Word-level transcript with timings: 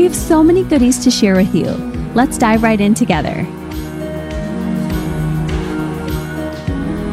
We 0.00 0.04
have 0.04 0.16
so 0.16 0.42
many 0.42 0.64
goodies 0.64 0.98
to 1.04 1.10
share 1.10 1.36
with 1.36 1.54
you. 1.54 1.66
Let's 2.14 2.38
dive 2.38 2.62
right 2.62 2.80
in 2.80 2.94
together. 2.94 3.46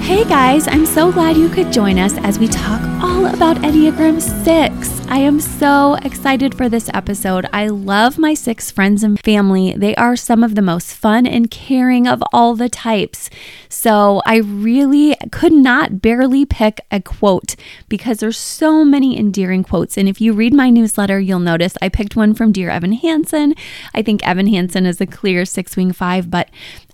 Hey 0.07 0.23
guys, 0.23 0.69
I'm 0.69 0.85
so 0.85 1.11
glad 1.11 1.35
you 1.35 1.49
could 1.49 1.69
join 1.69 1.99
us 1.99 2.13
as 2.19 2.39
we 2.39 2.47
talk 2.47 2.81
all 3.03 3.25
about 3.25 3.57
Enneagram 3.57 4.21
6. 4.21 4.97
I 5.09 5.17
am 5.17 5.41
so 5.41 5.95
excited 5.95 6.55
for 6.55 6.69
this 6.69 6.89
episode. 6.93 7.45
I 7.51 7.67
love 7.67 8.17
my 8.17 8.33
six 8.33 8.71
friends 8.71 9.03
and 9.03 9.19
family. 9.19 9.73
They 9.75 9.95
are 9.95 10.15
some 10.15 10.45
of 10.45 10.55
the 10.55 10.61
most 10.61 10.93
fun 10.93 11.25
and 11.25 11.51
caring 11.51 12.07
of 12.07 12.23
all 12.31 12.55
the 12.55 12.69
types. 12.69 13.29
So 13.67 14.21
I 14.25 14.37
really 14.37 15.17
could 15.31 15.51
not 15.51 16.01
barely 16.01 16.45
pick 16.45 16.79
a 16.89 17.01
quote 17.01 17.55
because 17.89 18.19
there's 18.19 18.37
so 18.37 18.85
many 18.85 19.17
endearing 19.19 19.63
quotes. 19.63 19.97
And 19.97 20.07
if 20.07 20.21
you 20.21 20.31
read 20.31 20.53
my 20.53 20.69
newsletter, 20.69 21.19
you'll 21.19 21.39
notice 21.39 21.75
I 21.81 21.89
picked 21.89 22.15
one 22.15 22.33
from 22.33 22.53
Dear 22.53 22.69
Evan 22.69 22.93
Hansen. 22.93 23.55
I 23.93 24.01
think 24.01 24.25
Evan 24.25 24.47
Hansen 24.47 24.85
is 24.85 25.01
a 25.01 25.05
clear 25.05 25.43
six 25.43 25.75
wing 25.75 25.91
five, 25.91 26.31
but 26.31 26.49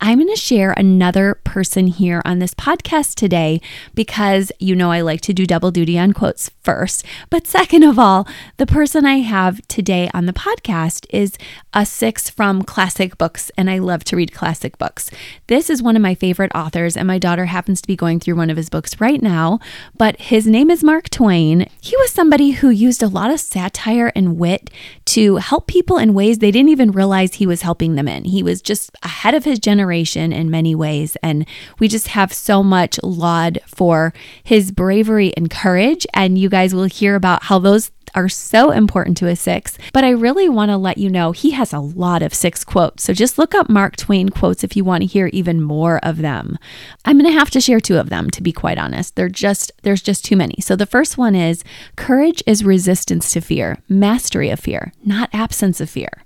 I'm 0.05 0.17
going 0.17 0.27
to 0.27 0.35
share 0.35 0.73
another 0.73 1.35
person 1.45 1.87
here 1.87 2.21
on 2.25 2.39
this 2.39 2.53
podcast 2.53 3.15
today 3.15 3.61
because 3.93 4.51
you 4.59 4.75
know 4.75 4.91
I 4.91 4.99
like 4.99 5.21
to 5.21 5.33
do 5.33 5.45
double 5.45 5.71
duty 5.71 5.97
on 5.97 6.11
quotes 6.11 6.51
first. 6.61 7.05
But 7.29 7.47
second 7.47 7.83
of 7.83 7.97
all, 7.97 8.27
the 8.57 8.65
person 8.65 9.05
I 9.05 9.19
have 9.19 9.65
today 9.69 10.09
on 10.13 10.25
the 10.25 10.33
podcast 10.33 11.05
is 11.09 11.37
a 11.73 11.85
six 11.85 12.29
from 12.29 12.63
classic 12.63 13.17
books, 13.17 13.49
and 13.57 13.69
I 13.69 13.77
love 13.77 14.03
to 14.05 14.17
read 14.17 14.33
classic 14.33 14.77
books. 14.77 15.09
This 15.47 15.69
is 15.69 15.81
one 15.81 15.95
of 15.95 16.01
my 16.01 16.15
favorite 16.15 16.51
authors, 16.53 16.97
and 16.97 17.07
my 17.07 17.17
daughter 17.17 17.45
happens 17.45 17.81
to 17.81 17.87
be 17.87 17.95
going 17.95 18.19
through 18.19 18.35
one 18.35 18.49
of 18.49 18.57
his 18.57 18.69
books 18.69 18.99
right 18.99 19.21
now. 19.21 19.61
But 19.95 20.19
his 20.19 20.45
name 20.45 20.69
is 20.69 20.83
Mark 20.83 21.11
Twain. 21.11 21.69
He 21.79 21.95
was 21.95 22.11
somebody 22.11 22.51
who 22.51 22.69
used 22.69 23.01
a 23.01 23.07
lot 23.07 23.31
of 23.31 23.39
satire 23.39 24.11
and 24.17 24.37
wit 24.37 24.69
to 25.05 25.37
help 25.37 25.67
people 25.67 25.97
in 25.97 26.13
ways 26.13 26.39
they 26.39 26.51
didn't 26.51 26.69
even 26.69 26.91
realize 26.91 27.35
he 27.35 27.47
was 27.47 27.61
helping 27.61 27.95
them 27.95 28.09
in. 28.09 28.25
He 28.25 28.43
was 28.43 28.61
just 28.61 28.91
ahead 29.01 29.33
of 29.33 29.45
his 29.45 29.59
generation 29.59 29.92
in 29.93 30.49
many 30.49 30.75
ways, 30.75 31.15
and 31.21 31.47
we 31.79 31.87
just 31.87 32.09
have 32.09 32.33
so 32.33 32.63
much 32.63 32.99
laud 33.03 33.59
for 33.67 34.13
his 34.43 34.71
bravery 34.71 35.33
and 35.37 35.49
courage. 35.49 36.05
And 36.13 36.37
you 36.37 36.49
guys 36.49 36.73
will 36.73 36.85
hear 36.85 37.15
about 37.15 37.43
how 37.43 37.59
those 37.59 37.91
are 38.15 38.29
so 38.29 38.71
important 38.71 39.17
to 39.17 39.27
a 39.27 39.35
six. 39.35 39.77
But 39.91 40.03
I 40.03 40.09
really 40.09 40.49
want 40.49 40.69
to 40.69 40.77
let 40.77 40.97
you 40.97 41.09
know 41.09 41.31
he 41.31 41.51
has 41.51 41.73
a 41.73 41.79
lot 41.79 42.21
of 42.21 42.33
six 42.33 42.63
quotes. 42.63 43.03
So 43.03 43.13
just 43.13 43.37
look 43.37 43.55
up 43.55 43.69
Mark 43.69 43.95
Twain 43.95 44.29
quotes 44.29 44.63
if 44.63 44.75
you 44.75 44.83
want 44.83 45.01
to 45.01 45.07
hear 45.07 45.27
even 45.27 45.61
more 45.61 45.99
of 46.03 46.17
them. 46.17 46.57
I'm 47.05 47.17
going 47.17 47.31
to 47.31 47.37
have 47.37 47.49
to 47.51 47.61
share 47.61 47.79
two 47.79 47.97
of 47.97 48.09
them 48.09 48.29
to 48.31 48.43
be 48.43 48.51
quite 48.51 48.77
honest. 48.77 49.15
They're 49.15 49.29
just 49.29 49.71
there's 49.83 50.01
just 50.01 50.25
too 50.25 50.35
many. 50.35 50.55
So 50.61 50.75
the 50.75 50.85
first 50.85 51.17
one 51.17 51.35
is 51.35 51.63
courage 51.95 52.43
is 52.45 52.63
resistance 52.63 53.31
to 53.33 53.41
fear, 53.41 53.79
mastery 53.89 54.49
of 54.49 54.59
fear, 54.59 54.93
not 55.03 55.29
absence 55.33 55.81
of 55.81 55.89
fear. 55.89 56.22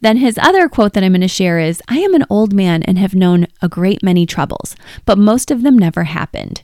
Then 0.00 0.18
his 0.18 0.38
other 0.38 0.68
quote 0.68 0.92
that 0.92 1.02
I'm 1.02 1.12
going 1.12 1.20
to 1.22 1.28
share 1.28 1.58
is 1.58 1.82
I 1.88 1.98
am 1.98 2.14
an 2.14 2.24
old 2.30 2.52
man 2.52 2.82
and 2.84 2.98
have 2.98 3.14
known 3.14 3.46
a 3.60 3.68
great 3.68 4.02
many 4.02 4.26
troubles, 4.26 4.76
but 5.04 5.18
most 5.18 5.50
of 5.50 5.62
them 5.62 5.78
never 5.78 6.04
happened. 6.04 6.62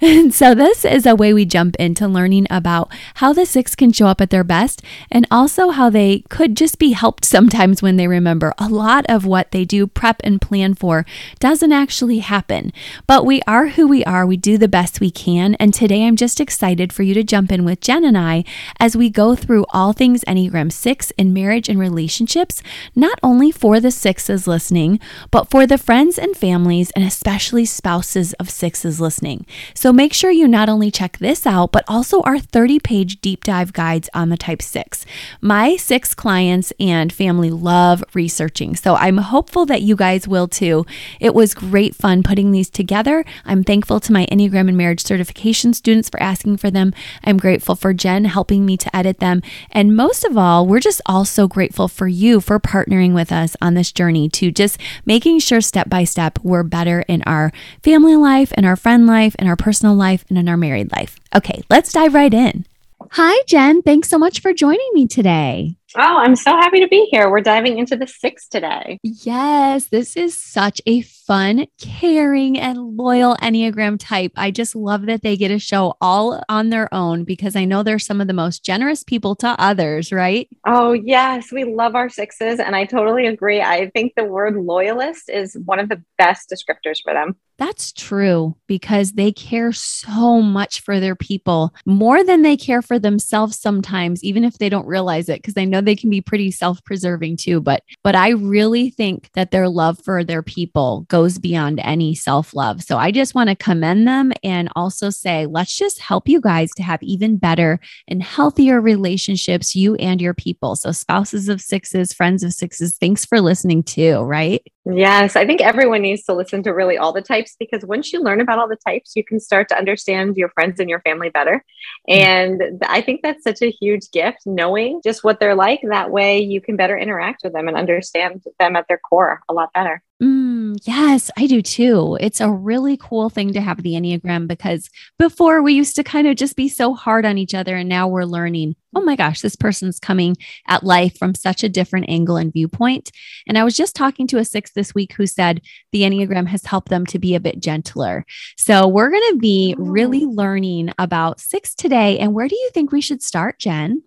And 0.00 0.34
so, 0.40 0.54
this 0.54 0.84
is 0.84 1.06
a 1.06 1.14
way 1.14 1.32
we 1.32 1.44
jump 1.44 1.76
into 1.76 2.08
learning 2.08 2.46
about 2.50 2.92
how 3.14 3.32
the 3.32 3.46
six 3.46 3.74
can 3.74 3.92
show 3.92 4.06
up 4.06 4.20
at 4.20 4.30
their 4.30 4.44
best 4.44 4.82
and 5.10 5.26
also 5.30 5.70
how 5.70 5.90
they 5.90 6.20
could 6.28 6.56
just 6.56 6.78
be 6.78 6.92
helped 6.92 7.24
sometimes 7.34 7.82
when 7.82 7.96
they 7.96 8.08
remember 8.08 8.52
a 8.58 8.68
lot 8.68 9.04
of 9.08 9.26
what 9.26 9.50
they 9.50 9.64
do 9.64 9.86
prep 9.86 10.20
and 10.24 10.40
plan 10.40 10.74
for 10.74 11.04
doesn't 11.38 11.72
actually 11.72 12.18
happen. 12.18 12.72
But 13.06 13.24
we 13.24 13.42
are 13.46 13.68
who 13.68 13.86
we 13.86 14.04
are, 14.04 14.26
we 14.26 14.36
do 14.36 14.58
the 14.58 14.68
best 14.68 15.00
we 15.00 15.10
can. 15.10 15.54
And 15.56 15.72
today, 15.72 16.06
I'm 16.06 16.16
just 16.16 16.40
excited 16.40 16.92
for 16.92 17.02
you 17.02 17.14
to 17.14 17.24
jump 17.24 17.50
in 17.50 17.64
with 17.64 17.80
Jen 17.80 18.04
and 18.04 18.18
I 18.18 18.44
as 18.78 18.96
we 18.96 19.10
go 19.10 19.34
through 19.34 19.66
all 19.70 19.92
things 19.92 20.24
Enneagram 20.24 20.70
6 20.72 21.10
in 21.12 21.32
marriage 21.32 21.68
and 21.68 21.78
relationships, 21.78 22.62
not 22.94 23.18
only 23.22 23.50
for 23.50 23.80
the 23.80 23.90
sixes 23.90 24.46
listening, 24.46 25.00
but 25.30 25.50
for 25.50 25.66
the 25.66 25.78
friends 25.78 26.18
and 26.18 26.36
families 26.36 26.90
and 26.92 27.04
especially 27.04 27.64
spouses 27.64 28.32
of 28.34 28.50
sixes 28.50 29.00
listening. 29.00 29.46
So 29.72 29.92
make 29.92 30.12
sure 30.12 30.30
you 30.30 30.46
not 30.46 30.68
only 30.68 30.90
check 30.90 31.18
this 31.18 31.46
out, 31.46 31.72
but 31.72 31.84
also 31.88 32.20
our 32.22 32.38
30 32.38 32.80
page 32.80 33.20
deep 33.20 33.44
dive 33.44 33.72
guides 33.72 34.10
on 34.14 34.28
the 34.28 34.36
type 34.36 34.62
6. 34.62 35.06
My 35.40 35.76
six 35.76 36.14
clients 36.14 36.72
and 36.78 37.12
family 37.12 37.50
love 37.50 38.04
researching, 38.14 38.76
so 38.76 38.96
I'm 38.96 39.18
hopeful 39.18 39.66
that 39.66 39.82
you 39.82 39.96
guys 39.96 40.28
will 40.28 40.48
too. 40.48 40.84
It 41.20 41.34
was 41.34 41.54
great 41.54 41.94
fun 41.94 42.22
putting 42.22 42.50
these 42.52 42.70
together. 42.70 43.24
I'm 43.44 43.64
thankful 43.64 44.00
to 44.00 44.12
my 44.12 44.26
Enneagram 44.26 44.68
and 44.68 44.76
Marriage 44.76 45.04
certification 45.04 45.72
students 45.74 46.08
for 46.08 46.22
asking 46.22 46.58
for 46.58 46.70
them. 46.70 46.92
I'm 47.24 47.38
grateful 47.38 47.74
for 47.74 47.92
Jen 47.92 48.24
helping 48.26 48.66
me 48.66 48.76
to 48.76 48.96
edit 48.96 49.20
them. 49.20 49.42
And 49.70 49.96
most 49.96 50.24
of 50.24 50.36
all, 50.36 50.66
we're 50.66 50.80
just 50.80 51.00
all 51.06 51.24
so 51.24 51.48
grateful 51.48 51.88
for 51.88 52.08
you 52.08 52.40
for 52.40 52.58
partnering 52.60 53.14
with 53.14 53.32
us 53.32 53.56
on 53.60 53.74
this 53.74 53.92
journey 53.92 54.28
to 54.30 54.50
just 54.50 54.78
making 55.04 55.38
sure 55.38 55.60
step 55.60 55.88
by 55.88 56.04
step 56.04 56.38
we're 56.42 56.62
better 56.62 57.00
in 57.08 57.22
our 57.22 57.52
family 57.82 58.16
life, 58.16 58.52
in 58.52 58.64
our 58.64 58.76
friend 58.76 59.06
life, 59.06 59.34
in 59.38 59.46
our 59.46 59.53
personal 59.56 59.94
life, 59.94 60.24
and 60.28 60.38
in 60.38 60.48
our 60.48 60.56
married 60.56 60.92
life. 60.92 61.18
Okay, 61.34 61.62
let's 61.70 61.92
dive 61.92 62.14
right 62.14 62.32
in. 62.32 62.66
Hi, 63.12 63.42
Jen. 63.46 63.82
Thanks 63.82 64.08
so 64.08 64.18
much 64.18 64.40
for 64.40 64.52
joining 64.52 64.88
me 64.92 65.06
today. 65.06 65.76
Oh, 65.96 66.18
I'm 66.18 66.34
so 66.34 66.50
happy 66.50 66.80
to 66.80 66.88
be 66.88 67.06
here. 67.12 67.30
We're 67.30 67.40
diving 67.40 67.78
into 67.78 67.94
the 67.94 68.08
six 68.08 68.48
today. 68.48 68.98
Yes, 69.04 69.86
this 69.86 70.16
is 70.16 70.36
such 70.36 70.80
a 70.86 71.02
fun, 71.02 71.66
caring, 71.80 72.58
and 72.58 72.96
loyal 72.96 73.36
Enneagram 73.36 73.98
type. 74.00 74.32
I 74.34 74.50
just 74.50 74.74
love 74.74 75.06
that 75.06 75.22
they 75.22 75.36
get 75.36 75.52
a 75.52 75.60
show 75.60 75.96
all 76.00 76.42
on 76.48 76.70
their 76.70 76.92
own 76.92 77.22
because 77.22 77.54
I 77.54 77.64
know 77.64 77.84
they're 77.84 78.00
some 78.00 78.20
of 78.20 78.26
the 78.26 78.32
most 78.32 78.64
generous 78.64 79.04
people 79.04 79.36
to 79.36 79.54
others, 79.60 80.10
right? 80.10 80.48
Oh, 80.66 80.92
yes. 80.92 81.52
We 81.52 81.62
love 81.62 81.94
our 81.94 82.08
sixes. 82.08 82.58
And 82.58 82.74
I 82.74 82.86
totally 82.86 83.26
agree. 83.26 83.62
I 83.62 83.90
think 83.90 84.14
the 84.16 84.24
word 84.24 84.56
loyalist 84.56 85.28
is 85.28 85.56
one 85.64 85.78
of 85.78 85.88
the 85.88 86.02
best 86.18 86.50
descriptors 86.50 87.02
for 87.04 87.12
them. 87.12 87.36
That's 87.56 87.92
true 87.92 88.56
because 88.66 89.12
they 89.12 89.30
care 89.30 89.72
so 89.72 90.42
much 90.42 90.80
for 90.80 90.98
their 90.98 91.14
people 91.14 91.72
more 91.86 92.24
than 92.24 92.42
they 92.42 92.56
care 92.56 92.82
for 92.82 92.98
themselves 92.98 93.60
sometimes, 93.60 94.24
even 94.24 94.42
if 94.42 94.58
they 94.58 94.68
don't 94.68 94.88
realize 94.88 95.28
it, 95.28 95.40
because 95.40 95.56
I 95.56 95.64
know 95.64 95.80
they 95.80 95.94
can 95.94 96.10
be 96.10 96.20
pretty 96.20 96.50
self-preserving 96.50 97.36
too. 97.36 97.60
But 97.60 97.84
but 98.02 98.16
I 98.16 98.30
really 98.30 98.90
think 98.90 99.30
that 99.34 99.52
their 99.52 99.68
love 99.68 100.00
for 100.00 100.24
their 100.24 100.42
people 100.42 101.06
goes 101.08 101.38
beyond 101.38 101.78
any 101.84 102.16
self-love. 102.16 102.82
So 102.82 102.98
I 102.98 103.12
just 103.12 103.36
want 103.36 103.50
to 103.50 103.56
commend 103.56 104.08
them 104.08 104.32
and 104.42 104.68
also 104.74 105.10
say, 105.10 105.46
let's 105.46 105.76
just 105.76 106.00
help 106.00 106.28
you 106.28 106.40
guys 106.40 106.72
to 106.72 106.82
have 106.82 107.02
even 107.04 107.36
better 107.36 107.78
and 108.08 108.20
healthier 108.20 108.80
relationships, 108.80 109.76
you 109.76 109.94
and 109.96 110.20
your 110.20 110.34
people. 110.34 110.74
So 110.74 110.90
spouses 110.90 111.48
of 111.48 111.60
sixes, 111.60 112.12
friends 112.12 112.42
of 112.42 112.52
sixes, 112.52 112.98
thanks 112.98 113.24
for 113.24 113.40
listening 113.40 113.84
too, 113.84 114.18
right? 114.22 114.60
Yes, 114.86 115.34
I 115.34 115.46
think 115.46 115.62
everyone 115.62 116.02
needs 116.02 116.24
to 116.24 116.34
listen 116.34 116.62
to 116.64 116.72
really 116.72 116.98
all 116.98 117.14
the 117.14 117.22
types 117.22 117.56
because 117.58 117.86
once 117.86 118.12
you 118.12 118.22
learn 118.22 118.42
about 118.42 118.58
all 118.58 118.68
the 118.68 118.76
types, 118.76 119.16
you 119.16 119.24
can 119.24 119.40
start 119.40 119.68
to 119.70 119.78
understand 119.78 120.36
your 120.36 120.50
friends 120.50 120.78
and 120.78 120.90
your 120.90 121.00
family 121.00 121.30
better. 121.30 121.64
Mm. 122.08 122.14
And 122.14 122.84
I 122.86 123.00
think 123.00 123.22
that's 123.22 123.42
such 123.42 123.62
a 123.62 123.70
huge 123.70 124.10
gift, 124.12 124.40
knowing 124.44 125.00
just 125.02 125.24
what 125.24 125.40
they're 125.40 125.54
like. 125.54 125.80
That 125.84 126.10
way 126.10 126.40
you 126.40 126.60
can 126.60 126.76
better 126.76 126.98
interact 126.98 127.44
with 127.44 127.54
them 127.54 127.66
and 127.66 127.78
understand 127.78 128.44
them 128.58 128.76
at 128.76 128.86
their 128.86 128.98
core 128.98 129.40
a 129.48 129.54
lot 129.54 129.72
better. 129.72 130.02
Mm, 130.22 130.78
yes, 130.84 131.30
I 131.36 131.48
do 131.48 131.60
too. 131.60 132.16
It's 132.20 132.40
a 132.40 132.50
really 132.50 132.96
cool 132.96 133.28
thing 133.30 133.52
to 133.52 133.60
have 133.60 133.82
the 133.82 133.94
Enneagram 133.94 134.46
because 134.46 134.88
before 135.18 135.60
we 135.60 135.72
used 135.72 135.96
to 135.96 136.04
kind 136.04 136.28
of 136.28 136.36
just 136.36 136.54
be 136.56 136.68
so 136.68 136.94
hard 136.94 137.26
on 137.26 137.36
each 137.36 137.52
other. 137.52 137.76
And 137.76 137.88
now 137.88 138.06
we're 138.06 138.24
learning, 138.24 138.76
oh 138.94 139.00
my 139.00 139.16
gosh, 139.16 139.40
this 139.40 139.56
person's 139.56 139.98
coming 139.98 140.36
at 140.68 140.84
life 140.84 141.18
from 141.18 141.34
such 141.34 141.64
a 141.64 141.68
different 141.68 142.06
angle 142.08 142.36
and 142.36 142.52
viewpoint. 142.52 143.10
And 143.48 143.58
I 143.58 143.64
was 143.64 143.76
just 143.76 143.96
talking 143.96 144.28
to 144.28 144.38
a 144.38 144.44
six 144.44 144.72
this 144.72 144.94
week 144.94 145.14
who 145.14 145.26
said 145.26 145.62
the 145.90 146.02
Enneagram 146.02 146.46
has 146.46 146.64
helped 146.64 146.90
them 146.90 147.06
to 147.06 147.18
be 147.18 147.34
a 147.34 147.40
bit 147.40 147.58
gentler. 147.58 148.24
So 148.56 148.86
we're 148.86 149.10
going 149.10 149.32
to 149.32 149.38
be 149.38 149.74
really 149.78 150.26
learning 150.26 150.92
about 150.96 151.40
six 151.40 151.74
today. 151.74 152.20
And 152.20 152.34
where 152.34 152.48
do 152.48 152.54
you 152.54 152.70
think 152.72 152.92
we 152.92 153.00
should 153.00 153.22
start, 153.22 153.58
Jen? 153.58 154.04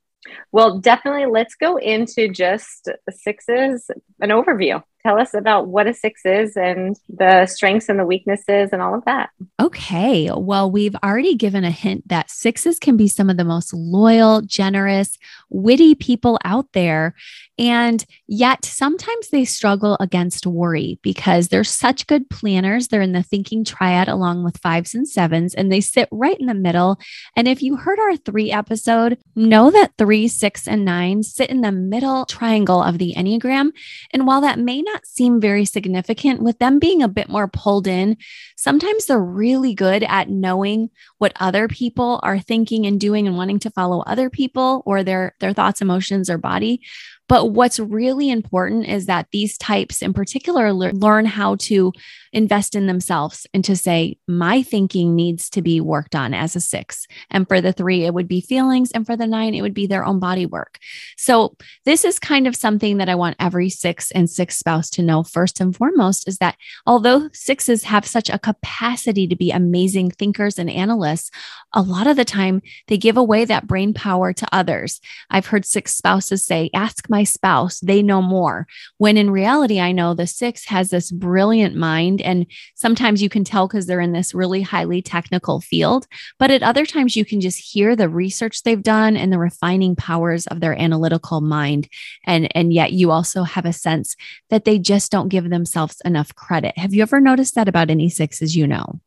Well, 0.51 0.79
definitely 0.79 1.25
let's 1.25 1.55
go 1.55 1.77
into 1.77 2.29
just 2.29 2.89
sixes, 3.09 3.89
an 4.19 4.29
overview 4.29 4.81
tell 5.07 5.19
us 5.19 5.33
about 5.33 5.67
what 5.67 5.87
a 5.87 5.93
six 5.93 6.25
is 6.25 6.57
and 6.57 6.97
the 7.07 7.45
strengths 7.45 7.87
and 7.87 7.97
the 7.97 8.05
weaknesses 8.05 8.71
and 8.73 8.81
all 8.81 8.93
of 8.93 9.05
that. 9.05 9.29
Okay. 9.59 10.29
Well, 10.35 10.69
we've 10.69 10.95
already 10.97 11.35
given 11.35 11.63
a 11.63 11.71
hint 11.71 12.09
that 12.09 12.29
sixes 12.29 12.77
can 12.77 12.97
be 12.97 13.07
some 13.07 13.29
of 13.29 13.37
the 13.37 13.45
most 13.45 13.73
loyal, 13.73 14.41
generous, 14.41 15.17
witty 15.49 15.95
people 15.95 16.39
out 16.43 16.67
there. 16.73 17.15
And 17.59 18.05
yet 18.27 18.65
sometimes 18.65 19.29
they 19.29 19.43
struggle 19.43 19.97
against 19.99 20.45
worry 20.45 20.99
because 21.01 21.47
they're 21.47 21.63
such 21.63 22.05
good 22.05 22.29
planners. 22.29 22.87
They're 22.87 23.01
in 23.01 23.13
the 23.13 23.23
thinking 23.23 23.63
triad 23.63 24.07
along 24.07 24.43
with 24.43 24.59
fives 24.59 24.93
and 24.93 25.07
sevens, 25.07 25.55
and 25.55 25.71
they 25.71 25.81
sit 25.81 26.07
right 26.11 26.39
in 26.39 26.45
the 26.45 26.53
middle. 26.53 26.99
And 27.35 27.47
if 27.47 27.63
you 27.63 27.75
heard 27.75 27.97
our 27.97 28.15
three 28.15 28.51
episode, 28.51 29.17
know 29.35 29.71
that 29.71 29.93
three, 29.97 30.27
six, 30.27 30.67
and 30.67 30.85
nine 30.85 31.23
sit 31.23 31.49
in 31.49 31.61
the 31.61 31.71
middle 31.71 32.25
triangle 32.25 32.83
of 32.83 32.99
the 32.99 33.15
Enneagram. 33.15 33.71
And 34.11 34.27
while 34.27 34.41
that 34.41 34.59
may 34.59 34.83
not 34.83 34.96
seem 35.05 35.39
very 35.39 35.65
significant, 35.65 36.41
with 36.41 36.59
them 36.59 36.79
being 36.79 37.03
a 37.03 37.07
bit 37.07 37.29
more 37.29 37.47
pulled 37.47 37.87
in, 37.87 38.17
sometimes 38.55 39.05
they're 39.05 39.19
really 39.19 39.73
good 39.73 40.03
at 40.03 40.29
knowing 40.29 40.89
what 41.17 41.33
other 41.39 41.67
people 41.67 42.19
are 42.23 42.39
thinking 42.39 42.85
and 42.85 42.99
doing 42.99 43.27
and 43.27 43.37
wanting 43.37 43.59
to 43.59 43.69
follow 43.69 44.01
other 44.01 44.29
people 44.29 44.83
or 44.85 45.03
their, 45.03 45.35
their 45.39 45.53
thoughts, 45.53 45.81
emotions, 45.81 46.29
or 46.29 46.37
body. 46.37 46.81
But 47.27 47.51
what's 47.51 47.79
really 47.79 48.29
important 48.29 48.87
is 48.87 49.05
that 49.05 49.27
these 49.31 49.57
types 49.57 50.01
in 50.01 50.13
particular 50.13 50.73
le- 50.73 50.91
learn 50.91 51.25
how 51.25 51.55
to 51.55 51.91
invest 52.33 52.75
in 52.75 52.87
themselves 52.87 53.47
and 53.53 53.63
to 53.65 53.75
say, 53.75 54.17
my 54.27 54.61
thinking 54.61 55.15
needs 55.15 55.49
to 55.49 55.61
be 55.61 55.81
worked 55.81 56.15
on 56.15 56.33
as 56.33 56.55
a 56.55 56.61
six. 56.61 57.07
And 57.29 57.47
for 57.47 57.61
the 57.61 57.73
three, 57.73 58.03
it 58.03 58.13
would 58.13 58.27
be 58.27 58.41
feelings. 58.41 58.91
And 58.91 59.05
for 59.05 59.15
the 59.15 59.27
nine, 59.27 59.53
it 59.53 59.61
would 59.61 59.73
be 59.73 59.87
their 59.87 60.05
own 60.05 60.19
body 60.19 60.45
work. 60.45 60.77
So 61.17 61.55
this 61.85 62.05
is 62.05 62.19
kind 62.19 62.47
of 62.47 62.55
something 62.55 62.97
that 62.97 63.09
I 63.09 63.15
want 63.15 63.37
every 63.39 63.69
six 63.69 64.11
and 64.11 64.29
six 64.29 64.57
spouse 64.57 64.89
to 64.91 65.01
know 65.01 65.23
first 65.23 65.59
and 65.59 65.75
foremost 65.75 66.27
is 66.27 66.37
that 66.37 66.57
although 66.85 67.29
sixes 67.33 67.83
have 67.83 68.05
such 68.05 68.29
a 68.29 68.39
capacity 68.39 69.27
to 69.27 69.35
be 69.35 69.51
amazing 69.51 70.11
thinkers 70.11 70.59
and 70.59 70.69
analysts, 70.69 71.31
a 71.73 71.81
lot 71.81 72.07
of 72.07 72.17
the 72.17 72.25
time 72.25 72.61
they 72.87 72.97
give 72.97 73.17
away 73.17 73.45
that 73.45 73.67
brain 73.67 73.93
power 73.93 74.33
to 74.33 74.47
others. 74.51 75.01
I've 75.29 75.47
heard 75.47 75.65
six 75.65 75.95
spouses 75.95 76.45
say, 76.45 76.69
ask 76.73 77.09
my 77.09 77.16
spouse, 77.23 77.79
they 77.79 78.01
know 78.01 78.21
more. 78.21 78.67
When 78.97 79.17
in 79.17 79.31
reality, 79.31 79.79
I 79.79 79.91
know 79.91 80.13
the 80.13 80.27
six 80.27 80.65
has 80.65 80.89
this 80.89 81.11
brilliant 81.11 81.75
mind. 81.75 82.21
And 82.21 82.45
sometimes 82.75 83.21
you 83.21 83.29
can 83.29 83.43
tell 83.43 83.67
because 83.67 83.85
they're 83.85 83.99
in 83.99 84.13
this 84.13 84.33
really 84.33 84.61
highly 84.61 85.01
technical 85.01 85.61
field. 85.61 86.07
But 86.39 86.51
at 86.51 86.63
other 86.63 86.85
times, 86.85 87.15
you 87.15 87.25
can 87.25 87.41
just 87.41 87.59
hear 87.59 87.95
the 87.95 88.09
research 88.09 88.63
they've 88.63 88.81
done 88.81 89.17
and 89.17 89.31
the 89.31 89.39
refining 89.39 89.95
powers 89.95 90.47
of 90.47 90.59
their 90.59 90.79
analytical 90.79 91.41
mind. 91.41 91.89
And, 92.25 92.47
and 92.55 92.73
yet 92.73 92.93
you 92.93 93.11
also 93.11 93.43
have 93.43 93.65
a 93.65 93.73
sense 93.73 94.15
that 94.49 94.65
they 94.65 94.79
just 94.79 95.11
don't 95.11 95.29
give 95.29 95.49
themselves 95.49 96.01
enough 96.05 96.33
credit. 96.35 96.77
Have 96.77 96.93
you 96.93 97.01
ever 97.01 97.19
noticed 97.19 97.55
that 97.55 97.67
about 97.67 97.89
any 97.89 98.09
sixes 98.09 98.55
you 98.55 98.67
know? 98.67 98.99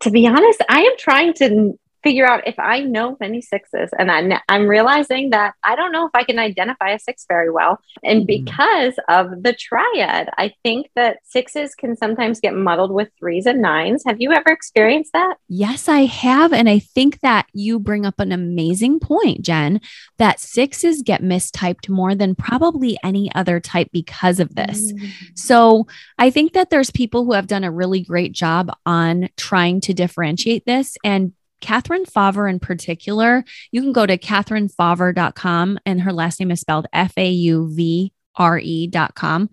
To 0.00 0.10
be 0.10 0.26
honest, 0.26 0.60
I 0.68 0.82
am 0.82 0.96
trying 0.98 1.32
to 1.34 1.78
figure 2.04 2.26
out 2.26 2.46
if 2.46 2.54
I 2.58 2.80
know 2.80 3.16
many 3.18 3.40
sixes. 3.40 3.90
And 3.98 4.12
I, 4.12 4.40
I'm 4.48 4.68
realizing 4.68 5.30
that 5.30 5.54
I 5.64 5.74
don't 5.74 5.90
know 5.90 6.06
if 6.06 6.12
I 6.14 6.22
can 6.22 6.38
identify 6.38 6.90
a 6.90 6.98
six 6.98 7.24
very 7.26 7.50
well. 7.50 7.80
And 8.04 8.20
mm-hmm. 8.20 8.44
because 8.44 8.94
of 9.08 9.42
the 9.42 9.54
triad, 9.54 10.28
I 10.36 10.52
think 10.62 10.90
that 10.94 11.18
sixes 11.24 11.74
can 11.74 11.96
sometimes 11.96 12.40
get 12.40 12.54
muddled 12.54 12.92
with 12.92 13.08
threes 13.18 13.46
and 13.46 13.62
nines. 13.62 14.04
Have 14.06 14.20
you 14.20 14.32
ever 14.32 14.50
experienced 14.50 15.14
that? 15.14 15.36
Yes, 15.48 15.88
I 15.88 16.04
have. 16.04 16.52
And 16.52 16.68
I 16.68 16.78
think 16.78 17.20
that 17.20 17.46
you 17.54 17.80
bring 17.80 18.04
up 18.04 18.20
an 18.20 18.30
amazing 18.30 19.00
point, 19.00 19.40
Jen, 19.40 19.80
that 20.18 20.38
sixes 20.38 21.02
get 21.02 21.22
mistyped 21.22 21.88
more 21.88 22.14
than 22.14 22.34
probably 22.34 22.98
any 23.02 23.34
other 23.34 23.60
type 23.60 23.88
because 23.92 24.40
of 24.40 24.54
this. 24.54 24.92
Mm-hmm. 24.92 25.06
So 25.34 25.86
I 26.18 26.28
think 26.30 26.52
that 26.52 26.68
there's 26.68 26.90
people 26.90 27.24
who 27.24 27.32
have 27.32 27.46
done 27.46 27.64
a 27.64 27.70
really 27.70 28.02
great 28.02 28.32
job 28.32 28.70
on 28.84 29.30
trying 29.38 29.80
to 29.82 29.94
differentiate 29.94 30.66
this 30.66 30.98
and 31.02 31.32
Katherine 31.64 32.04
Fauvre 32.04 32.50
in 32.50 32.60
particular, 32.60 33.42
you 33.72 33.80
can 33.80 33.94
go 33.94 34.04
to 34.04 34.18
katherinefauvre.com 34.18 35.78
and 35.86 36.02
her 36.02 36.12
last 36.12 36.38
name 36.38 36.50
is 36.50 36.60
spelled 36.60 36.86
F 36.92 37.14
A 37.16 37.30
U 37.30 37.70
V 37.74 38.12
R 38.36 38.60
E.com. 38.62 39.48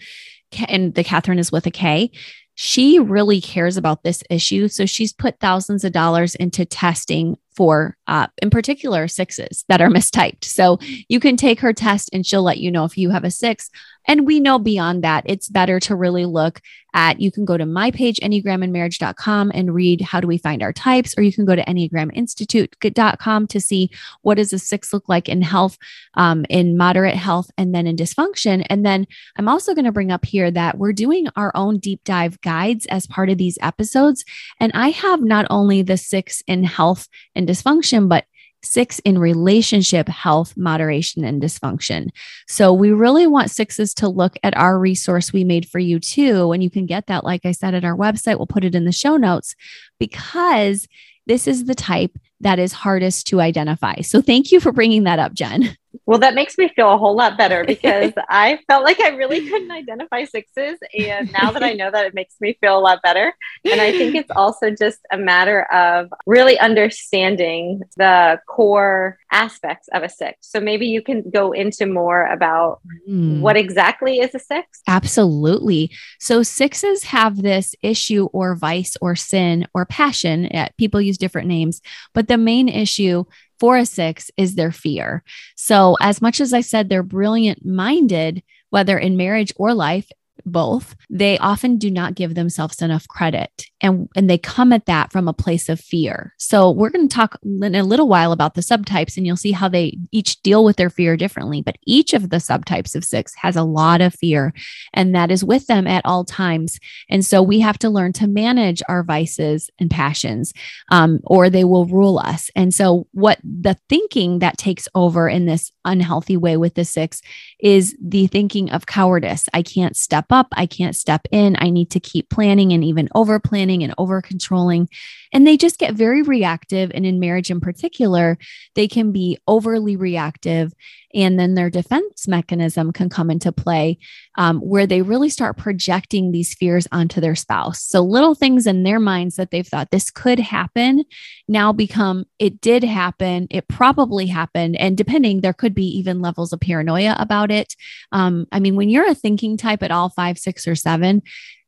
And 0.68 0.94
the 0.94 1.06
Katherine 1.06 1.40
is 1.40 1.54
with 1.54 1.66
a 1.68 1.72
K. 1.72 2.12
She 2.56 3.00
really 3.00 3.40
cares 3.40 3.78
about 3.78 4.04
this 4.04 4.24
issue. 4.30 4.68
So 4.68 4.86
she's 4.86 5.14
put 5.14 5.40
thousands 5.40 5.86
of 5.86 5.94
dollars 5.94 6.36
into 6.36 6.66
testing 6.66 7.38
for, 7.56 7.98
uh, 8.08 8.28
in 8.42 8.50
particular, 8.50 9.08
sixes 9.08 9.66
that 9.68 9.82
are 9.82 9.90
mistyped. 9.90 10.46
So 10.46 10.80
you 11.10 11.20
can 11.20 11.38
take 11.38 11.60
her 11.60 11.74
test 11.74 12.10
and 12.14 12.26
she'll 12.26 12.44
let 12.44 12.60
you 12.60 12.72
know 12.72 12.86
if 12.86 12.98
you 12.98 13.10
have 13.10 13.24
a 13.24 13.32
six. 13.32 13.70
And 14.08 14.26
we 14.26 14.40
know 14.40 14.58
beyond 14.58 15.04
that, 15.04 15.24
it's 15.28 15.48
better 15.48 15.80
to 15.82 15.96
really 15.96 16.26
look 16.26 16.62
at, 16.94 17.22
you 17.22 17.32
can 17.32 17.46
go 17.46 17.58
to 17.58 17.66
my 17.66 17.92
page, 17.92 18.20
enneagramandmarriage.com 18.22 19.52
and 19.54 19.74
read 19.74 20.02
how 20.02 20.20
do 20.20 20.28
we 20.28 20.38
find 20.38 20.62
our 20.62 20.74
types, 20.74 21.14
or 21.18 21.24
you 21.24 21.32
can 21.32 21.46
go 21.46 21.56
to 21.56 21.64
enneagraminstitute.com 21.64 23.48
to 23.48 23.62
see 23.62 23.90
what 24.24 24.36
does 24.36 24.52
a 24.52 24.60
six 24.60 24.92
look 24.92 25.08
like 25.08 25.30
in 25.30 25.42
health, 25.42 25.78
um, 26.16 26.46
in 26.50 26.76
moderate 26.76 27.16
health, 27.16 27.50
and 27.58 27.74
then 27.74 27.88
in 27.88 27.96
dysfunction. 27.96 28.66
And 28.70 28.86
then 28.86 29.08
I'm 29.38 29.48
also 29.48 29.74
going 29.74 29.86
to 29.86 29.92
bring 29.92 30.12
up 30.12 30.26
here 30.26 30.52
that 30.52 30.78
we're 30.78 30.94
doing 30.94 31.28
our 31.36 31.52
own 31.56 31.78
deep 31.78 32.04
dive 32.04 32.42
guides 32.42 32.86
as 32.88 33.08
part 33.08 33.30
of 33.30 33.38
these 33.38 33.58
episodes. 33.62 34.26
And 34.60 34.72
I 34.74 34.90
have 34.90 35.22
not 35.22 35.46
only 35.50 35.82
the 35.82 35.98
six 35.98 36.44
in 36.48 36.64
health 36.64 37.08
and 37.36 37.41
dysfunction, 37.48 38.10
but 38.10 38.26
six 38.64 39.00
in 39.00 39.18
relationship 39.18 40.08
health, 40.08 40.56
moderation, 40.56 41.24
and 41.24 41.42
dysfunction. 41.42 42.10
So 42.48 42.72
we 42.74 42.92
really 42.92 43.28
want 43.28 43.52
sixes 43.52 43.94
to 43.96 44.08
look 44.08 44.38
at 44.44 44.56
our 44.56 44.78
resource 44.78 45.34
we 45.34 45.44
made 45.44 45.68
for 45.68 45.80
you 45.80 46.00
too. 46.00 46.52
And 46.52 46.64
you 46.64 46.70
can 46.70 46.86
get 46.86 47.08
that, 47.08 47.24
like 47.24 47.42
I 47.46 47.52
said, 47.52 47.74
at 47.74 47.86
our 47.86 47.96
website. 47.96 48.38
We'll 48.38 48.48
put 48.48 48.64
it 48.64 48.76
in 48.76 48.86
the 48.86 48.92
show 48.92 49.18
notes 49.18 49.56
because 50.00 50.88
this 51.28 51.48
is 51.48 51.66
the 51.66 51.76
type 51.76 52.18
that 52.40 52.60
is 52.60 52.74
hardest 52.74 53.28
to 53.28 53.42
identify. 53.42 54.02
So 54.02 54.22
thank 54.22 54.52
you 54.52 54.60
for 54.60 54.72
bringing 54.72 55.04
that 55.04 55.20
up, 55.20 55.34
Jen. 55.34 55.78
Well, 56.06 56.20
that 56.20 56.36
makes 56.36 56.58
me 56.58 56.70
feel 56.70 56.94
a 56.94 56.98
whole 56.98 57.16
lot 57.16 57.38
better 57.38 57.64
because 57.68 58.14
I 58.30 58.60
felt 58.68 58.84
like 58.84 59.00
I 59.00 59.10
really 59.10 59.48
couldn't 59.50 59.72
identify 59.72 60.24
sixes. 60.24 60.80
And 60.98 61.32
now 61.32 61.52
that 61.52 61.64
I 61.64 61.74
know 61.74 61.92
that, 61.92 62.06
it 62.06 62.14
makes 62.14 62.36
me 62.40 62.58
feel 62.62 62.78
a 62.78 62.80
lot 62.80 63.02
better. 63.02 63.34
And 63.70 63.82
I 63.82 63.92
think 63.92 64.16
it's 64.16 64.32
also 64.36 64.72
just 64.72 65.00
a 65.12 65.18
matter 65.18 65.64
of 65.72 66.10
really 66.26 66.60
understanding 66.60 67.82
the 67.98 68.40
core 68.48 69.18
aspects 69.32 69.88
of 69.94 70.04
a 70.04 70.10
six. 70.10 70.38
So 70.42 70.60
maybe 70.60 70.88
you 70.88 71.02
can 71.02 71.30
go 71.30 71.52
into 71.52 71.86
more 71.86 72.26
about 72.28 72.82
mm. 73.10 73.40
what 73.40 73.58
exactly 73.58 74.20
is 74.20 74.36
a 74.36 74.40
six. 74.40 74.82
Absolutely. 74.88 75.92
So 76.20 76.44
sixes 76.44 77.04
have 77.04 77.42
this 77.42 77.74
issue 77.82 78.30
or 78.34 78.56
vice 78.56 78.96
or 79.02 79.16
sin 79.16 79.68
or 79.74 79.86
passion. 79.86 80.50
People 80.78 81.02
use 81.02 81.18
different 81.18 81.48
names, 81.48 81.82
but 82.14 82.28
the 82.28 82.38
main 82.38 82.68
issue 82.68 83.24
for 83.60 83.78
a 83.78 83.86
six 83.86 84.32
is 84.38 84.56
their 84.56 84.72
fear. 84.72 85.24
So, 85.56 85.96
as 86.02 86.20
much 86.20 86.42
as 86.42 86.52
I 86.52 86.62
said 86.62 86.90
they're 86.90 87.04
brilliant 87.04 87.64
minded, 87.64 88.42
whether 88.72 88.98
in 88.98 89.18
marriage 89.18 89.54
or 89.56 89.76
life, 89.76 90.10
both, 90.46 90.96
they 91.10 91.38
often 91.38 91.78
do 91.78 91.92
not 91.92 92.16
give 92.16 92.36
themselves 92.36 92.82
enough 92.82 93.08
credit 93.08 93.66
and, 93.82 94.10
and 94.16 94.30
they 94.30 94.38
come 94.38 94.74
at 94.74 94.86
that 94.86 95.12
from 95.12 95.28
a 95.28 95.34
place 95.34 95.70
of 95.70 95.80
fear. 95.80 96.34
So, 96.38 96.72
we're 96.72 96.90
going 96.90 97.08
to 97.08 97.16
talk 97.16 97.40
in 97.44 97.76
a 97.76 97.84
little 97.84 98.08
while 98.08 98.32
about 98.32 98.56
the 98.56 98.62
subtypes 98.62 99.18
and 99.18 99.26
you'll 99.26 99.38
see 99.38 99.52
how 99.52 99.68
they 99.68 99.98
each 100.12 100.42
deal 100.42 100.64
with 100.64 100.78
their 100.78 100.90
fear 100.90 101.18
differently. 101.18 101.62
But 101.62 101.78
each 101.86 102.14
of 102.14 102.30
the 102.30 102.38
subtypes 102.38 102.96
of 102.96 103.04
six 103.04 103.34
has 103.36 103.56
a 103.56 103.64
lot 103.64 104.02
of 104.02 104.14
fear 104.14 104.54
and 104.94 105.16
that 105.16 105.32
is 105.32 105.44
with 105.44 105.68
them 105.68 105.88
at 105.88 106.06
all 106.06 106.24
times. 106.24 106.80
And 107.10 107.26
so, 107.26 107.42
we 107.42 107.60
have 107.60 107.80
to 107.80 107.90
learn 107.90 108.14
to 108.14 108.28
manage 108.28 108.82
our 108.88 109.04
vices 109.04 109.70
and 109.80 109.90
passions 109.90 110.54
um, 110.90 111.20
or 111.24 111.50
they 111.50 111.64
will 111.64 111.86
rule 111.86 112.20
us. 112.20 112.50
And 112.56 112.74
so, 112.74 113.08
what 113.12 113.40
the 113.44 113.78
thinking 113.90 114.40
that 114.40 114.58
takes 114.58 114.88
over 114.96 115.28
in 115.28 115.46
this 115.46 115.72
unhealthy 115.86 116.38
way 116.38 116.58
with 116.58 116.76
the 116.76 116.86
six 116.86 117.22
is 117.60 117.96
the 118.02 118.28
thinking 118.28 118.70
of 118.72 118.86
cowardice. 118.86 119.50
I 119.54 119.64
can't 119.64 119.96
step 119.96 120.21
up. 120.30 120.48
I 120.54 120.66
can't 120.66 120.96
step 120.96 121.28
in. 121.32 121.56
I 121.60 121.70
need 121.70 121.92
to 121.92 122.00
keep 122.00 122.30
planning 122.30 122.72
and 122.74 122.84
even 122.84 123.10
over 123.16 123.40
planning 123.40 123.84
and 123.84 123.94
over 123.98 124.22
controlling. 124.22 124.90
And 125.34 125.48
they 125.48 125.58
just 125.58 125.80
get 125.80 125.94
very 125.94 126.22
reactive. 126.22 126.92
And 126.94 127.06
in 127.06 127.20
marriage 127.20 127.50
in 127.50 127.62
particular, 127.62 128.38
they 128.76 128.88
can 128.88 129.12
be 129.12 129.38
overly 129.48 129.96
reactive. 129.96 130.74
And 131.14 131.40
then 131.40 131.56
their 131.56 131.70
defense 131.70 132.28
mechanism 132.28 132.92
can 132.92 133.10
come 133.10 133.30
into 133.30 133.52
play 133.52 133.98
um, 134.38 134.60
where 134.60 134.88
they 134.88 135.02
really 135.02 135.30
start 135.30 135.58
projecting 135.58 136.32
these 136.32 136.54
fears 136.54 136.88
onto 136.92 137.20
their 137.22 137.36
spouse. 137.36 137.84
So 137.84 138.02
little 138.02 138.36
things 138.36 138.66
in 138.68 138.84
their 138.84 139.00
minds 139.00 139.36
that 139.36 139.52
they've 139.52 139.68
thought 139.68 139.92
this 139.92 140.10
could 140.10 140.40
happen 140.40 141.04
now 141.48 141.74
become 141.74 142.26
it 142.40 142.62
did 142.62 142.84
happen, 142.84 143.48
it 143.50 143.68
probably 143.68 144.28
happened. 144.28 144.78
And 144.78 144.98
depending, 144.98 145.42
there 145.42 145.54
could 145.54 145.76
be 145.76 145.86
even 145.98 146.22
levels 146.22 146.54
of 146.54 146.60
paranoia 146.60 147.16
about 147.20 147.52
it. 147.52 147.76
Um, 148.12 148.48
I 148.52 148.60
mean, 148.60 148.76
when 148.76 148.90
you're 148.90 149.10
a 149.10 149.16
thinking 149.16 149.58
type 149.58 149.84
at 149.84 149.92
all 149.92 150.10
five, 150.10 150.38
six, 150.38 150.68
or 150.68 150.76
seven, 150.76 151.22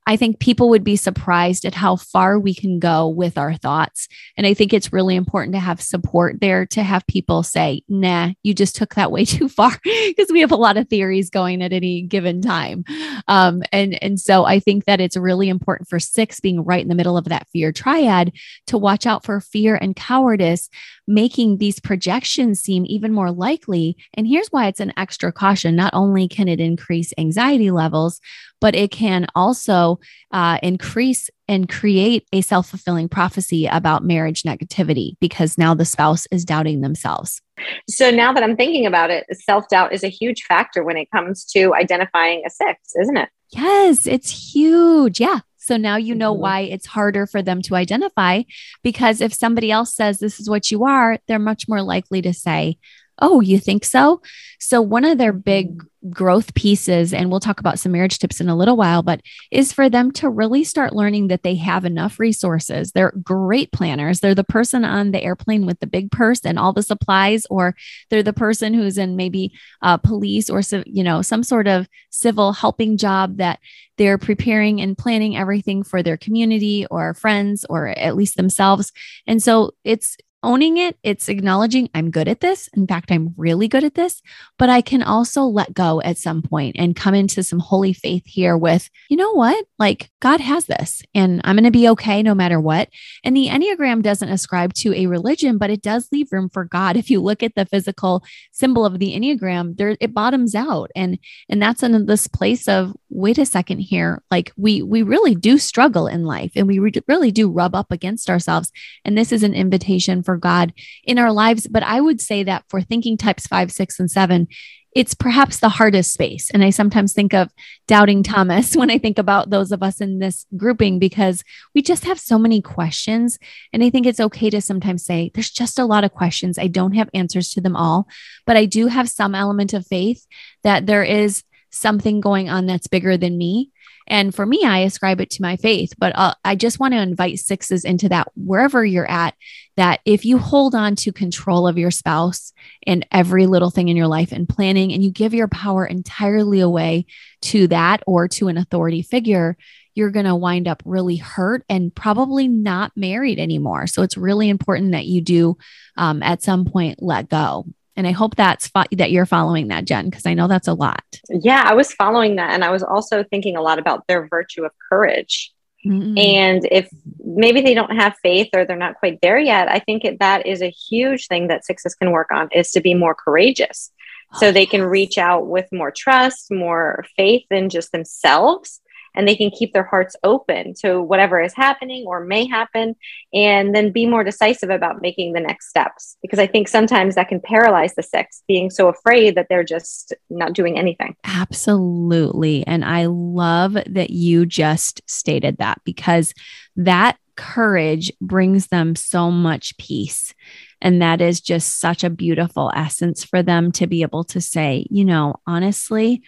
I 0.06 0.18
think 0.18 0.40
people 0.40 0.70
would 0.70 0.84
be 0.84 0.96
surprised 0.96 1.66
at 1.66 1.76
how 1.76 1.96
far 1.96 2.40
we 2.40 2.54
can 2.54 2.80
go 2.80 3.08
with 3.08 3.38
our 3.38 3.56
thoughts. 3.56 4.08
And 4.38 4.46
I 4.46 4.54
think 4.54 4.74
it's 4.74 4.94
really 4.94 5.16
important 5.16 5.54
to 5.54 5.60
have 5.60 5.82
support 5.82 6.42
there 6.42 6.66
to 6.68 6.84
have 6.84 7.08
people 7.08 7.44
say, 7.44 7.84
nah, 7.88 8.32
you 8.44 8.54
just 8.54 8.76
took 8.76 8.96
that 8.96 9.12
way 9.12 9.26
too 9.26 9.48
far 9.48 9.72
because 9.84 10.32
we 10.32 10.42
have 10.42 10.52
a 10.52 10.58
lot 10.58 10.78
of 10.78 10.90
theories 10.90 11.30
going 11.30 11.62
at 11.62 11.74
any 11.74 12.02
given 12.02 12.42
time. 12.42 12.84
Um, 13.28 13.64
and, 13.72 14.02
and 14.04 14.20
so 14.20 14.46
I 14.46 14.60
think 14.60 14.86
that 14.86 15.02
it's 15.02 15.18
really 15.18 15.50
important 15.50 15.88
for 15.88 16.00
six 16.00 16.40
being 16.40 16.64
right 16.64 16.82
in 16.82 16.90
the 16.90 16.96
middle 16.96 17.18
of 17.18 17.26
that 17.26 17.48
fear 17.50 17.72
triad 17.72 18.34
to 18.68 18.78
watch 18.78 19.06
out 19.06 19.24
for 19.24 19.40
fear 19.40 19.76
and 19.76 19.96
cowardice, 19.96 20.70
making 21.08 21.58
these 21.58 21.80
projections 21.80 22.60
seem 22.60 22.86
even 22.88 23.12
more 23.12 23.32
likely. 23.32 23.98
And 24.16 24.28
here's 24.28 24.48
why 24.50 24.68
it's 24.68 24.80
an 24.80 24.94
extra 24.98 25.32
caution. 25.32 25.76
Not 25.76 25.94
only 25.94 26.28
can 26.28 26.48
it 26.48 26.60
increase 26.60 27.14
anxiety 27.18 27.72
levels, 27.72 28.20
but 28.64 28.76
it 28.76 28.92
can 28.92 29.28
also 29.36 30.00
uh, 30.32 30.58
increase 30.64 31.30
and 31.50 31.68
create 31.68 32.26
a 32.32 32.40
self 32.40 32.70
fulfilling 32.70 33.10
prophecy 33.10 33.68
about 33.68 34.06
marriage 34.06 34.44
negativity 34.44 35.18
because 35.20 35.58
now 35.58 35.74
the 35.74 35.84
spouse 35.84 36.26
is 36.32 36.46
doubting 36.46 36.80
themselves. 36.80 37.42
So 37.90 38.10
now 38.10 38.32
that 38.32 38.42
I'm 38.42 38.56
thinking 38.56 38.86
about 38.86 39.10
it, 39.10 39.26
self 39.34 39.68
doubt 39.68 39.92
is 39.92 40.02
a 40.06 40.08
huge 40.08 40.44
factor 40.44 40.82
when 40.82 40.96
it 40.96 41.12
comes 41.12 41.44
to 41.48 41.76
identifying 41.76 42.44
a 42.48 42.50
six, 42.50 42.80
isn't 43.02 43.18
it? 43.18 43.28
Yes, 43.50 44.08
it's 44.08 44.54
huge. 44.56 45.20
Yeah. 45.20 45.40
So 45.58 45.76
now 45.76 45.98
you 45.98 46.16
know 46.16 46.32
mm-hmm. 46.32 46.42
why 46.42 46.60
it's 46.62 46.86
harder 46.86 47.28
for 47.28 47.42
them 47.42 47.62
to 47.64 47.76
identify 47.76 48.44
because 48.82 49.20
if 49.20 49.34
somebody 49.34 49.72
else 49.72 49.94
says 49.94 50.20
this 50.20 50.40
is 50.40 50.50
what 50.50 50.72
you 50.72 50.86
are, 50.86 51.18
they're 51.28 51.38
much 51.38 51.68
more 51.68 51.82
likely 51.82 52.22
to 52.22 52.34
say, 52.34 52.78
Oh, 53.20 53.42
you 53.42 53.60
think 53.60 53.86
so? 53.86 54.22
So, 54.60 54.82
one 54.82 55.06
of 55.06 55.18
their 55.18 55.34
big 55.34 55.78
mm. 55.78 56.10
growth 56.10 56.54
pieces, 56.54 57.14
and 57.14 57.30
we'll 57.30 57.40
talk 57.40 57.60
about 57.60 57.80
some 57.80 57.92
marriage 57.92 58.18
tips 58.18 58.40
in 58.40 58.50
a 58.50 58.56
little 58.56 58.78
while, 58.78 59.04
but 59.04 59.22
is 59.52 59.74
for 59.74 59.90
them 59.90 60.12
to 60.14 60.30
really 60.30 60.64
start 60.64 60.96
learning 60.96 61.28
that 61.28 61.44
they 61.44 61.56
have 61.56 61.86
enough 61.86 62.18
resources. 62.18 62.92
They're 62.92 63.14
great 63.22 63.72
planners. 63.72 64.20
They're 64.20 64.34
the 64.34 64.44
person 64.44 64.84
on 64.86 65.12
the 65.12 65.22
airplane 65.22 65.66
with 65.66 65.80
the 65.80 65.88
big 65.88 66.12
purse 66.12 66.42
and 66.46 66.58
all 66.58 66.74
the 66.74 66.82
supplies, 66.82 67.46
or 67.50 67.76
they're 68.10 68.24
the 68.24 68.34
person 68.34 68.74
who's 68.74 68.98
in 68.98 69.16
maybe 69.16 69.54
uh, 69.82 69.98
police 69.98 70.50
or, 70.50 70.62
you 70.86 71.04
know, 71.04 71.22
some 71.22 71.44
sort 71.44 71.68
of 71.68 71.88
civil 72.10 72.54
helping 72.54 72.98
job 72.98 73.38
that 73.38 73.60
they're 73.98 74.18
preparing 74.18 74.82
and 74.82 74.98
planning 74.98 75.36
everything 75.38 75.84
for 75.84 76.02
their 76.02 76.18
community 76.18 76.86
or 76.90 77.14
friends 77.14 77.66
or 77.70 77.88
at 77.88 78.16
least 78.16 78.38
themselves. 78.38 78.92
And 79.28 79.44
so 79.44 79.72
it's 79.84 80.18
owning 80.44 80.78
it, 80.78 80.98
it's 81.04 81.30
acknowledging 81.30 81.90
I'm 81.96 82.12
good 82.12 82.28
at 82.28 82.42
this. 82.42 82.70
In 82.76 82.86
fact, 82.86 83.12
I'm 83.12 83.34
really 83.38 83.68
good 83.68 83.84
at 83.84 83.96
this, 83.96 84.22
but 84.60 84.70
I 84.70 84.82
can 84.82 85.02
also 85.02 85.44
let 85.44 85.74
go 85.74 86.02
at 86.02 86.18
some 86.18 86.42
point 86.42 86.76
and 86.78 86.96
come 86.96 87.16
into 87.16 87.44
some 87.44 87.60
holy 87.60 87.94
faith 87.94 88.24
here 88.26 88.58
with, 88.58 88.90
you 89.10 89.18
know 89.18 89.34
what? 89.34 89.66
Like 89.80 90.10
God 90.20 90.40
has 90.40 90.66
this 90.66 91.02
and 91.16 91.42
I'm 91.44 91.56
going 91.56 91.64
to 91.64 91.72
be 91.72 91.90
okay 91.90 92.22
no 92.22 92.36
matter 92.36 92.60
what. 92.60 92.90
And 93.24 93.36
the 93.36 93.48
Enneagram 93.48 94.02
doesn't 94.02 94.30
ascribe 94.30 94.74
to 94.76 94.94
a 94.94 95.08
religion, 95.08 95.58
but 95.58 95.70
it 95.70 95.82
does 95.82 96.10
leave 96.12 96.32
room 96.32 96.50
for 96.50 96.66
God. 96.66 96.98
If 97.04 97.10
you 97.10 97.22
look 97.22 97.44
at 97.44 97.56
the 97.56 97.66
physical 97.66 98.24
symbol 98.54 98.86
of 98.86 98.98
the 98.98 99.14
Enneagram, 99.14 99.76
there 99.76 99.98
it 100.00 100.14
bottoms 100.14 100.56
out. 100.56 100.90
And 100.96 101.20
and 101.50 101.62
that's 101.62 101.84
in 101.84 102.06
this 102.06 102.28
place 102.28 102.70
of 102.70 102.94
wait 103.10 103.38
a 103.38 103.46
second 103.46 103.80
here. 103.80 104.24
Like 104.32 104.54
we 104.56 104.82
we 104.82 105.04
really 105.04 105.36
do 105.36 105.58
struggle 105.58 106.08
in 106.08 106.24
life 106.24 106.54
and 106.56 106.66
we 106.66 106.80
re- 106.80 106.94
really 107.08 107.32
do 107.32 107.52
rub 107.52 107.76
up 107.76 107.92
against 107.92 108.30
ourselves. 108.30 108.72
And 109.04 109.18
this 109.18 109.34
is 109.34 109.44
an 109.44 109.54
invitation 109.54 110.24
for 110.24 110.33
for 110.34 110.38
God 110.38 110.74
in 111.04 111.20
our 111.20 111.32
lives. 111.32 111.68
But 111.68 111.84
I 111.84 112.02
would 112.02 112.20
say 112.20 112.44
that 112.44 112.66
for 112.70 112.82
thinking 112.82 113.18
types 113.18 113.46
five, 113.46 113.72
six, 113.72 114.00
and 114.00 114.10
seven, 114.10 114.48
it's 114.96 115.14
perhaps 115.14 115.60
the 115.60 115.70
hardest 115.70 116.12
space. 116.12 116.50
And 116.52 116.64
I 116.64 116.72
sometimes 116.72 117.14
think 117.14 117.34
of 117.34 117.52
doubting 117.88 118.24
Thomas 118.24 118.76
when 118.76 118.90
I 118.90 118.98
think 118.98 119.20
about 119.20 119.52
those 119.52 119.72
of 119.72 119.84
us 119.84 120.02
in 120.02 120.20
this 120.20 120.48
grouping 120.58 120.98
because 120.98 121.44
we 121.76 121.84
just 121.84 122.06
have 122.06 122.20
so 122.20 122.40
many 122.40 122.62
questions. 122.62 123.38
And 123.72 123.84
I 123.84 123.92
think 123.92 124.08
it's 124.08 124.20
okay 124.20 124.50
to 124.50 124.62
sometimes 124.62 125.06
say, 125.06 125.32
there's 125.36 125.52
just 125.52 125.78
a 125.78 125.86
lot 125.86 126.04
of 126.04 126.14
questions. 126.14 126.58
I 126.58 126.68
don't 126.68 126.94
have 126.94 127.10
answers 127.14 127.52
to 127.52 127.62
them 127.62 127.76
all, 127.76 128.08
but 128.48 128.58
I 128.58 128.66
do 128.66 128.88
have 128.88 129.10
some 129.10 129.36
element 129.36 129.74
of 129.74 129.86
faith 129.86 130.26
that 130.64 130.88
there 130.88 131.04
is 131.04 131.44
something 131.70 132.22
going 132.22 132.50
on 132.50 132.66
that's 132.66 132.88
bigger 132.88 133.18
than 133.18 133.38
me. 133.38 133.72
And 134.08 134.34
for 134.34 134.46
me, 134.46 134.64
I 134.64 134.80
ascribe 134.80 135.22
it 135.22 135.30
to 135.32 135.42
my 135.42 135.56
faith, 135.58 135.94
but 135.98 136.14
uh, 136.16 136.34
I 136.44 136.56
just 136.56 136.80
want 136.80 136.94
to 136.94 137.02
invite 137.02 137.40
sixes 137.40 137.86
into 137.86 138.10
that 138.10 138.28
wherever 138.36 138.86
you're 138.86 139.10
at. 139.10 139.36
That 139.76 140.02
if 140.06 140.24
you 140.24 140.38
hold 140.38 140.76
on 140.76 140.96
to 140.98 141.12
control 141.12 141.68
of 141.68 141.80
your 141.80 141.90
spouse 141.90 142.54
and 142.86 143.08
every 143.12 143.48
little 143.48 143.72
thing 143.72 143.88
in 143.88 143.98
your 143.98 144.08
life 144.08 144.32
and 144.32 144.48
planning, 144.48 144.94
and 144.94 145.04
you 145.04 145.10
give 145.10 145.34
your 145.34 145.48
power 145.48 145.86
entirely 145.86 146.60
away 146.60 147.06
to 147.44 147.68
that 147.68 148.04
or 148.06 148.28
to 148.28 148.50
an 148.50 148.58
authority 148.58 149.02
figure, 149.02 149.58
you're 149.96 150.12
going 150.12 150.26
to 150.26 150.36
wind 150.36 150.68
up 150.68 150.82
really 150.86 151.18
hurt 151.18 151.64
and 151.70 151.94
probably 151.94 152.48
not 152.48 152.92
married 152.96 153.40
anymore. 153.40 153.88
So 153.88 154.02
it's 154.02 154.18
really 154.18 154.50
important 154.50 154.92
that 154.92 155.06
you 155.06 155.22
do 155.22 155.58
um, 155.98 156.24
at 156.24 156.44
some 156.44 156.66
point 156.66 157.02
let 157.02 157.30
go. 157.30 157.66
And 157.96 158.08
I 158.08 158.12
hope 158.12 158.36
that's 158.36 158.68
fo- 158.68 158.84
that 158.94 159.12
you're 159.12 159.26
following 159.26 159.68
that, 159.68 159.86
Jen, 159.86 160.10
because 160.10 160.26
I 160.26 160.34
know 160.34 160.48
that's 160.48 160.68
a 160.68 160.74
lot. 160.74 161.04
Yeah, 161.30 161.64
I 161.66 161.74
was 161.76 161.94
following 161.94 162.38
that. 162.38 162.52
And 162.52 162.64
I 162.64 162.72
was 162.72 162.84
also 162.84 163.24
thinking 163.24 163.56
a 163.56 163.62
lot 163.62 163.80
about 163.80 164.08
their 164.08 164.28
virtue 164.28 164.66
of 164.66 164.72
courage. 164.90 165.54
Mm-hmm. 165.86 166.18
And 166.18 166.68
if 166.72 166.90
maybe 167.24 167.62
they 167.62 167.74
don't 167.74 167.96
have 167.96 168.16
faith 168.24 168.50
or 168.56 168.66
they're 168.66 168.78
not 168.78 168.96
quite 168.96 169.20
there 169.22 169.38
yet, 169.38 169.70
I 169.70 169.80
think 169.80 170.06
it, 170.06 170.20
that 170.20 170.48
is 170.48 170.62
a 170.62 170.70
huge 170.70 171.28
thing 171.28 171.48
that 171.48 171.66
sixes 171.66 171.94
can 171.94 172.12
work 172.12 172.32
on 172.32 172.50
is 172.52 172.72
to 172.72 172.82
be 172.82 172.94
more 172.94 173.16
courageous. 173.16 173.92
So 174.36 174.52
they 174.52 174.66
can 174.66 174.82
reach 174.82 175.20
out 175.20 175.46
with 175.46 175.68
more 175.72 175.92
trust, 175.92 176.50
more 176.50 177.06
faith 177.16 177.46
in 177.52 177.70
just 177.70 177.92
themselves 177.92 178.82
and 179.16 179.28
they 179.28 179.36
can 179.36 179.52
keep 179.52 179.74
their 179.74 179.84
hearts 179.84 180.16
open 180.24 180.74
to 180.82 181.02
whatever 181.02 181.42
is 181.42 181.54
happening 181.54 182.06
or 182.08 182.24
may 182.24 182.48
happen 182.48 182.96
and 183.34 183.76
then 183.76 183.92
be 183.92 184.06
more 184.06 184.24
decisive 184.24 184.70
about 184.70 185.02
making 185.02 185.34
the 185.34 185.40
next 185.40 185.70
steps. 185.70 186.18
Because 186.22 186.40
i 186.40 186.48
think 186.48 186.68
sometimes 186.68 187.16
that 187.16 187.30
can 187.30 187.40
paralyze 187.40 187.96
the 187.96 188.04
six 188.04 188.44
being 188.48 188.70
so 188.70 188.88
afraid 188.88 189.36
that 189.36 189.48
they're 189.50 189.64
just 189.64 190.14
not 190.30 190.54
doing 190.54 190.78
anything. 190.78 191.16
Absolutely. 191.24 192.66
And 192.68 192.84
i 192.86 193.06
love 193.06 193.74
that 193.74 194.10
you 194.10 194.46
just 194.46 195.02
stated 195.10 195.58
that 195.58 195.82
because 195.84 196.34
that 196.76 197.18
courage 197.36 198.12
brings 198.22 198.68
them 198.68 198.96
so 198.96 199.32
much 199.32 199.78
peace. 199.78 200.34
And 200.82 201.02
that 201.02 201.22
is 201.22 201.42
just 201.42 201.80
such 201.80 202.04
a 202.04 202.10
beautiful 202.10 202.72
essence 202.76 203.24
for 203.24 203.42
them 203.42 203.72
to 203.74 203.88
be 203.88 204.02
able 204.02 204.24
to 204.26 204.42
say, 204.42 204.86
you 204.90 205.06
know, 205.06 205.36
honestly, 205.48 206.22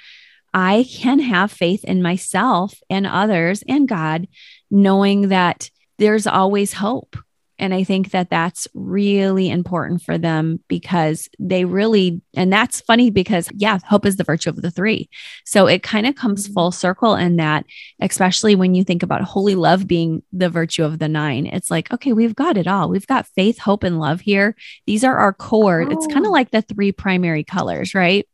I 0.56 0.86
can 0.90 1.20
have 1.20 1.52
faith 1.52 1.84
in 1.84 2.02
myself 2.02 2.80
and 2.90 3.06
others 3.06 3.62
and 3.68 3.90
God, 3.90 4.30
knowing 4.72 5.28
that 5.28 5.70
there's 6.00 6.26
always 6.26 6.72
hope. 6.72 7.18
And 7.60 7.74
I 7.74 7.84
think 7.84 8.12
that 8.12 8.30
that's 8.30 8.66
really 8.74 9.50
important 9.50 10.02
for 10.02 10.18
them 10.18 10.62
because 10.70 11.28
they 11.40 11.66
really, 11.66 12.22
and 12.36 12.52
that's 12.52 12.80
funny 12.82 13.10
because, 13.10 13.50
yeah, 13.54 13.80
hope 13.86 14.06
is 14.06 14.16
the 14.16 14.24
virtue 14.24 14.50
of 14.50 14.62
the 14.62 14.72
three. 14.72 15.10
So 15.46 15.68
it 15.68 15.84
kind 15.84 16.08
of 16.08 16.16
comes 16.16 16.46
mm-hmm. 16.46 16.54
full 16.54 16.72
circle 16.72 17.16
in 17.16 17.36
that, 17.36 17.66
especially 18.00 18.56
when 18.56 18.76
you 18.76 18.86
think 18.86 19.04
about 19.04 19.22
holy 19.24 19.56
love 19.56 19.88
being 19.88 20.24
the 20.32 20.50
virtue 20.50 20.86
of 20.86 21.00
the 21.00 21.10
nine. 21.10 21.48
It's 21.48 21.72
like, 21.72 21.92
okay, 21.94 22.14
we've 22.14 22.36
got 22.36 22.58
it 22.58 22.68
all. 22.68 22.90
We've 22.90 23.08
got 23.08 23.28
faith, 23.28 23.60
hope, 23.60 23.84
and 23.84 24.00
love 24.00 24.22
here. 24.22 24.56
These 24.86 25.04
are 25.04 25.18
our 25.18 25.34
core. 25.34 25.82
Oh. 25.82 25.92
It's 25.92 26.08
kind 26.08 26.26
of 26.26 26.32
like 26.32 26.52
the 26.52 26.62
three 26.62 26.94
primary 26.94 27.44
colors, 27.44 27.94
right? 27.94 28.26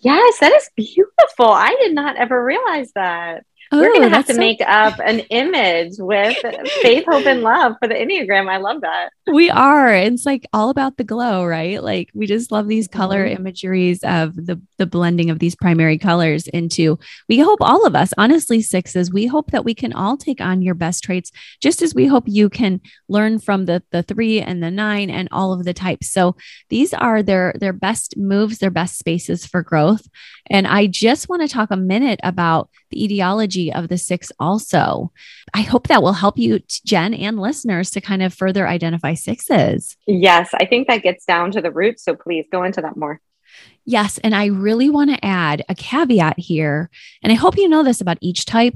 Yes, 0.00 0.38
that 0.40 0.52
is 0.52 0.70
beautiful. 0.76 1.46
I 1.46 1.74
did 1.80 1.94
not 1.94 2.16
ever 2.16 2.42
realize 2.44 2.92
that. 2.94 3.44
Oh, 3.72 3.80
We're 3.80 3.92
going 3.92 4.10
to 4.10 4.16
have 4.16 4.26
to 4.26 4.34
so- 4.34 4.40
make 4.40 4.60
up 4.66 4.98
an 5.04 5.20
image 5.30 5.94
with 5.98 6.36
faith, 6.82 7.04
hope, 7.08 7.26
and 7.26 7.42
love 7.42 7.74
for 7.80 7.88
the 7.88 7.94
Enneagram. 7.94 8.48
I 8.48 8.58
love 8.58 8.82
that. 8.82 9.10
We 9.32 9.50
are. 9.50 9.92
It's 9.92 10.24
like 10.24 10.46
all 10.52 10.70
about 10.70 10.98
the 10.98 11.04
glow, 11.04 11.44
right? 11.44 11.82
Like 11.82 12.10
we 12.14 12.26
just 12.26 12.52
love 12.52 12.68
these 12.68 12.86
color 12.86 13.26
mm-hmm. 13.26 13.40
imageries 13.40 14.04
of 14.04 14.36
the, 14.36 14.60
the 14.78 14.86
blending 14.86 15.30
of 15.30 15.40
these 15.40 15.56
primary 15.56 15.98
colors 15.98 16.46
into, 16.48 16.98
we 17.28 17.40
hope 17.40 17.58
all 17.60 17.84
of 17.84 17.96
us, 17.96 18.12
honestly, 18.16 18.62
sixes, 18.62 19.12
we 19.12 19.26
hope 19.26 19.50
that 19.50 19.64
we 19.64 19.74
can 19.74 19.92
all 19.92 20.16
take 20.16 20.40
on 20.40 20.62
your 20.62 20.76
best 20.76 21.02
traits, 21.02 21.32
just 21.60 21.82
as 21.82 21.92
we 21.92 22.06
hope 22.06 22.24
you 22.26 22.48
can 22.48 22.80
learn 23.08 23.40
from 23.40 23.66
the, 23.66 23.82
the 23.90 24.04
three 24.04 24.40
and 24.40 24.62
the 24.62 24.70
nine 24.70 25.10
and 25.10 25.28
all 25.32 25.52
of 25.52 25.64
the 25.64 25.74
types. 25.74 26.08
So 26.08 26.36
these 26.68 26.94
are 26.94 27.20
their, 27.20 27.52
their 27.58 27.72
best 27.72 28.16
moves, 28.16 28.58
their 28.58 28.70
best 28.70 28.96
spaces 28.96 29.44
for 29.44 29.62
growth. 29.62 30.06
And 30.48 30.68
I 30.68 30.86
just 30.86 31.28
want 31.28 31.42
to 31.42 31.48
talk 31.48 31.72
a 31.72 31.76
minute 31.76 32.20
about 32.22 32.70
the 32.90 33.04
etiology 33.04 33.72
of 33.72 33.88
the 33.88 33.98
six 33.98 34.30
also. 34.38 35.12
I 35.54 35.62
hope 35.62 35.88
that 35.88 36.02
will 36.02 36.12
help 36.12 36.38
you, 36.38 36.60
Jen, 36.84 37.14
and 37.14 37.38
listeners 37.38 37.90
to 37.90 38.00
kind 38.00 38.22
of 38.22 38.34
further 38.34 38.66
identify 38.66 39.14
sixes. 39.14 39.96
Yes, 40.06 40.50
I 40.54 40.66
think 40.66 40.88
that 40.88 41.02
gets 41.02 41.24
down 41.24 41.52
to 41.52 41.60
the 41.60 41.70
root. 41.70 42.00
So 42.00 42.14
please 42.14 42.46
go 42.50 42.62
into 42.62 42.80
that 42.82 42.96
more. 42.96 43.20
Yes. 43.84 44.18
And 44.18 44.34
I 44.34 44.46
really 44.46 44.90
want 44.90 45.10
to 45.10 45.24
add 45.24 45.64
a 45.68 45.74
caveat 45.74 46.38
here. 46.38 46.90
And 47.22 47.32
I 47.32 47.36
hope 47.36 47.56
you 47.56 47.68
know 47.68 47.82
this 47.82 48.00
about 48.00 48.18
each 48.20 48.44
type. 48.44 48.74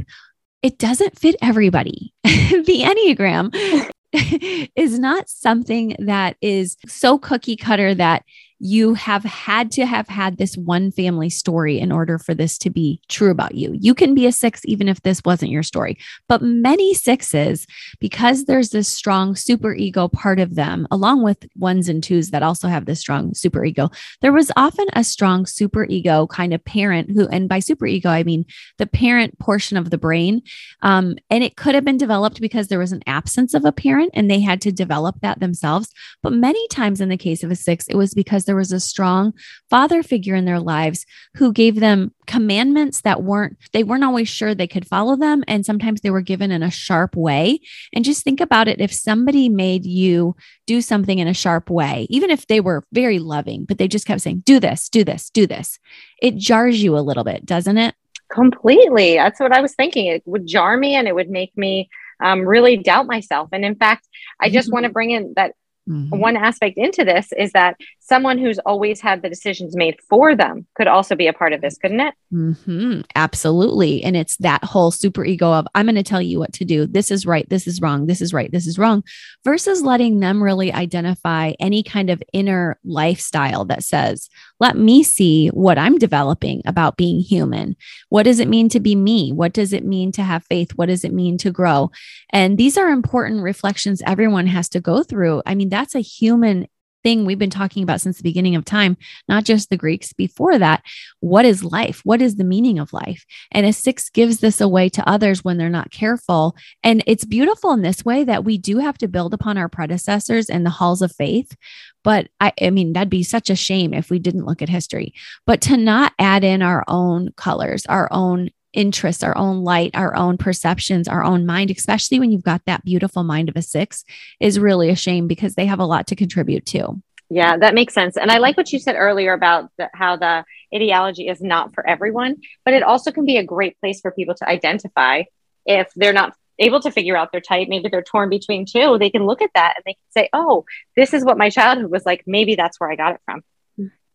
It 0.62 0.78
doesn't 0.78 1.18
fit 1.18 1.36
everybody. 1.42 2.14
the 2.22 2.84
Enneagram 2.84 3.90
is 4.76 4.98
not 4.98 5.28
something 5.28 5.94
that 5.98 6.36
is 6.40 6.76
so 6.86 7.18
cookie 7.18 7.56
cutter 7.56 7.94
that 7.94 8.24
you 8.60 8.92
have 8.92 9.24
had 9.24 9.72
to 9.72 9.86
have 9.86 10.06
had 10.06 10.36
this 10.36 10.54
one 10.54 10.92
family 10.92 11.30
story 11.30 11.80
in 11.80 11.90
order 11.90 12.18
for 12.18 12.34
this 12.34 12.58
to 12.58 12.68
be 12.68 13.00
true 13.08 13.30
about 13.30 13.54
you. 13.54 13.74
You 13.80 13.94
can 13.94 14.14
be 14.14 14.26
a 14.26 14.32
six 14.32 14.60
even 14.66 14.86
if 14.86 15.02
this 15.02 15.22
wasn't 15.24 15.50
your 15.50 15.62
story. 15.62 15.98
But 16.28 16.42
many 16.42 16.92
sixes, 16.92 17.66
because 18.00 18.44
there's 18.44 18.68
this 18.68 18.86
strong 18.86 19.34
super 19.34 19.74
ego 19.74 20.08
part 20.08 20.38
of 20.38 20.56
them, 20.56 20.86
along 20.90 21.22
with 21.22 21.48
ones 21.56 21.88
and 21.88 22.04
twos 22.04 22.30
that 22.30 22.42
also 22.42 22.68
have 22.68 22.84
this 22.84 23.00
strong 23.00 23.32
super 23.32 23.64
ego, 23.64 23.90
there 24.20 24.32
was 24.32 24.52
often 24.56 24.86
a 24.92 25.04
strong 25.04 25.46
super 25.46 25.86
ego 25.86 26.26
kind 26.26 26.52
of 26.52 26.62
parent 26.62 27.10
who, 27.10 27.26
and 27.28 27.48
by 27.48 27.60
super 27.60 27.86
ego, 27.86 28.10
I 28.10 28.24
mean 28.24 28.44
the 28.76 28.86
parent 28.86 29.38
portion 29.38 29.78
of 29.78 29.88
the 29.88 29.98
brain. 29.98 30.42
Um, 30.82 31.16
and 31.30 31.42
it 31.42 31.56
could 31.56 31.74
have 31.74 31.84
been 31.84 31.96
developed 31.96 32.42
because 32.42 32.68
there 32.68 32.78
was 32.78 32.92
an 32.92 33.02
absence 33.06 33.54
of 33.54 33.64
a 33.64 33.72
parent 33.72 34.10
and 34.12 34.30
they 34.30 34.40
had 34.40 34.60
to 34.60 34.72
develop 34.72 35.16
that 35.22 35.40
themselves. 35.40 35.88
But 36.22 36.34
many 36.34 36.68
times 36.68 37.00
in 37.00 37.08
the 37.08 37.16
case 37.16 37.42
of 37.42 37.50
a 37.50 37.56
six, 37.56 37.86
it 37.88 37.96
was 37.96 38.12
because 38.12 38.44
there 38.50 38.56
was 38.56 38.72
a 38.72 38.80
strong 38.80 39.32
father 39.70 40.02
figure 40.02 40.34
in 40.34 40.44
their 40.44 40.58
lives 40.58 41.06
who 41.36 41.52
gave 41.52 41.78
them 41.78 42.12
commandments 42.26 43.02
that 43.02 43.22
weren't, 43.22 43.56
they 43.72 43.84
weren't 43.84 44.02
always 44.02 44.28
sure 44.28 44.56
they 44.56 44.66
could 44.66 44.84
follow 44.84 45.14
them. 45.14 45.44
And 45.46 45.64
sometimes 45.64 46.00
they 46.00 46.10
were 46.10 46.20
given 46.20 46.50
in 46.50 46.64
a 46.64 46.70
sharp 46.70 47.14
way. 47.14 47.60
And 47.92 48.04
just 48.04 48.24
think 48.24 48.40
about 48.40 48.66
it 48.66 48.80
if 48.80 48.92
somebody 48.92 49.48
made 49.48 49.86
you 49.86 50.34
do 50.66 50.80
something 50.80 51.20
in 51.20 51.28
a 51.28 51.32
sharp 51.32 51.70
way, 51.70 52.08
even 52.10 52.28
if 52.28 52.48
they 52.48 52.58
were 52.58 52.82
very 52.90 53.20
loving, 53.20 53.66
but 53.66 53.78
they 53.78 53.86
just 53.86 54.04
kept 54.04 54.20
saying, 54.20 54.42
do 54.44 54.58
this, 54.58 54.88
do 54.88 55.04
this, 55.04 55.30
do 55.30 55.46
this, 55.46 55.78
it 56.20 56.34
jars 56.34 56.82
you 56.82 56.98
a 56.98 57.06
little 57.06 57.22
bit, 57.22 57.46
doesn't 57.46 57.78
it? 57.78 57.94
Completely. 58.32 59.14
That's 59.14 59.38
what 59.38 59.52
I 59.52 59.60
was 59.60 59.76
thinking. 59.76 60.06
It 60.06 60.24
would 60.26 60.44
jar 60.44 60.76
me 60.76 60.96
and 60.96 61.06
it 61.06 61.14
would 61.14 61.30
make 61.30 61.56
me 61.56 61.88
um, 62.20 62.40
really 62.40 62.78
doubt 62.78 63.06
myself. 63.06 63.50
And 63.52 63.64
in 63.64 63.76
fact, 63.76 64.08
I 64.40 64.50
just 64.50 64.66
mm-hmm. 64.66 64.74
want 64.74 64.86
to 64.86 64.92
bring 64.92 65.12
in 65.12 65.34
that 65.36 65.52
Mm-hmm. 65.90 66.18
One 66.18 66.36
aspect 66.36 66.78
into 66.78 67.04
this 67.04 67.32
is 67.36 67.52
that 67.52 67.76
someone 68.10 68.38
who's 68.38 68.58
always 68.66 69.00
had 69.00 69.22
the 69.22 69.28
decisions 69.28 69.76
made 69.76 69.96
for 70.08 70.34
them 70.34 70.66
could 70.74 70.88
also 70.88 71.14
be 71.14 71.28
a 71.28 71.32
part 71.32 71.52
of 71.52 71.60
this, 71.60 71.78
couldn't 71.78 72.00
it? 72.00 72.12
Mm-hmm. 72.34 73.02
Absolutely. 73.14 74.02
And 74.02 74.16
it's 74.16 74.36
that 74.38 74.64
whole 74.64 74.90
super 74.90 75.24
ego 75.24 75.52
of, 75.52 75.68
I'm 75.76 75.86
going 75.86 75.94
to 75.94 76.02
tell 76.02 76.20
you 76.20 76.40
what 76.40 76.52
to 76.54 76.64
do. 76.64 76.88
This 76.88 77.12
is 77.12 77.24
right. 77.24 77.48
This 77.48 77.68
is 77.68 77.80
wrong. 77.80 78.08
This 78.08 78.20
is 78.20 78.34
right. 78.34 78.50
This 78.50 78.66
is 78.66 78.80
wrong. 78.80 79.04
Versus 79.44 79.82
letting 79.82 80.18
them 80.18 80.42
really 80.42 80.72
identify 80.72 81.52
any 81.60 81.84
kind 81.84 82.10
of 82.10 82.20
inner 82.32 82.80
lifestyle 82.84 83.64
that 83.66 83.84
says, 83.84 84.28
let 84.58 84.76
me 84.76 85.04
see 85.04 85.46
what 85.48 85.78
I'm 85.78 85.96
developing 85.96 86.62
about 86.66 86.96
being 86.96 87.20
human. 87.20 87.76
What 88.08 88.24
does 88.24 88.40
it 88.40 88.48
mean 88.48 88.68
to 88.70 88.80
be 88.80 88.96
me? 88.96 89.30
What 89.30 89.52
does 89.52 89.72
it 89.72 89.84
mean 89.84 90.10
to 90.12 90.24
have 90.24 90.44
faith? 90.46 90.72
What 90.74 90.86
does 90.86 91.04
it 91.04 91.12
mean 91.12 91.38
to 91.38 91.52
grow? 91.52 91.92
And 92.30 92.58
these 92.58 92.76
are 92.76 92.88
important 92.88 93.42
reflections 93.42 94.02
everyone 94.04 94.48
has 94.48 94.68
to 94.70 94.80
go 94.80 95.04
through. 95.04 95.42
I 95.46 95.54
mean, 95.54 95.68
that's 95.68 95.94
a 95.94 96.00
human 96.00 96.66
thing 97.02 97.24
we've 97.24 97.38
been 97.38 97.50
talking 97.50 97.82
about 97.82 98.00
since 98.00 98.16
the 98.16 98.22
beginning 98.22 98.56
of 98.56 98.64
time, 98.64 98.96
not 99.28 99.44
just 99.44 99.70
the 99.70 99.76
Greeks 99.76 100.12
before 100.12 100.58
that. 100.58 100.82
What 101.20 101.44
is 101.44 101.64
life? 101.64 102.00
What 102.04 102.22
is 102.22 102.36
the 102.36 102.44
meaning 102.44 102.78
of 102.78 102.92
life? 102.92 103.24
And 103.52 103.66
a 103.66 103.72
six 103.72 104.10
gives 104.10 104.38
this 104.38 104.60
away 104.60 104.88
to 104.90 105.08
others 105.08 105.44
when 105.44 105.58
they're 105.58 105.68
not 105.68 105.90
careful. 105.90 106.54
And 106.82 107.02
it's 107.06 107.24
beautiful 107.24 107.72
in 107.72 107.82
this 107.82 108.04
way 108.04 108.24
that 108.24 108.44
we 108.44 108.58
do 108.58 108.78
have 108.78 108.98
to 108.98 109.08
build 109.08 109.34
upon 109.34 109.58
our 109.58 109.68
predecessors 109.68 110.48
and 110.50 110.64
the 110.64 110.70
halls 110.70 111.02
of 111.02 111.12
faith. 111.12 111.56
But 112.02 112.28
I, 112.40 112.52
I 112.60 112.70
mean, 112.70 112.92
that'd 112.92 113.10
be 113.10 113.22
such 113.22 113.50
a 113.50 113.56
shame 113.56 113.92
if 113.92 114.10
we 114.10 114.18
didn't 114.18 114.46
look 114.46 114.62
at 114.62 114.68
history. 114.68 115.14
But 115.46 115.60
to 115.62 115.76
not 115.76 116.12
add 116.18 116.44
in 116.44 116.62
our 116.62 116.84
own 116.88 117.30
colors, 117.36 117.84
our 117.86 118.08
own 118.10 118.50
interests, 118.72 119.22
our 119.22 119.36
own 119.36 119.64
light, 119.64 119.90
our 119.94 120.14
own 120.16 120.38
perceptions, 120.38 121.08
our 121.08 121.22
own 121.24 121.46
mind, 121.46 121.70
especially 121.70 122.20
when 122.20 122.30
you've 122.30 122.42
got 122.42 122.64
that 122.66 122.84
beautiful 122.84 123.22
mind 123.22 123.48
of 123.48 123.56
a 123.56 123.62
six, 123.62 124.04
is 124.38 124.58
really 124.58 124.90
a 124.90 124.96
shame 124.96 125.26
because 125.26 125.54
they 125.54 125.66
have 125.66 125.80
a 125.80 125.86
lot 125.86 126.06
to 126.08 126.16
contribute 126.16 126.66
to. 126.66 127.00
Yeah, 127.32 127.56
that 127.58 127.74
makes 127.74 127.94
sense. 127.94 128.16
And 128.16 128.30
I 128.30 128.38
like 128.38 128.56
what 128.56 128.72
you 128.72 128.80
said 128.80 128.96
earlier 128.96 129.32
about 129.32 129.70
the, 129.78 129.88
how 129.94 130.16
the 130.16 130.44
ideology 130.74 131.28
is 131.28 131.40
not 131.40 131.72
for 131.74 131.86
everyone, 131.86 132.38
but 132.64 132.74
it 132.74 132.82
also 132.82 133.12
can 133.12 133.24
be 133.24 133.36
a 133.36 133.44
great 133.44 133.78
place 133.80 134.00
for 134.00 134.10
people 134.10 134.34
to 134.36 134.48
identify 134.48 135.22
if 135.64 135.88
they're 135.94 136.12
not 136.12 136.34
able 136.58 136.80
to 136.80 136.90
figure 136.90 137.16
out 137.16 137.30
their 137.30 137.40
type. 137.40 137.68
Maybe 137.68 137.88
they're 137.88 138.02
torn 138.02 138.30
between 138.30 138.66
two. 138.66 138.98
They 138.98 139.10
can 139.10 139.26
look 139.26 139.42
at 139.42 139.50
that 139.54 139.74
and 139.76 139.84
they 139.86 139.94
can 139.94 140.10
say, 140.10 140.28
oh, 140.32 140.64
this 140.96 141.14
is 141.14 141.24
what 141.24 141.38
my 141.38 141.50
childhood 141.50 141.90
was 141.90 142.04
like. 142.04 142.24
Maybe 142.26 142.56
that's 142.56 142.80
where 142.80 142.90
I 142.90 142.96
got 142.96 143.14
it 143.14 143.20
from. 143.24 143.42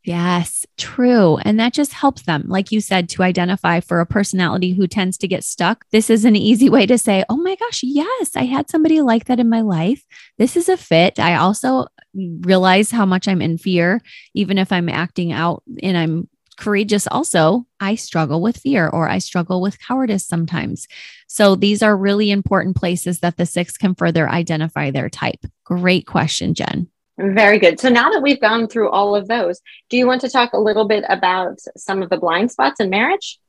Yes, 0.05 0.67
true. 0.77 1.37
And 1.37 1.59
that 1.59 1.73
just 1.73 1.91
helps 1.91 2.21
them, 2.23 2.43
like 2.47 2.71
you 2.71 2.79
said, 2.79 3.09
to 3.09 3.23
identify 3.23 3.79
for 3.79 3.99
a 3.99 4.05
personality 4.05 4.71
who 4.73 4.85
tends 4.85 5.17
to 5.17 5.27
get 5.27 5.43
stuck. 5.43 5.83
This 5.91 6.11
is 6.11 6.25
an 6.25 6.35
easy 6.35 6.69
way 6.69 6.85
to 6.85 6.99
say, 6.99 7.23
oh 7.27 7.37
my 7.37 7.55
gosh, 7.55 7.81
yes, 7.81 8.35
I 8.35 8.43
had 8.43 8.69
somebody 8.69 9.01
like 9.01 9.25
that 9.25 9.39
in 9.39 9.49
my 9.49 9.61
life. 9.61 10.05
This 10.37 10.55
is 10.55 10.69
a 10.69 10.77
fit. 10.77 11.19
I 11.19 11.35
also 11.35 11.87
realize 12.13 12.91
how 12.91 13.07
much 13.07 13.27
I'm 13.27 13.41
in 13.41 13.57
fear, 13.57 13.99
even 14.35 14.59
if 14.59 14.71
I'm 14.71 14.89
acting 14.89 15.31
out 15.31 15.63
and 15.81 15.97
I'm 15.97 16.29
courageous. 16.55 17.07
Also, 17.07 17.65
I 17.79 17.95
struggle 17.95 18.43
with 18.43 18.57
fear 18.57 18.87
or 18.87 19.09
I 19.09 19.17
struggle 19.17 19.59
with 19.59 19.79
cowardice 19.79 20.23
sometimes. 20.23 20.87
So 21.25 21.55
these 21.55 21.81
are 21.81 21.97
really 21.97 22.29
important 22.29 22.75
places 22.75 23.21
that 23.21 23.37
the 23.37 23.47
six 23.47 23.75
can 23.75 23.95
further 23.95 24.29
identify 24.29 24.91
their 24.91 25.09
type. 25.09 25.43
Great 25.63 26.05
question, 26.05 26.53
Jen. 26.53 26.89
Very 27.17 27.59
good. 27.59 27.79
So 27.79 27.89
now 27.89 28.09
that 28.09 28.21
we've 28.21 28.41
gone 28.41 28.67
through 28.67 28.89
all 28.89 29.15
of 29.15 29.27
those, 29.27 29.61
do 29.89 29.97
you 29.97 30.05
want 30.05 30.21
to 30.21 30.29
talk 30.29 30.53
a 30.53 30.59
little 30.59 30.85
bit 30.85 31.05
about 31.07 31.59
some 31.77 32.01
of 32.01 32.09
the 32.09 32.17
blind 32.17 32.51
spots 32.51 32.79
in 32.79 32.89
marriage? 32.89 33.39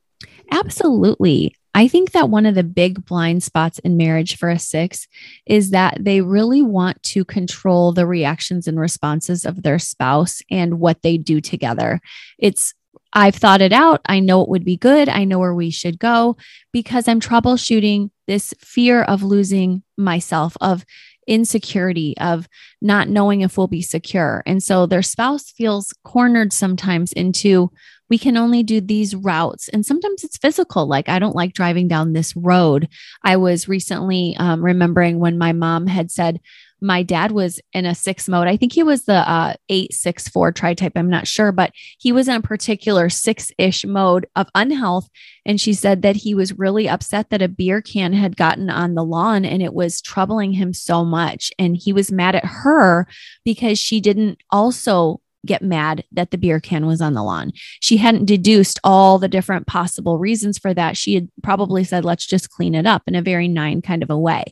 Absolutely. 0.51 1.53
I 1.75 1.87
think 1.87 2.11
that 2.11 2.29
one 2.29 2.47
of 2.47 2.55
the 2.55 2.63
big 2.63 3.05
blind 3.05 3.43
spots 3.43 3.77
in 3.79 3.97
marriage 3.97 4.37
for 4.37 4.49
a 4.49 4.57
six 4.57 5.07
is 5.45 5.71
that 5.71 5.97
they 5.99 6.21
really 6.21 6.63
want 6.63 7.03
to 7.03 7.23
control 7.23 7.91
the 7.91 8.07
reactions 8.07 8.67
and 8.67 8.79
responses 8.79 9.45
of 9.45 9.61
their 9.61 9.77
spouse 9.77 10.41
and 10.49 10.79
what 10.79 11.03
they 11.03 11.17
do 11.17 11.39
together. 11.39 12.01
It's 12.39 12.73
I've 13.13 13.35
thought 13.35 13.61
it 13.61 13.73
out. 13.73 14.01
I 14.05 14.19
know 14.19 14.41
it 14.41 14.49
would 14.49 14.65
be 14.65 14.75
good. 14.75 15.07
I 15.07 15.23
know 15.23 15.39
where 15.39 15.53
we 15.53 15.69
should 15.69 15.99
go 15.99 16.35
because 16.73 17.07
I'm 17.07 17.19
troubleshooting 17.19 18.09
this 18.27 18.53
fear 18.59 19.03
of 19.03 19.23
losing 19.23 19.83
myself, 19.97 20.57
of 20.59 20.83
insecurity 21.27 22.15
of 22.19 22.47
not 22.81 23.09
knowing 23.09 23.41
if 23.41 23.57
we'll 23.57 23.67
be 23.67 23.81
secure. 23.81 24.41
And 24.45 24.63
so 24.63 24.85
their 24.85 25.03
spouse 25.03 25.51
feels 25.51 25.93
cornered 26.03 26.53
sometimes 26.53 27.11
into 27.13 27.71
we 28.09 28.17
can 28.17 28.37
only 28.37 28.63
do 28.63 28.79
these 28.79 29.15
routes. 29.15 29.67
And 29.69 29.85
sometimes 29.85 30.23
it's 30.23 30.37
physical, 30.37 30.87
like 30.87 31.09
I 31.09 31.19
don't 31.19 31.35
like 31.35 31.53
driving 31.53 31.87
down 31.87 32.13
this 32.13 32.35
road. 32.35 32.87
I 33.23 33.35
was 33.37 33.67
recently 33.67 34.35
um, 34.39 34.63
remembering 34.63 35.19
when 35.19 35.37
my 35.37 35.51
mom 35.51 35.87
had 35.87 36.09
said, 36.09 36.39
my 36.81 37.03
dad 37.03 37.31
was 37.31 37.59
in 37.73 37.85
a 37.85 37.95
six 37.95 38.27
mode. 38.27 38.47
I 38.47 38.57
think 38.57 38.73
he 38.73 38.83
was 38.83 39.05
the 39.05 39.29
uh, 39.29 39.53
eight 39.69 39.93
six 39.93 40.27
four 40.27 40.51
tri 40.51 40.73
type. 40.73 40.93
I'm 40.95 41.09
not 41.09 41.27
sure, 41.27 41.51
but 41.51 41.71
he 41.97 42.11
was 42.11 42.27
in 42.27 42.35
a 42.35 42.41
particular 42.41 43.09
six 43.09 43.51
ish 43.57 43.85
mode 43.85 44.27
of 44.35 44.47
unhealth. 44.55 45.09
And 45.45 45.59
she 45.59 45.73
said 45.73 46.01
that 46.01 46.17
he 46.17 46.35
was 46.35 46.57
really 46.57 46.87
upset 46.87 47.29
that 47.29 47.41
a 47.41 47.47
beer 47.47 47.81
can 47.81 48.13
had 48.13 48.37
gotten 48.37 48.69
on 48.69 48.95
the 48.95 49.03
lawn 49.03 49.45
and 49.45 49.61
it 49.61 49.73
was 49.73 50.01
troubling 50.01 50.53
him 50.53 50.73
so 50.73 51.03
much. 51.03 51.51
And 51.57 51.77
he 51.77 51.93
was 51.93 52.11
mad 52.11 52.35
at 52.35 52.45
her 52.45 53.07
because 53.43 53.79
she 53.79 54.01
didn't 54.01 54.39
also 54.51 55.21
get 55.47 55.61
mad 55.61 56.03
that 56.11 56.31
the 56.31 56.37
beer 56.37 56.59
can 56.59 56.85
was 56.85 57.01
on 57.01 57.13
the 57.13 57.23
lawn. 57.23 57.51
She 57.79 57.97
hadn't 57.97 58.25
deduced 58.25 58.79
all 58.83 59.17
the 59.17 59.27
different 59.27 59.67
possible 59.67 60.19
reasons 60.19 60.57
for 60.57 60.73
that. 60.73 60.97
She 60.97 61.15
had 61.15 61.29
probably 61.41 61.83
said, 61.83 62.05
let's 62.05 62.25
just 62.25 62.49
clean 62.49 62.75
it 62.75 62.85
up 62.85 63.03
in 63.07 63.15
a 63.15 63.21
very 63.21 63.47
nine 63.47 63.81
kind 63.81 64.03
of 64.03 64.09
a 64.09 64.17
way. 64.17 64.43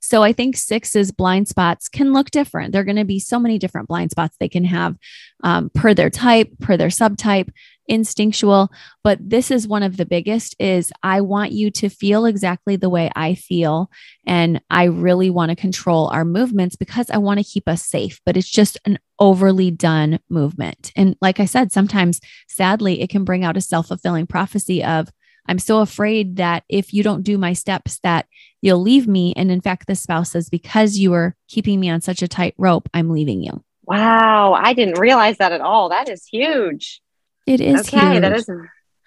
So 0.00 0.22
I 0.22 0.32
think 0.32 0.56
sixes 0.56 1.12
blind 1.12 1.48
spots 1.48 1.88
can 1.88 2.12
look 2.12 2.30
different. 2.30 2.72
There 2.72 2.80
are 2.80 2.84
going 2.84 2.96
to 2.96 3.04
be 3.04 3.20
so 3.20 3.38
many 3.38 3.58
different 3.58 3.88
blind 3.88 4.10
spots 4.10 4.36
they 4.38 4.48
can 4.48 4.64
have 4.64 4.96
um, 5.42 5.70
per 5.74 5.94
their 5.94 6.10
type, 6.10 6.50
per 6.60 6.76
their 6.76 6.88
subtype 6.88 7.50
instinctual 7.86 8.70
but 9.02 9.18
this 9.20 9.50
is 9.50 9.68
one 9.68 9.82
of 9.82 9.98
the 9.98 10.06
biggest 10.06 10.56
is 10.58 10.90
i 11.02 11.20
want 11.20 11.52
you 11.52 11.70
to 11.70 11.90
feel 11.90 12.24
exactly 12.24 12.76
the 12.76 12.88
way 12.88 13.10
i 13.14 13.34
feel 13.34 13.90
and 14.26 14.60
i 14.70 14.84
really 14.84 15.28
want 15.28 15.50
to 15.50 15.56
control 15.56 16.08
our 16.08 16.24
movements 16.24 16.76
because 16.76 17.10
i 17.10 17.18
want 17.18 17.38
to 17.38 17.44
keep 17.44 17.68
us 17.68 17.84
safe 17.84 18.20
but 18.24 18.36
it's 18.38 18.48
just 18.48 18.78
an 18.86 18.98
overly 19.18 19.70
done 19.70 20.18
movement. 20.28 20.92
And 20.96 21.16
like 21.20 21.40
i 21.40 21.44
said 21.44 21.72
sometimes 21.72 22.20
sadly 22.48 23.00
it 23.00 23.10
can 23.10 23.24
bring 23.24 23.44
out 23.44 23.56
a 23.56 23.60
self-fulfilling 23.60 24.26
prophecy 24.26 24.82
of 24.82 25.08
i'm 25.46 25.58
so 25.58 25.80
afraid 25.80 26.36
that 26.36 26.64
if 26.68 26.92
you 26.92 27.02
don't 27.02 27.22
do 27.22 27.38
my 27.38 27.52
steps 27.52 27.98
that 28.00 28.26
you'll 28.60 28.80
leave 28.80 29.06
me. 29.06 29.34
And 29.36 29.50
in 29.50 29.60
fact 29.60 29.86
the 29.86 29.94
spouse 29.94 30.32
says 30.32 30.48
because 30.48 30.98
you 30.98 31.12
are 31.12 31.36
keeping 31.48 31.78
me 31.80 31.90
on 31.90 32.00
such 32.00 32.22
a 32.22 32.28
tight 32.28 32.54
rope 32.58 32.88
i'm 32.94 33.10
leaving 33.10 33.42
you 33.42 33.62
wow. 33.86 34.54
I 34.54 34.74
didn't 34.74 34.98
realize 34.98 35.38
that 35.38 35.52
at 35.52 35.60
all. 35.60 35.90
That 35.90 36.08
is 36.08 36.26
huge. 36.26 37.00
It 37.46 37.60
is 37.60 37.80
okay. 37.80 38.12
Huge. 38.12 38.22
That 38.22 38.32
is 38.32 38.48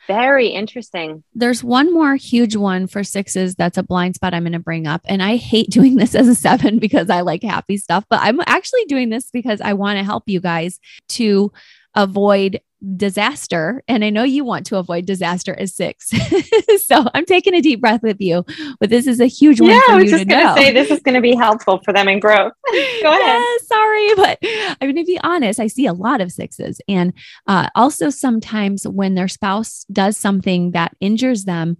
very 0.08 0.48
interesting. 0.48 1.24
There's 1.36 1.64
one 1.64 1.94
more 1.94 2.16
huge 2.16 2.56
one 2.56 2.88
for 2.88 3.04
sixes 3.04 3.56
that's 3.56 3.78
a 3.78 3.84
blind 3.84 4.16
spot 4.16 4.34
I'm 4.34 4.44
going 4.44 4.54
to 4.54 4.60
bring 4.60 4.88
up. 4.88 5.02
And 5.06 5.22
I 5.22 5.36
hate 5.36 5.70
doing 5.72 5.96
this 5.96 6.16
as 6.16 6.28
a 6.28 6.36
seven 6.36 6.80
because 6.80 7.10
I 7.10 7.22
like 7.22 7.44
happy 7.44 7.78
stuff, 7.78 8.06
but 8.10 8.20
I'm 8.22 8.40
actually 8.48 8.86
doing 8.86 9.10
this 9.10 9.30
because 9.32 9.62
I 9.62 9.74
want 9.74 9.98
to 9.98 10.04
help 10.04 10.24
you 10.28 10.40
guys 10.40 10.80
to 11.10 11.52
avoid 11.96 12.62
disaster. 12.96 13.84
And 13.88 14.04
I 14.04 14.10
know 14.10 14.24
you 14.24 14.44
want 14.44 14.66
to 14.68 14.78
avoid 14.78 15.06
disaster 15.06 15.56
as 15.58 15.74
six. 15.74 16.10
so 16.86 17.06
I'm 17.14 17.26
taking 17.26 17.54
a 17.54 17.62
deep 17.62 17.82
breath 17.82 18.04
with 18.04 18.22
you, 18.22 18.46
but 18.80 18.90
this 18.90 19.08
is 19.08 19.20
a 19.20 19.26
huge 19.26 19.60
one. 19.60 19.72
Yeah, 19.72 19.82
I 19.90 19.96
was 19.96 20.12
just 20.12 20.28
going 20.28 20.46
to 20.46 20.54
say 20.54 20.72
this 20.72 20.92
is 20.92 21.00
going 21.00 21.16
to 21.16 21.22
be 21.22 21.36
helpful 21.36 21.80
for 21.84 21.94
them 21.94 22.08
in 22.08 22.20
growth. 22.20 22.54
Go 22.72 23.10
ahead. 23.10 23.42
Yeah, 23.42 23.44
sorry, 23.64 24.16
but 24.16 24.40
I'm 24.44 24.94
going 24.94 24.96
to 24.96 25.04
be 25.04 25.20
honest. 25.24 25.60
I 25.60 25.68
see 25.68 25.86
a 25.86 25.94
lot 25.94 26.22
of 26.22 26.32
sixes. 26.32 26.80
And 26.88 27.14
uh, 27.48 27.70
also 27.76 28.10
sometimes 28.10 28.88
when 28.88 29.16
their 29.16 29.28
spouse 29.28 29.86
does 29.92 30.18
something 30.18 30.72
that 30.72 30.96
injures 31.00 31.46
them, 31.46 31.78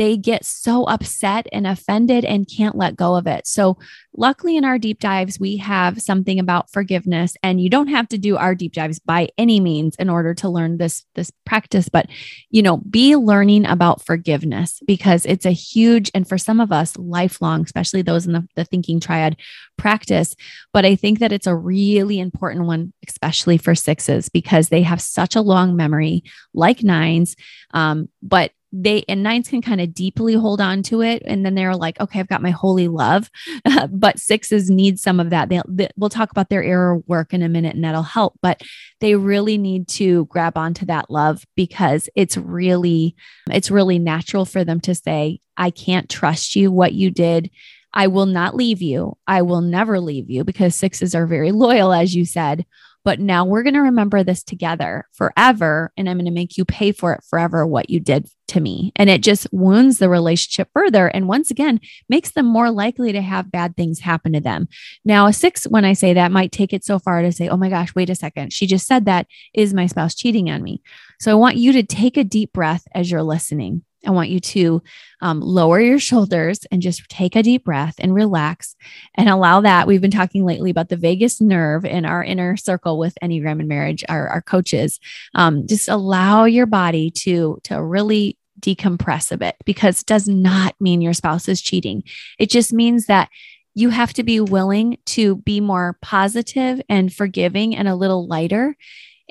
they 0.00 0.16
get 0.16 0.46
so 0.46 0.84
upset 0.84 1.46
and 1.52 1.66
offended 1.66 2.24
and 2.24 2.48
can't 2.48 2.74
let 2.74 2.96
go 2.96 3.16
of 3.16 3.26
it. 3.26 3.46
So, 3.46 3.76
luckily, 4.16 4.56
in 4.56 4.64
our 4.64 4.78
deep 4.78 4.98
dives, 4.98 5.38
we 5.38 5.58
have 5.58 6.00
something 6.00 6.40
about 6.40 6.72
forgiveness, 6.72 7.36
and 7.42 7.60
you 7.60 7.68
don't 7.68 7.88
have 7.88 8.08
to 8.08 8.16
do 8.16 8.38
our 8.38 8.54
deep 8.54 8.72
dives 8.72 8.98
by 8.98 9.28
any 9.36 9.60
means 9.60 9.96
in 9.96 10.08
order 10.08 10.32
to 10.36 10.48
learn 10.48 10.78
this 10.78 11.04
this 11.16 11.30
practice. 11.44 11.90
But 11.90 12.06
you 12.48 12.62
know, 12.62 12.78
be 12.78 13.14
learning 13.14 13.66
about 13.66 14.00
forgiveness 14.02 14.80
because 14.86 15.26
it's 15.26 15.44
a 15.44 15.50
huge 15.50 16.10
and 16.14 16.26
for 16.26 16.38
some 16.38 16.60
of 16.60 16.72
us 16.72 16.96
lifelong, 16.96 17.64
especially 17.64 18.00
those 18.00 18.24
in 18.24 18.32
the, 18.32 18.48
the 18.56 18.64
thinking 18.64 19.00
triad 19.00 19.36
practice. 19.76 20.34
But 20.72 20.86
I 20.86 20.96
think 20.96 21.18
that 21.18 21.30
it's 21.30 21.46
a 21.46 21.54
really 21.54 22.20
important 22.20 22.64
one, 22.64 22.94
especially 23.06 23.58
for 23.58 23.74
sixes, 23.74 24.30
because 24.30 24.70
they 24.70 24.80
have 24.80 25.02
such 25.02 25.36
a 25.36 25.42
long 25.42 25.76
memory, 25.76 26.24
like 26.54 26.82
nines. 26.82 27.36
Um, 27.74 28.08
but 28.22 28.52
they 28.72 29.04
and 29.08 29.22
nines 29.22 29.48
can 29.48 29.60
kind 29.60 29.80
of 29.80 29.92
deeply 29.92 30.34
hold 30.34 30.60
on 30.60 30.82
to 30.82 31.02
it 31.02 31.22
and 31.26 31.44
then 31.44 31.54
they're 31.54 31.74
like 31.74 31.98
okay 32.00 32.20
i've 32.20 32.28
got 32.28 32.42
my 32.42 32.50
holy 32.50 32.88
love. 32.88 33.30
But 33.90 34.18
sixes 34.18 34.70
need 34.70 34.98
some 34.98 35.20
of 35.20 35.30
that. 35.30 35.48
They'll, 35.48 35.64
they, 35.68 35.88
we'll 35.96 36.10
talk 36.10 36.30
about 36.30 36.48
their 36.48 36.62
arrow 36.62 37.02
work 37.06 37.32
in 37.32 37.42
a 37.42 37.48
minute 37.48 37.74
and 37.74 37.84
that'll 37.84 38.02
help 38.02 38.34
but 38.42 38.62
they 39.00 39.14
really 39.16 39.58
need 39.58 39.88
to 39.88 40.26
grab 40.26 40.56
onto 40.56 40.86
that 40.86 41.10
love 41.10 41.44
because 41.56 42.08
it's 42.14 42.36
really 42.36 43.16
it's 43.50 43.70
really 43.70 43.98
natural 43.98 44.44
for 44.44 44.64
them 44.64 44.80
to 44.80 44.94
say 44.94 45.40
i 45.56 45.70
can't 45.70 46.08
trust 46.08 46.56
you. 46.56 46.70
What 46.70 46.92
you 46.92 47.10
did 47.10 47.50
i 47.92 48.06
will 48.06 48.26
not 48.26 48.54
leave 48.54 48.82
you. 48.82 49.16
I 49.26 49.42
will 49.42 49.62
never 49.62 49.98
leave 50.00 50.30
you 50.30 50.44
because 50.44 50.74
sixes 50.76 51.14
are 51.14 51.26
very 51.26 51.52
loyal 51.64 51.92
as 51.92 52.14
you 52.14 52.24
said 52.24 52.64
but 53.04 53.20
now 53.20 53.44
we're 53.44 53.62
going 53.62 53.74
to 53.74 53.80
remember 53.80 54.22
this 54.22 54.42
together 54.42 55.06
forever. 55.12 55.92
And 55.96 56.08
I'm 56.08 56.16
going 56.16 56.26
to 56.26 56.30
make 56.30 56.56
you 56.56 56.64
pay 56.64 56.92
for 56.92 57.12
it 57.12 57.24
forever, 57.28 57.66
what 57.66 57.90
you 57.90 58.00
did 58.00 58.28
to 58.48 58.60
me. 58.60 58.92
And 58.96 59.08
it 59.08 59.22
just 59.22 59.46
wounds 59.52 59.98
the 59.98 60.08
relationship 60.08 60.68
further. 60.74 61.06
And 61.06 61.28
once 61.28 61.50
again, 61.50 61.80
makes 62.08 62.32
them 62.32 62.46
more 62.46 62.70
likely 62.70 63.12
to 63.12 63.22
have 63.22 63.52
bad 63.52 63.76
things 63.76 64.00
happen 64.00 64.32
to 64.32 64.40
them. 64.40 64.68
Now, 65.04 65.26
a 65.26 65.32
six, 65.32 65.64
when 65.64 65.84
I 65.84 65.92
say 65.94 66.14
that, 66.14 66.32
might 66.32 66.52
take 66.52 66.72
it 66.72 66.84
so 66.84 66.98
far 66.98 67.22
to 67.22 67.32
say, 67.32 67.48
oh 67.48 67.56
my 67.56 67.70
gosh, 67.70 67.94
wait 67.94 68.10
a 68.10 68.14
second. 68.14 68.52
She 68.52 68.66
just 68.66 68.86
said 68.86 69.06
that. 69.06 69.26
Is 69.54 69.72
my 69.72 69.86
spouse 69.86 70.14
cheating 70.14 70.50
on 70.50 70.62
me? 70.62 70.82
So 71.20 71.30
I 71.30 71.34
want 71.34 71.56
you 71.56 71.72
to 71.72 71.82
take 71.82 72.16
a 72.16 72.24
deep 72.24 72.52
breath 72.52 72.86
as 72.94 73.10
you're 73.10 73.22
listening. 73.22 73.82
I 74.06 74.10
want 74.10 74.30
you 74.30 74.40
to 74.40 74.82
um, 75.20 75.40
lower 75.40 75.80
your 75.80 75.98
shoulders 75.98 76.60
and 76.70 76.80
just 76.80 77.08
take 77.08 77.36
a 77.36 77.42
deep 77.42 77.64
breath 77.64 77.96
and 77.98 78.14
relax 78.14 78.74
and 79.14 79.28
allow 79.28 79.60
that. 79.60 79.86
We've 79.86 80.00
been 80.00 80.10
talking 80.10 80.44
lately 80.44 80.70
about 80.70 80.88
the 80.88 80.96
vagus 80.96 81.40
nerve 81.40 81.84
in 81.84 82.04
our 82.04 82.24
inner 82.24 82.56
circle 82.56 82.98
with 82.98 83.18
Enneagram 83.22 83.60
and 83.60 83.68
marriage, 83.68 84.04
our, 84.08 84.28
our 84.28 84.42
coaches. 84.42 84.98
Um, 85.34 85.66
just 85.66 85.88
allow 85.88 86.44
your 86.44 86.66
body 86.66 87.10
to, 87.10 87.60
to 87.64 87.82
really 87.82 88.38
decompress 88.60 89.32
a 89.32 89.38
bit 89.38 89.56
because 89.64 90.00
it 90.00 90.06
does 90.06 90.28
not 90.28 90.74
mean 90.80 91.00
your 91.00 91.14
spouse 91.14 91.48
is 91.48 91.60
cheating. 91.60 92.02
It 92.38 92.50
just 92.50 92.72
means 92.72 93.06
that 93.06 93.28
you 93.74 93.90
have 93.90 94.12
to 94.14 94.22
be 94.22 94.40
willing 94.40 94.98
to 95.06 95.36
be 95.36 95.60
more 95.60 95.96
positive 96.02 96.82
and 96.88 97.12
forgiving 97.12 97.76
and 97.76 97.88
a 97.88 97.94
little 97.94 98.26
lighter 98.26 98.76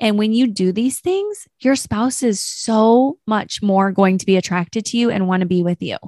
and 0.00 0.18
when 0.18 0.32
you 0.32 0.46
do 0.46 0.72
these 0.72 0.98
things, 0.98 1.46
your 1.60 1.76
spouse 1.76 2.22
is 2.22 2.40
so 2.40 3.18
much 3.26 3.62
more 3.62 3.92
going 3.92 4.16
to 4.16 4.26
be 4.26 4.38
attracted 4.38 4.86
to 4.86 4.96
you 4.96 5.10
and 5.10 5.28
want 5.28 5.42
to 5.42 5.46
be 5.46 5.62
with 5.62 5.82
you. 5.82 5.98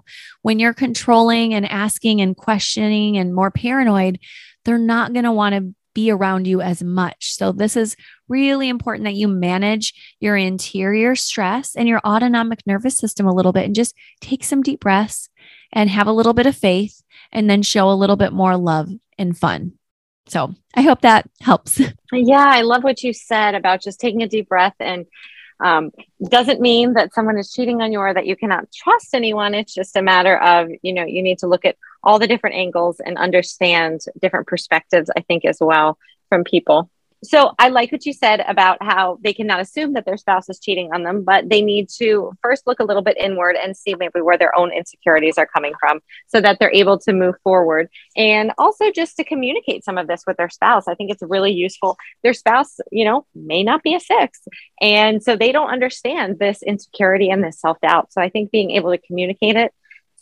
When 0.41 0.59
you're 0.59 0.73
controlling 0.73 1.53
and 1.53 1.71
asking 1.71 2.23
and 2.23 2.35
questioning 2.35 3.19
and 3.19 3.35
more 3.35 3.51
paranoid, 3.51 4.19
they're 4.65 4.79
not 4.79 5.13
going 5.13 5.25
to 5.27 5.33
want 5.33 5.55
to 5.55 5.75
be 5.95 6.11
around 6.11 6.47
you 6.47 6.63
as 6.63 6.83
much. 6.83 7.35
So, 7.35 7.53
this 7.53 7.77
is 7.77 7.97
really 8.29 8.71
important 8.71 9.05
that 9.05 9.15
you 9.15 9.29
manage 9.29 9.93
your 10.21 10.39
interior 10.39 11.15
stress 11.15 11.77
and 11.77 11.87
your 11.87 12.01
autonomic 12.03 12.61
nervous 12.67 12.97
system 12.97 13.27
a 13.27 13.35
little 13.35 13.53
bit 13.53 13.67
and 13.67 13.75
just 13.75 13.95
take 14.23 14.43
some 14.43 14.63
deep 14.63 14.81
breaths 14.81 15.29
and 15.71 15.91
have 15.91 16.07
a 16.07 16.13
little 16.13 16.33
bit 16.33 16.47
of 16.47 16.57
faith 16.57 17.03
and 17.31 17.51
then 17.51 17.61
show 17.61 17.91
a 17.91 17.93
little 17.93 18.17
bit 18.17 18.33
more 18.33 18.57
love 18.57 18.89
and 19.19 19.37
fun. 19.37 19.73
So 20.29 20.55
I 20.75 20.83
hope 20.83 21.03
that 21.03 21.29
helps. 21.41 21.81
Yeah, 22.15 22.45
I 22.47 22.61
love 22.61 22.85
what 22.85 23.03
you 23.03 23.15
said 23.15 23.55
about 23.55 23.81
just 23.81 23.99
taking 23.99 24.23
a 24.23 24.29
deep 24.29 24.51
breath 24.51 24.75
and 24.81 25.07
um, 25.65 25.93
doesn't 26.29 26.61
mean 26.61 26.93
that 26.93 27.15
someone 27.15 27.39
is 27.39 27.51
cheating 27.51 27.81
on 27.81 27.91
you 27.91 28.01
or 28.01 28.13
that 28.13 28.27
you 28.27 28.37
cannot 28.37 28.71
trust 28.71 29.15
anyone. 29.15 29.55
It's 29.55 29.73
just 29.73 29.97
a 29.97 30.03
matter 30.03 30.37
of, 30.37 30.69
you 30.83 30.93
know, 30.93 31.05
you 31.05 31.23
need 31.23 31.39
to 31.39 31.47
look 31.47 31.65
at 31.65 31.77
all 32.03 32.19
the 32.19 32.27
different 32.27 32.57
angles 32.57 33.01
and 33.01 33.17
understand 33.17 34.03
different 34.21 34.47
perspectives, 34.47 35.11
I 35.17 35.23
think, 35.23 35.47
as 35.47 35.57
well 35.59 35.97
from 36.29 36.45
people 36.45 36.91
so 37.25 37.53
I 37.59 37.69
like 37.69 37.93
what 37.93 38.05
you 38.05 38.13
said 38.13 38.41
about 38.41 38.83
how 38.83 39.19
they 39.23 39.33
cannot 39.33 39.61
assume 39.61 39.93
that 39.93 40.05
their 40.05 40.17
spouse 40.17 40.49
is 40.49 40.59
cheating 40.59 40.91
on 40.93 41.05
them, 41.05 41.23
but 41.23 41.49
they 41.49 41.63
need 41.63 41.89
to 41.99 42.33
first 42.43 42.67
look 42.67 42.81
a 42.81 42.85
little 42.85 43.03
bit 43.03 43.17
inward 43.17 43.57
and 43.57 43.77
see 43.77 43.95
maybe 43.95 44.21
where 44.21 44.37
their 44.37 44.57
own 44.59 44.73
insecurities 44.73 45.39
are 45.39 45.47
coming 45.47 45.73
from 45.79 46.01
so 46.27 46.41
that 46.41 46.59
they're 46.59 46.75
able 46.75 46.99
to 46.99 47.13
move 47.13 47.37
forward. 47.45 47.89
And 48.17 48.53
also 48.59 48.91
just 48.91 49.17
to 49.19 49.25
communicate 49.25 49.85
some 49.85 49.99
of 49.99 50.09
this 50.09 50.25
with 50.27 50.37
their 50.37 50.51
spouse. 50.51 50.89
I 50.89 50.95
think 50.97 51.13
it's 51.13 51.23
really 51.23 51.53
useful. 51.53 51.97
Their 52.25 52.35
spouse, 52.35 52.81
you 52.91 53.05
know, 53.05 53.25
may 53.37 53.63
not 53.63 53.85
be 53.85 53.95
a 53.95 54.01
six. 54.01 54.41
And 54.81 55.23
so 55.23 55.37
they 55.37 55.53
don't 55.53 55.71
understand 55.71 56.41
this 56.41 56.61
insecurity 56.63 57.31
and 57.31 57.45
this 57.45 57.61
self 57.61 57.81
doubt. 57.81 58.13
So 58.13 58.21
I 58.21 58.31
think 58.31 58.51
being 58.51 58.73
able 58.73 58.91
to 58.91 58.99
communicate 58.99 59.55
it. 59.55 59.73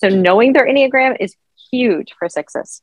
So 0.03 0.09
knowing 0.09 0.53
their 0.53 0.67
Enneagram 0.67 1.17
is 1.19 1.35
huge 1.71 2.13
for 2.19 2.29
sixes. 2.29 2.83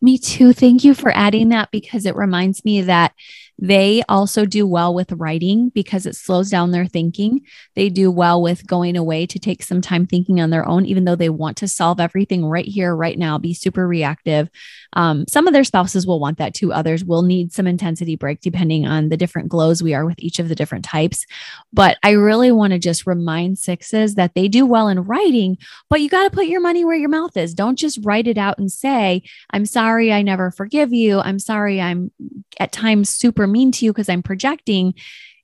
Me 0.00 0.18
too. 0.18 0.52
Thank 0.52 0.84
you 0.84 0.94
for 0.94 1.10
adding 1.10 1.48
that 1.50 1.70
because 1.70 2.06
it 2.06 2.16
reminds 2.16 2.64
me 2.64 2.82
that 2.82 3.12
they 3.58 4.02
also 4.08 4.44
do 4.44 4.66
well 4.66 4.92
with 4.92 5.12
writing 5.12 5.68
because 5.68 6.06
it 6.06 6.16
slows 6.16 6.50
down 6.50 6.72
their 6.72 6.86
thinking. 6.86 7.42
They 7.74 7.88
do 7.88 8.10
well 8.10 8.42
with 8.42 8.66
going 8.66 8.96
away 8.96 9.26
to 9.26 9.38
take 9.38 9.62
some 9.62 9.80
time 9.80 10.06
thinking 10.06 10.40
on 10.40 10.50
their 10.50 10.66
own, 10.66 10.86
even 10.86 11.04
though 11.04 11.16
they 11.16 11.28
want 11.28 11.56
to 11.58 11.68
solve 11.68 12.00
everything 12.00 12.44
right 12.44 12.66
here, 12.66 12.94
right 12.94 13.18
now, 13.18 13.38
be 13.38 13.54
super 13.54 13.86
reactive. 13.86 14.50
Um, 14.94 15.24
some 15.28 15.46
of 15.46 15.52
their 15.52 15.64
spouses 15.64 16.06
will 16.06 16.20
want 16.20 16.38
that 16.38 16.54
too. 16.54 16.72
Others 16.72 17.04
will 17.04 17.22
need 17.22 17.52
some 17.52 17.66
intensity 17.66 18.16
break 18.16 18.40
depending 18.40 18.86
on 18.86 19.08
the 19.08 19.16
different 19.16 19.48
glows 19.48 19.82
we 19.82 19.94
are 19.94 20.04
with 20.04 20.18
each 20.18 20.38
of 20.38 20.48
the 20.48 20.54
different 20.54 20.84
types. 20.84 21.26
But 21.72 21.98
I 22.02 22.10
really 22.10 22.52
want 22.52 22.72
to 22.72 22.78
just 22.78 23.06
remind 23.06 23.58
sixes 23.58 24.14
that 24.16 24.34
they 24.34 24.48
do 24.48 24.66
well 24.66 24.88
in 24.88 25.00
writing, 25.00 25.58
but 25.90 26.00
you 26.00 26.08
got 26.08 26.24
to 26.24 26.30
put 26.30 26.46
your 26.46 26.60
money 26.60 26.84
where 26.84 26.96
your 26.96 27.08
mouth 27.08 27.36
is. 27.36 27.54
Don't 27.54 27.78
just 27.78 27.98
write 28.02 28.26
it 28.26 28.38
out 28.38 28.58
and 28.58 28.70
say, 28.70 29.22
I'm 29.50 29.66
sorry, 29.66 30.12
I 30.12 30.22
never 30.22 30.50
forgive 30.50 30.92
you. 30.92 31.20
I'm 31.20 31.38
sorry, 31.38 31.80
I'm 31.80 32.10
at 32.58 32.72
times 32.72 33.10
super 33.10 33.43
super 33.44 33.52
mean 33.52 33.72
to 33.72 33.84
you 33.84 33.92
because 33.92 34.08
I'm 34.08 34.22
projecting, 34.22 34.94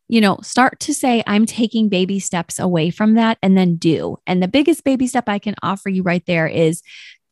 you 0.08 0.20
know, 0.20 0.38
start 0.42 0.80
to 0.80 0.94
say, 0.94 1.22
I'm 1.26 1.46
taking 1.46 1.88
baby 1.88 2.18
steps 2.20 2.58
away 2.58 2.90
from 2.90 3.14
that 3.14 3.38
and 3.42 3.56
then 3.56 3.76
do. 3.76 4.16
And 4.26 4.42
the 4.42 4.48
biggest 4.48 4.84
baby 4.84 5.06
step 5.06 5.28
I 5.28 5.38
can 5.38 5.54
offer 5.62 5.88
you 5.88 6.02
right 6.02 6.24
there 6.26 6.46
is 6.46 6.82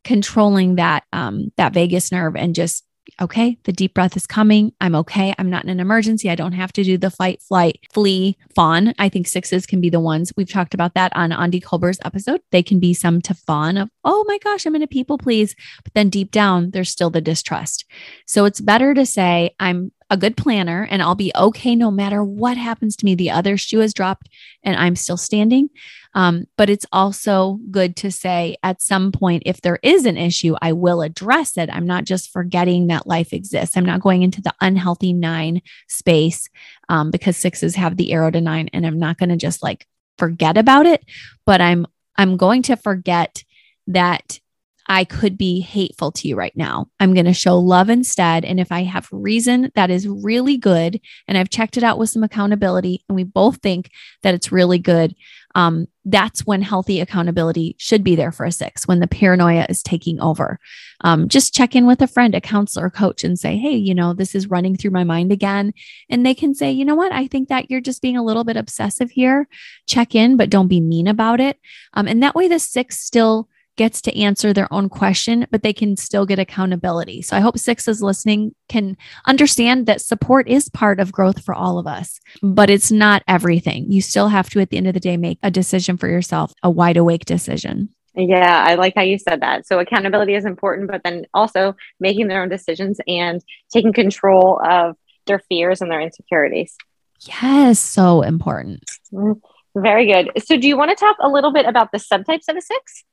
controlling 0.05 0.77
that 0.77 1.03
um 1.13 1.51
that 1.57 1.75
vagus 1.75 2.13
nerve 2.13 2.37
and 2.37 2.55
just 2.55 2.85
okay, 3.21 3.59
the 3.65 3.73
deep 3.73 3.95
breath 3.95 4.17
is 4.17 4.27
coming. 4.27 4.73
I'm 4.81 4.95
okay. 4.95 5.35
I'm 5.39 5.51
not 5.51 5.65
in 5.65 5.71
an 5.71 5.81
emergency. 5.81 6.31
I 6.31 6.35
don't 6.35 6.53
have 6.53 6.73
to 6.75 6.85
do 6.85 6.99
the 6.99 7.11
fight, 7.11 7.43
flight, 7.43 7.81
flee, 7.93 8.37
fawn. 8.55 8.95
I 8.99 9.09
think 9.09 9.27
sixes 9.27 9.67
can 9.67 9.81
be 9.81 9.91
the 9.91 10.01
ones 10.01 10.33
we've 10.37 10.51
talked 10.51 10.75
about 10.75 10.95
that 10.95 11.13
on 11.17 11.33
andy 11.33 11.61
Kolber's 11.61 11.99
episode. 12.05 12.41
They 12.53 12.63
can 12.63 12.79
be 12.79 12.95
some 12.95 13.21
to 13.23 13.35
fawn 13.35 13.77
of, 13.77 13.89
oh 14.05 14.25
my 14.29 14.39
gosh, 14.39 14.67
I'm 14.67 14.77
in 14.77 14.83
a 14.83 14.87
people 14.87 15.19
please. 15.19 15.55
But 15.83 15.95
then 15.95 16.11
deep 16.11 16.31
down, 16.31 16.71
there's 16.71 16.91
still 16.91 17.11
the 17.11 17.21
distrust. 17.21 17.85
So 18.27 18.45
it's 18.45 18.61
better 18.61 18.95
to 18.95 19.07
say, 19.07 19.55
I'm 19.59 19.91
a 20.11 20.17
good 20.17 20.37
planner 20.37 20.87
and 20.91 21.03
I'll 21.03 21.15
be 21.15 21.33
okay 21.37 21.77
no 21.77 21.91
matter 21.91 22.25
what 22.25 22.57
happens 22.57 22.97
to 22.97 23.05
me. 23.05 23.15
The 23.15 23.31
other 23.31 23.57
shoe 23.57 23.81
has 23.81 23.93
dropped 23.93 24.29
and 24.63 24.77
I'm 24.77 24.97
still 24.97 25.17
standing. 25.17 25.69
Um, 26.15 26.47
but 26.57 26.71
it's 26.71 26.87
also 26.93 27.59
good 27.71 27.95
to 27.97 28.11
say 28.11 28.57
at 28.63 28.81
some 28.81 29.13
point, 29.13 29.43
if 29.45 29.61
there 29.61 29.79
is 29.83 30.07
an 30.07 30.17
issue, 30.17 30.57
I 30.63 30.73
will 30.73 31.03
address 31.03 31.59
it. 31.59 31.69
I'm 31.71 31.87
not 31.87 32.05
just 32.05 32.33
forgetting 32.33 32.87
that 32.87 33.07
life 33.07 33.33
exists. 33.33 33.77
I'm 33.77 33.85
not 33.85 34.01
going 34.01 34.23
into 34.23 34.41
the 34.41 34.55
unhealthy 34.61 35.13
nine 35.13 35.61
space 35.87 36.49
um, 36.89 37.11
because 37.11 37.37
sixes 37.37 37.75
have 37.75 37.97
the 37.97 38.13
arrow 38.13 38.31
to 38.31 38.41
nine, 38.41 38.71
and 38.73 38.87
I'm 38.87 38.99
not 38.99 39.19
going 39.19 39.29
to 39.29 39.37
just 39.37 39.63
like 39.63 39.87
forget 40.17 40.57
about 40.57 40.87
it, 40.87 41.05
but 41.45 41.61
I'm 41.61 41.87
I'm 42.17 42.37
going 42.37 42.63
to 42.63 42.77
forget 42.77 43.45
that 43.87 44.41
I 44.89 45.05
could 45.05 45.37
be 45.37 45.61
hateful 45.61 46.11
to 46.13 46.29
you 46.29 46.35
right 46.35 46.57
now. 46.57 46.89
I'm 46.99 47.13
going 47.13 47.27
to 47.27 47.35
show 47.35 47.59
love 47.59 47.91
instead. 47.91 48.45
And 48.45 48.59
if 48.59 48.73
I 48.73 48.85
have 48.85 49.09
reason 49.13 49.71
that 49.75 49.91
is 49.91 50.09
really 50.09 50.57
good, 50.57 51.01
and 51.27 51.37
I've 51.37 51.51
checked 51.51 51.77
it 51.77 51.83
out 51.83 51.99
with 51.99 52.09
some 52.09 52.25
accountability, 52.25 53.05
and 53.09 53.15
we 53.15 53.25
both 53.25 53.59
think 53.59 53.91
that 54.23 54.35
it's 54.35 54.51
really 54.51 54.79
good, 54.79 55.15
um, 55.55 55.87
that's 56.05 56.47
when 56.47 56.63
healthy 56.63 57.01
accountability 57.01 57.77
should 57.79 58.03
be 58.03 58.17
there 58.17 58.33
for 58.33 58.47
a 58.47 58.53
six, 58.53 58.87
when 58.87 59.01
the 59.01 59.07
paranoia 59.07 59.67
is 59.69 59.83
taking 59.83 60.21
over. 60.21 60.59
Um, 61.03 61.29
just 61.29 61.53
check 61.53 61.77
in 61.77 61.87
with 61.87 62.01
a 62.01 62.07
friend, 62.07 62.35
a 62.35 62.41
counselor, 62.41 62.89
coach, 62.89 63.25
and 63.25 63.39
say, 63.39 63.59
hey, 63.59 63.75
you 63.75 63.95
know, 63.95 64.15
this 64.15 64.35
is 64.35 64.49
running 64.49 64.77
through 64.77 64.93
my 64.93 65.05
mind 65.05 65.33
again. 65.33 65.75
And 66.09 66.25
they 66.25 66.35
can 66.35 66.55
say, 66.55 66.73
you 66.73 66.85
know 66.85 66.95
what, 66.95 67.13
I 67.13 67.27
think 67.27 67.49
that 67.49 67.71
you're 67.71 67.81
just 67.81 68.01
being 68.01 68.17
a 68.17 68.25
little 68.25 68.45
bit 68.45 68.57
obsessive 68.57 69.11
here. 69.11 69.49
Check 69.87 70.15
in, 70.15 70.37
but 70.37 70.51
don't 70.51 70.69
be 70.69 70.81
mean 70.81 71.09
about 71.09 71.41
it. 71.41 71.59
Um, 71.93 72.07
and 72.09 72.23
that 72.23 72.35
way, 72.35 72.49
the 72.49 72.59
six 72.59 73.01
still 73.01 73.49
gets 73.79 74.03
to 74.03 74.19
answer 74.19 74.53
their 74.53 74.71
own 74.71 74.91
question, 74.91 75.47
but 75.51 75.63
they 75.63 75.73
can 75.73 75.97
still 75.97 76.27
get 76.27 76.39
accountability. 76.39 77.23
So 77.23 77.37
I 77.37 77.41
hope 77.41 77.59
sixes 77.59 78.03
listening 78.03 78.55
can 78.69 78.99
understand 79.27 79.87
that 79.87 80.03
support 80.03 80.47
is 80.49 80.69
part 80.69 81.01
of 81.01 81.13
growth 81.13 81.43
for 81.43 81.55
all 81.55 81.79
of 81.79 81.87
us, 81.87 82.21
but 82.43 82.69
it's 82.69 82.93
not 82.93 83.23
everything. 83.27 83.91
You 83.91 84.03
still 84.03 84.29
have 84.29 84.51
to, 84.51 84.61
at 84.61 84.69
the 84.69 84.77
end 84.77 84.89
of 84.89 84.95
the 84.95 85.01
day, 85.01 85.17
make 85.17 85.39
a 85.43 85.51
decision 85.51 85.97
for 85.97 86.09
yourself, 86.09 86.53
a 86.63 86.69
wide 86.69 86.99
awake 86.99 87.25
decision. 87.25 87.89
Yeah, 88.15 88.65
I 88.67 88.75
like 88.75 88.95
how 88.97 89.03
you 89.03 89.17
said 89.17 89.41
that. 89.43 89.67
So 89.67 89.79
accountability 89.79 90.35
is 90.35 90.45
important, 90.45 90.91
but 90.91 91.03
then 91.05 91.25
also 91.33 91.77
making 92.01 92.27
their 92.29 92.43
own 92.43 92.49
decisions 92.49 93.01
and 93.07 93.43
taking 93.73 93.93
control 93.93 94.61
of 94.63 94.97
their 95.27 95.39
fears 95.39 95.81
and 95.81 95.91
their 95.91 96.01
insecurities. 96.01 96.77
Yes, 97.21 97.79
so 97.79 98.23
important. 98.23 98.83
Mm-hmm. 99.13 99.39
Very 99.77 100.07
good. 100.07 100.31
So, 100.45 100.57
do 100.57 100.67
you 100.67 100.77
want 100.77 100.91
to 100.91 100.97
talk 100.97 101.17
a 101.21 101.29
little 101.29 101.53
bit 101.53 101.67
about 101.67 101.93
the 101.93 101.99
subtypes 101.99 102.49
of 102.49 102.57
a 102.57 102.61
six? 102.61 103.05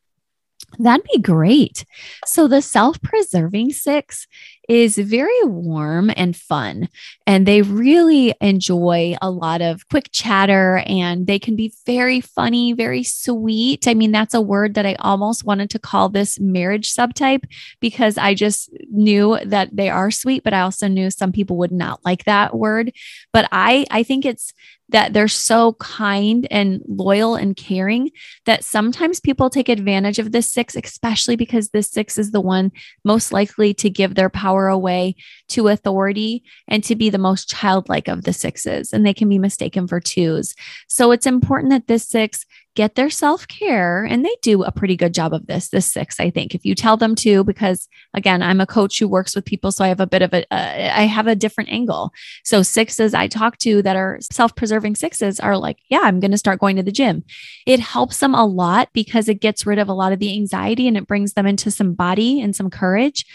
That'd 0.78 1.06
be 1.12 1.20
great. 1.22 1.86
So, 2.26 2.48
the 2.48 2.62
self 2.62 3.02
preserving 3.02 3.72
six 3.72 4.28
is 4.68 4.98
very 4.98 5.44
warm 5.44 6.12
and 6.16 6.36
fun, 6.36 6.90
and 7.28 7.46
they 7.46 7.62
really 7.62 8.34
enjoy 8.42 9.16
a 9.22 9.30
lot 9.30 9.62
of 9.62 9.88
quick 9.90 10.10
chatter 10.12 10.84
and 10.86 11.28
they 11.28 11.40
can 11.40 11.56
be 11.56 11.74
very 11.86 12.22
funny, 12.22 12.74
very 12.74 13.04
sweet. 13.04 13.88
I 13.88 13.94
mean, 13.94 14.12
that's 14.12 14.34
a 14.34 14.42
word 14.42 14.74
that 14.76 14.86
I 14.86 14.96
almost 15.00 15.46
wanted 15.46 15.70
to 15.72 15.80
call 15.80 16.10
this 16.10 16.40
marriage 16.40 16.94
subtype 16.94 17.44
because 17.80 18.18
I 18.18 18.34
just 18.34 18.70
knew 18.90 19.38
that 19.46 19.76
they 19.76 19.90
are 19.90 20.12
sweet, 20.12 20.44
but 20.44 20.54
I 20.54 20.62
also 20.62 20.88
knew 20.88 21.10
some 21.10 21.32
people 21.32 21.58
would 21.58 21.72
not 21.72 22.04
like 22.06 22.26
that 22.26 22.56
word. 22.56 22.92
But 23.34 23.48
I, 23.52 23.86
I 23.92 24.04
think 24.04 24.26
it's 24.26 24.54
that 24.90 25.14
they're 25.14 25.28
so 25.28 25.74
kind 25.74 26.48
and 26.52 26.82
loyal 26.88 27.36
and 27.36 27.56
caring 27.56 28.12
that 28.46 28.64
sometimes 28.64 29.20
people 29.20 29.50
take 29.50 29.70
advantage 29.70 30.20
of 30.20 30.32
this 30.32 30.52
six, 30.52 30.76
especially 30.76 31.36
because 31.36 31.70
this 31.70 31.90
six 31.90 32.18
is 32.18 32.32
the 32.32 32.42
one 32.42 32.72
most 33.04 33.34
likely 33.34 33.74
to 33.74 33.90
give 33.90 34.16
their 34.16 34.30
power 34.30 34.55
away 34.64 35.16
to 35.50 35.68
authority 35.68 36.44
and 36.68 36.84
to 36.84 36.96
be 36.96 37.10
the 37.10 37.18
most 37.18 37.50
childlike 37.50 38.08
of 38.08 38.24
the 38.24 38.34
sixes. 38.34 38.94
And 38.94 39.06
they 39.06 39.14
can 39.14 39.30
be 39.30 39.40
mistaken 39.40 39.88
for 39.88 40.00
twos. 40.00 40.56
So 40.88 41.12
it's 41.12 41.28
important 41.28 41.72
that 41.72 41.88
this 41.88 42.08
six 42.08 42.46
get 42.76 42.96
their 42.96 43.10
self 43.10 43.48
care. 43.48 44.04
And 44.04 44.24
they 44.24 44.36
do 44.42 44.64
a 44.64 44.72
pretty 44.72 44.96
good 44.96 45.14
job 45.14 45.34
of 45.34 45.48
this, 45.48 45.70
this 45.70 45.92
six, 45.92 46.20
I 46.20 46.30
think. 46.30 46.54
If 46.54 46.66
you 46.66 46.76
tell 46.76 46.98
them 46.98 47.16
to, 47.16 47.44
because 47.44 47.88
again, 48.14 48.44
I'm 48.44 48.62
a 48.62 48.66
coach 48.66 49.00
who 49.00 49.08
works 49.08 49.36
with 49.36 49.46
people. 49.46 49.72
So 49.72 49.84
I 49.84 49.88
have 49.88 50.02
a 50.02 50.08
bit 50.08 50.22
of 50.22 50.34
a, 50.34 50.46
uh, 50.54 50.92
I 50.94 51.06
have 51.06 51.28
a 51.28 51.36
different 51.36 51.70
angle. 51.70 52.12
So 52.44 52.62
sixes 52.62 53.14
I 53.14 53.28
talk 53.28 53.58
to 53.60 53.82
that 53.82 53.96
are 53.96 54.20
self 54.32 54.56
preserving 54.56 54.96
sixes 54.96 55.40
are 55.40 55.58
like, 55.58 55.78
yeah, 55.90 56.02
I'm 56.04 56.20
going 56.20 56.32
to 56.32 56.38
start 56.38 56.60
going 56.60 56.76
to 56.76 56.84
the 56.84 56.92
gym. 56.92 57.24
It 57.66 57.80
helps 57.80 58.20
them 58.20 58.36
a 58.36 58.46
lot 58.46 58.90
because 58.94 59.30
it 59.30 59.42
gets 59.42 59.66
rid 59.66 59.80
of 59.80 59.90
a 59.90 59.94
lot 59.94 60.12
of 60.12 60.20
the 60.20 60.34
anxiety 60.34 60.88
and 60.88 60.98
it 60.98 61.08
brings 61.08 61.34
them 61.34 61.48
into 61.48 61.72
some 61.72 61.94
body 61.94 62.42
and 62.42 62.56
some 62.56 62.70
courage. 62.70 63.26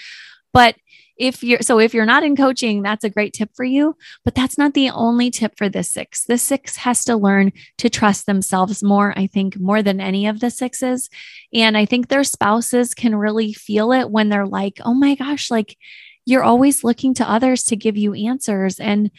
But 0.52 0.76
if 1.20 1.44
you're 1.44 1.60
so 1.60 1.78
if 1.78 1.92
you're 1.92 2.06
not 2.06 2.24
in 2.24 2.34
coaching 2.34 2.82
that's 2.82 3.04
a 3.04 3.10
great 3.10 3.34
tip 3.34 3.50
for 3.54 3.64
you 3.64 3.94
but 4.24 4.34
that's 4.34 4.56
not 4.56 4.72
the 4.72 4.88
only 4.88 5.30
tip 5.30 5.52
for 5.56 5.68
the 5.68 5.82
six 5.82 6.24
the 6.24 6.38
six 6.38 6.76
has 6.76 7.04
to 7.04 7.14
learn 7.14 7.52
to 7.76 7.90
trust 7.90 8.26
themselves 8.26 8.82
more 8.82 9.12
i 9.16 9.26
think 9.26 9.60
more 9.60 9.82
than 9.82 10.00
any 10.00 10.26
of 10.26 10.40
the 10.40 10.50
sixes 10.50 11.10
and 11.52 11.76
i 11.76 11.84
think 11.84 12.08
their 12.08 12.24
spouses 12.24 12.94
can 12.94 13.14
really 13.14 13.52
feel 13.52 13.92
it 13.92 14.10
when 14.10 14.30
they're 14.30 14.46
like 14.46 14.80
oh 14.84 14.94
my 14.94 15.14
gosh 15.14 15.50
like 15.50 15.76
you're 16.24 16.42
always 16.42 16.82
looking 16.82 17.12
to 17.12 17.30
others 17.30 17.64
to 17.64 17.76
give 17.76 17.96
you 17.96 18.14
answers 18.14 18.80
and 18.80 19.10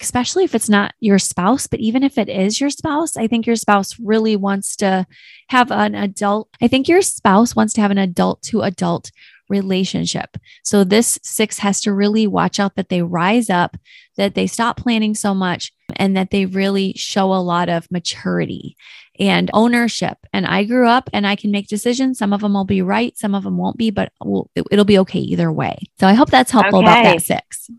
especially 0.00 0.44
if 0.44 0.54
it's 0.54 0.68
not 0.68 0.94
your 1.00 1.18
spouse, 1.18 1.66
but 1.66 1.80
even 1.80 2.02
if 2.02 2.18
it 2.18 2.28
is 2.28 2.60
your 2.60 2.68
spouse, 2.68 3.16
I 3.16 3.26
think 3.26 3.46
your 3.46 3.56
spouse 3.56 3.98
really 3.98 4.36
wants 4.36 4.76
to 4.76 5.06
have 5.48 5.70
an 5.70 5.94
adult. 5.94 6.48
I 6.60 6.68
think 6.68 6.86
your 6.86 7.00
spouse 7.00 7.56
wants 7.56 7.72
to 7.74 7.80
have 7.80 7.90
an 7.90 7.98
adult 7.98 8.42
to 8.42 8.60
adult 8.60 9.10
relationship. 9.48 10.36
So 10.62 10.84
this 10.84 11.18
six 11.22 11.58
has 11.58 11.80
to 11.82 11.92
really 11.92 12.26
watch 12.26 12.58
out 12.58 12.76
that 12.76 12.88
they 12.88 13.02
rise 13.02 13.50
up, 13.50 13.76
that 14.16 14.34
they 14.34 14.46
stop 14.46 14.76
planning 14.76 15.14
so 15.14 15.34
much, 15.34 15.72
and 15.96 16.16
that 16.16 16.30
they 16.30 16.46
really 16.46 16.92
show 16.94 17.32
a 17.32 17.42
lot 17.42 17.68
of 17.68 17.90
maturity 17.90 18.76
and 19.18 19.50
ownership. 19.54 20.18
And 20.32 20.46
I 20.46 20.64
grew 20.64 20.88
up 20.88 21.08
and 21.12 21.26
I 21.26 21.36
can 21.36 21.50
make 21.50 21.68
decisions. 21.68 22.18
Some 22.18 22.32
of 22.32 22.40
them 22.40 22.54
will 22.54 22.64
be 22.64 22.82
right, 22.82 23.16
some 23.16 23.34
of 23.34 23.44
them 23.44 23.56
won't 23.56 23.76
be, 23.76 23.90
but 23.90 24.12
we'll, 24.22 24.50
it'll 24.70 24.84
be 24.84 24.98
okay 24.98 25.20
either 25.20 25.50
way. 25.50 25.78
So 25.98 26.06
I 26.06 26.14
hope 26.14 26.30
that's 26.30 26.50
helpful 26.50 26.80
okay. 26.80 26.86
about 26.86 27.02
that 27.04 27.22
six. 27.22 27.70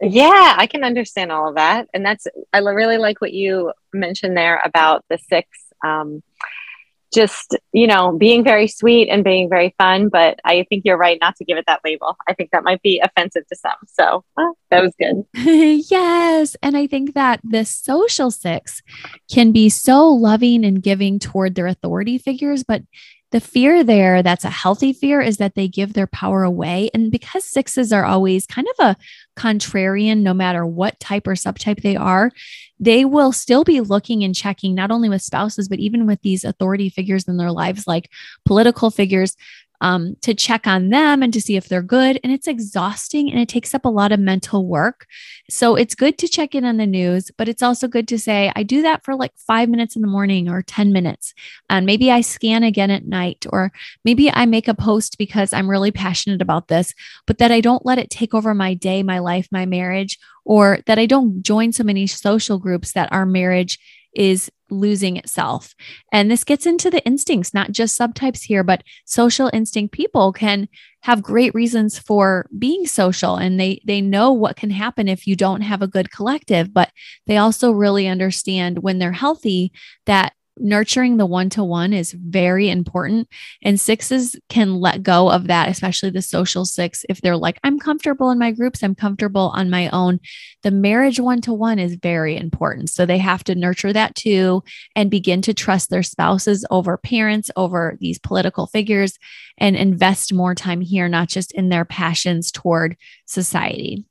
Yeah, 0.00 0.54
I 0.58 0.66
can 0.66 0.82
understand 0.82 1.30
all 1.30 1.48
of 1.48 1.54
that. 1.54 1.88
And 1.94 2.04
that's, 2.04 2.26
I 2.52 2.58
really 2.58 2.98
like 2.98 3.20
what 3.20 3.32
you 3.32 3.72
mentioned 3.92 4.36
there 4.36 4.60
about 4.64 5.04
the 5.08 5.18
six. 5.18 5.48
Um, 5.84 6.22
just 7.14 7.56
you 7.72 7.86
know 7.86 8.16
being 8.18 8.42
very 8.42 8.66
sweet 8.66 9.08
and 9.08 9.22
being 9.22 9.48
very 9.48 9.74
fun 9.78 10.08
but 10.08 10.38
i 10.44 10.66
think 10.68 10.82
you're 10.84 10.96
right 10.96 11.18
not 11.20 11.36
to 11.36 11.44
give 11.44 11.56
it 11.56 11.64
that 11.66 11.80
label. 11.84 12.16
I 12.28 12.34
think 12.34 12.50
that 12.50 12.64
might 12.64 12.82
be 12.82 13.00
offensive 13.02 13.46
to 13.48 13.56
some. 13.56 13.72
So 13.86 14.24
that 14.70 14.82
was 14.82 14.94
good. 14.98 15.24
Yes. 15.90 16.56
And 16.62 16.76
i 16.76 16.86
think 16.86 17.14
that 17.14 17.40
the 17.44 17.64
social 17.64 18.30
six 18.30 18.82
can 19.30 19.52
be 19.52 19.68
so 19.68 20.08
loving 20.08 20.64
and 20.64 20.82
giving 20.82 21.18
toward 21.18 21.54
their 21.54 21.66
authority 21.66 22.18
figures 22.18 22.64
but 22.64 22.82
the 23.34 23.40
fear 23.40 23.82
there 23.82 24.22
that's 24.22 24.44
a 24.44 24.48
healthy 24.48 24.92
fear 24.92 25.20
is 25.20 25.38
that 25.38 25.56
they 25.56 25.66
give 25.66 25.92
their 25.92 26.06
power 26.06 26.44
away. 26.44 26.88
And 26.94 27.10
because 27.10 27.42
sixes 27.42 27.92
are 27.92 28.04
always 28.04 28.46
kind 28.46 28.68
of 28.78 28.86
a 28.86 28.96
contrarian, 29.36 30.20
no 30.20 30.32
matter 30.32 30.64
what 30.64 31.00
type 31.00 31.26
or 31.26 31.34
subtype 31.34 31.82
they 31.82 31.96
are, 31.96 32.30
they 32.78 33.04
will 33.04 33.32
still 33.32 33.64
be 33.64 33.80
looking 33.80 34.22
and 34.22 34.36
checking 34.36 34.72
not 34.72 34.92
only 34.92 35.08
with 35.08 35.20
spouses, 35.20 35.68
but 35.68 35.80
even 35.80 36.06
with 36.06 36.22
these 36.22 36.44
authority 36.44 36.88
figures 36.88 37.26
in 37.26 37.36
their 37.36 37.50
lives, 37.50 37.88
like 37.88 38.08
political 38.44 38.88
figures 38.88 39.34
um, 39.80 40.16
to 40.22 40.34
check 40.34 40.66
on 40.66 40.90
them 40.90 41.22
and 41.22 41.32
to 41.32 41.40
see 41.40 41.56
if 41.56 41.68
they're 41.68 41.82
good. 41.82 42.18
And 42.22 42.32
it's 42.32 42.46
exhausting 42.46 43.30
and 43.30 43.40
it 43.40 43.48
takes 43.48 43.74
up 43.74 43.84
a 43.84 43.90
lot 43.90 44.12
of 44.12 44.20
mental 44.20 44.66
work. 44.66 45.06
So 45.50 45.76
it's 45.76 45.94
good 45.94 46.16
to 46.18 46.28
check 46.28 46.54
in 46.54 46.64
on 46.64 46.76
the 46.76 46.86
news, 46.86 47.30
but 47.36 47.48
it's 47.48 47.62
also 47.62 47.88
good 47.88 48.08
to 48.08 48.18
say, 48.18 48.52
I 48.56 48.62
do 48.62 48.82
that 48.82 49.04
for 49.04 49.14
like 49.14 49.32
five 49.36 49.68
minutes 49.68 49.96
in 49.96 50.02
the 50.02 50.08
morning 50.08 50.48
or 50.48 50.62
10 50.62 50.92
minutes. 50.92 51.34
And 51.68 51.86
maybe 51.86 52.10
I 52.10 52.20
scan 52.20 52.62
again 52.62 52.90
at 52.90 53.06
night, 53.06 53.46
or 53.50 53.72
maybe 54.04 54.30
I 54.30 54.46
make 54.46 54.68
a 54.68 54.74
post 54.74 55.18
because 55.18 55.52
I'm 55.52 55.70
really 55.70 55.90
passionate 55.90 56.40
about 56.40 56.68
this, 56.68 56.94
but 57.26 57.38
that 57.38 57.52
I 57.52 57.60
don't 57.60 57.84
let 57.84 57.98
it 57.98 58.10
take 58.10 58.34
over 58.34 58.54
my 58.54 58.74
day, 58.74 59.02
my 59.02 59.18
life, 59.18 59.48
my 59.50 59.66
marriage, 59.66 60.18
or 60.44 60.78
that 60.86 60.98
I 60.98 61.06
don't 61.06 61.42
join 61.42 61.72
so 61.72 61.84
many 61.84 62.06
social 62.06 62.58
groups 62.58 62.92
that 62.92 63.12
our 63.12 63.26
marriage 63.26 63.78
is 64.14 64.50
losing 64.70 65.16
itself. 65.16 65.74
And 66.12 66.30
this 66.30 66.44
gets 66.44 66.66
into 66.66 66.90
the 66.90 67.04
instincts, 67.04 67.54
not 67.54 67.72
just 67.72 67.98
subtypes 67.98 68.42
here, 68.42 68.64
but 68.64 68.82
social 69.04 69.50
instinct 69.52 69.92
people 69.92 70.32
can 70.32 70.68
have 71.02 71.22
great 71.22 71.54
reasons 71.54 71.98
for 71.98 72.46
being 72.58 72.86
social 72.86 73.36
and 73.36 73.60
they 73.60 73.80
they 73.86 74.00
know 74.00 74.32
what 74.32 74.56
can 74.56 74.70
happen 74.70 75.06
if 75.06 75.26
you 75.26 75.36
don't 75.36 75.60
have 75.60 75.82
a 75.82 75.88
good 75.88 76.10
collective, 76.10 76.72
but 76.72 76.90
they 77.26 77.36
also 77.36 77.70
really 77.70 78.08
understand 78.08 78.82
when 78.82 78.98
they're 78.98 79.12
healthy 79.12 79.72
that 80.06 80.32
nurturing 80.58 81.16
the 81.16 81.26
one 81.26 81.50
to 81.50 81.64
one 81.64 81.92
is 81.92 82.12
very 82.12 82.68
important. 82.68 83.28
And 83.62 83.78
sixes 83.78 84.36
can 84.48 84.80
let 84.80 85.02
go 85.02 85.30
of 85.30 85.46
that, 85.48 85.68
especially 85.68 86.10
the 86.10 86.22
social 86.22 86.64
six. 86.64 87.04
If 87.08 87.20
they're 87.20 87.36
like, 87.36 87.58
I'm 87.64 87.78
comfortable 87.78 88.30
in 88.30 88.38
my 88.38 88.52
groups, 88.52 88.82
I'm 88.82 88.94
comfortable 88.94 89.52
on 89.54 89.70
my 89.70 89.88
own. 89.90 90.20
The 90.62 90.70
marriage 90.70 91.18
one 91.20 91.40
to 91.42 91.52
one 91.52 91.78
is 91.78 91.96
very 91.96 92.36
important. 92.36 92.90
So 92.90 93.04
they 93.04 93.18
have 93.18 93.44
to 93.44 93.54
nurture 93.54 93.92
that 93.92 94.14
too 94.14 94.62
and 94.94 95.10
begin 95.10 95.42
to 95.42 95.54
trust 95.54 95.90
their 95.90 96.02
spouses 96.02 96.64
over 96.70 96.96
parents, 96.96 97.50
over 97.56 97.96
these 98.00 98.18
political 98.18 98.66
figures, 98.66 99.18
and 99.58 99.76
invest 99.76 100.32
more 100.32 100.54
time 100.54 100.80
here, 100.80 101.08
not 101.08 101.28
just 101.28 101.52
in 101.52 101.68
their 101.68 101.84
passions 101.84 102.50
toward 102.50 102.96
society. 103.26 104.04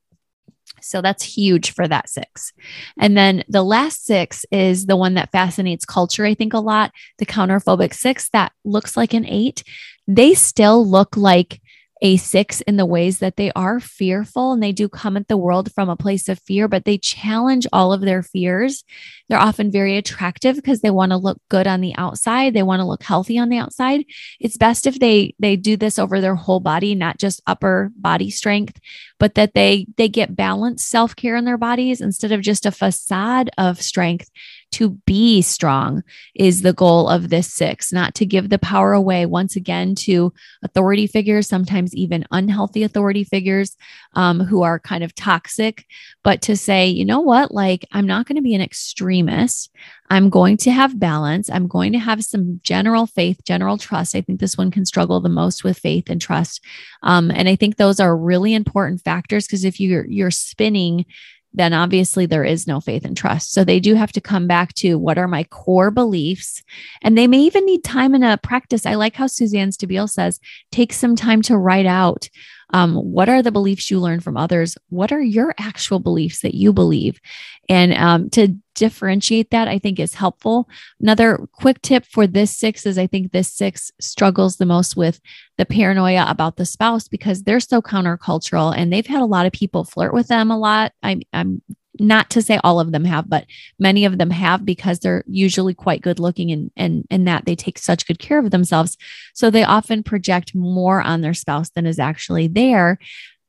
So 0.83 1.01
that's 1.01 1.23
huge 1.23 1.71
for 1.71 1.87
that 1.87 2.09
six. 2.09 2.53
And 2.99 3.17
then 3.17 3.43
the 3.47 3.63
last 3.63 4.05
six 4.05 4.45
is 4.51 4.85
the 4.85 4.97
one 4.97 5.15
that 5.15 5.31
fascinates 5.31 5.85
culture, 5.85 6.25
I 6.25 6.33
think, 6.33 6.53
a 6.53 6.59
lot 6.59 6.91
the 7.17 7.25
counterphobic 7.25 7.93
six 7.93 8.29
that 8.29 8.51
looks 8.63 8.97
like 8.97 9.13
an 9.13 9.25
eight. 9.25 9.63
They 10.07 10.33
still 10.33 10.85
look 10.85 11.15
like 11.15 11.61
a 12.03 12.17
six 12.17 12.59
in 12.61 12.75
the 12.75 12.85
ways 12.85 13.19
that 13.19 13.37
they 13.37 13.49
are 13.53 13.79
fearful 13.79 14.51
and 14.51 14.61
they 14.61 14.73
do 14.73 14.89
come 14.89 15.15
at 15.15 15.29
the 15.29 15.37
world 15.37 15.71
from 15.71 15.89
a 15.89 15.95
place 15.95 16.27
of 16.27 16.37
fear, 16.39 16.67
but 16.67 16.83
they 16.83 16.97
challenge 16.97 17.65
all 17.71 17.93
of 17.93 18.01
their 18.01 18.21
fears. 18.21 18.83
They're 19.29 19.39
often 19.39 19.71
very 19.71 19.95
attractive 19.95 20.57
because 20.57 20.81
they 20.81 20.91
want 20.91 21.13
to 21.13 21.17
look 21.17 21.39
good 21.49 21.65
on 21.65 21.79
the 21.79 21.95
outside. 21.95 22.53
They 22.53 22.61
want 22.61 22.81
to 22.81 22.85
look 22.85 23.03
healthy 23.03 23.39
on 23.39 23.47
the 23.47 23.57
outside. 23.57 24.03
It's 24.41 24.57
best 24.57 24.85
if 24.85 24.99
they 24.99 25.33
they 25.39 25.55
do 25.55 25.77
this 25.77 25.97
over 25.97 26.19
their 26.19 26.35
whole 26.35 26.59
body, 26.59 26.93
not 26.93 27.19
just 27.19 27.41
upper 27.47 27.89
body 27.95 28.29
strength, 28.29 28.79
but 29.17 29.35
that 29.35 29.53
they 29.53 29.87
they 29.95 30.09
get 30.09 30.35
balanced 30.35 30.89
self-care 30.89 31.37
in 31.37 31.45
their 31.45 31.57
bodies 31.57 32.01
instead 32.01 32.33
of 32.33 32.41
just 32.41 32.65
a 32.65 32.71
facade 32.71 33.49
of 33.57 33.81
strength 33.81 34.29
to 34.73 34.91
be 35.05 35.41
strong 35.41 36.03
is 36.35 36.61
the 36.61 36.73
goal 36.73 37.07
of 37.09 37.29
this 37.29 37.51
six, 37.51 37.93
not 37.93 38.15
to 38.15 38.25
give 38.25 38.49
the 38.49 38.59
power 38.59 38.93
away 38.93 39.25
once 39.25 39.55
again 39.55 39.95
to 39.95 40.33
authority 40.63 41.07
figures, 41.07 41.47
sometimes 41.47 41.95
even 41.95 42.25
unhealthy 42.31 42.83
authority 42.83 43.23
figures 43.23 43.75
um, 44.15 44.39
who 44.39 44.61
are 44.63 44.79
kind 44.79 45.03
of 45.03 45.15
toxic, 45.15 45.85
but 46.23 46.41
to 46.41 46.57
say, 46.57 46.87
you 46.87 47.05
know 47.05 47.19
what, 47.19 47.51
like 47.51 47.85
I'm 47.91 48.05
not 48.07 48.27
going 48.27 48.35
to 48.35 48.41
be 48.41 48.55
an 48.55 48.61
extremist. 48.61 49.69
I'm 50.09 50.29
going 50.29 50.57
to 50.57 50.71
have 50.71 50.99
balance. 50.99 51.49
I'm 51.49 51.67
going 51.67 51.91
to 51.93 51.99
have 51.99 52.23
some 52.23 52.59
general 52.63 53.07
faith, 53.07 53.43
general 53.45 53.77
trust. 53.77 54.15
I 54.15 54.21
think 54.21 54.39
this 54.39 54.57
one 54.57 54.71
can 54.71 54.85
struggle 54.85 55.21
the 55.21 55.29
most 55.29 55.63
with 55.63 55.79
faith 55.79 56.09
and 56.09 56.21
trust. 56.21 56.63
Um, 57.01 57.31
and 57.31 57.47
I 57.47 57.55
think 57.55 57.77
those 57.77 57.99
are 57.99 58.15
really 58.15 58.53
important 58.53 59.01
factors 59.01 59.47
because 59.47 59.63
if 59.63 59.79
you're 59.79 60.05
you're 60.05 60.31
spinning 60.31 61.05
then 61.53 61.73
obviously 61.73 62.25
there 62.25 62.43
is 62.43 62.67
no 62.67 62.79
faith 62.79 63.05
and 63.05 63.15
trust. 63.15 63.51
So 63.51 63.63
they 63.63 63.79
do 63.79 63.95
have 63.95 64.11
to 64.13 64.21
come 64.21 64.47
back 64.47 64.73
to 64.75 64.97
what 64.97 65.17
are 65.17 65.27
my 65.27 65.43
core 65.45 65.91
beliefs. 65.91 66.63
And 67.01 67.17
they 67.17 67.27
may 67.27 67.39
even 67.39 67.65
need 67.65 67.83
time 67.83 68.15
in 68.15 68.23
a 68.23 68.37
practice. 68.37 68.85
I 68.85 68.95
like 68.95 69.15
how 69.15 69.27
Suzanne 69.27 69.69
Stabile 69.69 70.09
says, 70.09 70.39
take 70.71 70.93
some 70.93 71.15
time 71.15 71.41
to 71.43 71.57
write 71.57 71.85
out 71.85 72.29
um, 72.73 72.95
what 72.95 73.29
are 73.29 73.43
the 73.43 73.51
beliefs 73.51 73.91
you 73.91 73.99
learn 73.99 74.19
from 74.19 74.35
others? 74.35 74.77
What 74.89 75.11
are 75.11 75.21
your 75.21 75.53
actual 75.59 75.99
beliefs 75.99 76.41
that 76.41 76.55
you 76.55 76.73
believe? 76.73 77.21
And 77.69 77.93
um, 77.93 78.29
to 78.31 78.55
differentiate 78.73 79.51
that, 79.51 79.67
I 79.67 79.77
think 79.77 79.99
is 79.99 80.15
helpful. 80.15 80.67
Another 80.99 81.47
quick 81.53 81.81
tip 81.83 82.03
for 82.05 82.25
this 82.25 82.51
six 82.51 82.87
is 82.87 82.97
I 82.97 83.05
think 83.05 83.31
this 83.31 83.53
six 83.53 83.91
struggles 84.01 84.57
the 84.57 84.65
most 84.65 84.97
with 84.97 85.21
the 85.57 85.65
paranoia 85.65 86.25
about 86.27 86.57
the 86.57 86.65
spouse 86.65 87.07
because 87.07 87.43
they're 87.43 87.59
so 87.59 87.81
countercultural 87.81 88.75
and 88.75 88.91
they've 88.91 89.05
had 89.05 89.21
a 89.21 89.25
lot 89.25 89.45
of 89.45 89.53
people 89.53 89.83
flirt 89.83 90.13
with 90.13 90.27
them 90.27 90.49
a 90.49 90.57
lot. 90.57 90.93
I'm, 91.03 91.21
I'm 91.31 91.61
not 91.99 92.29
to 92.31 92.41
say 92.41 92.59
all 92.63 92.79
of 92.79 92.91
them 92.91 93.05
have, 93.05 93.29
but 93.29 93.45
many 93.79 94.05
of 94.05 94.17
them 94.17 94.29
have 94.31 94.65
because 94.65 94.99
they're 94.99 95.23
usually 95.27 95.73
quite 95.73 96.01
good 96.01 96.19
looking 96.19 96.51
and 96.51 96.71
and 96.75 97.05
and 97.09 97.27
that 97.27 97.45
they 97.45 97.55
take 97.55 97.77
such 97.77 98.07
good 98.07 98.19
care 98.19 98.39
of 98.39 98.51
themselves. 98.51 98.97
So 99.33 99.49
they 99.49 99.63
often 99.63 100.03
project 100.03 100.55
more 100.55 101.01
on 101.01 101.21
their 101.21 101.33
spouse 101.33 101.69
than 101.69 101.85
is 101.85 101.99
actually 101.99 102.47
there. 102.47 102.97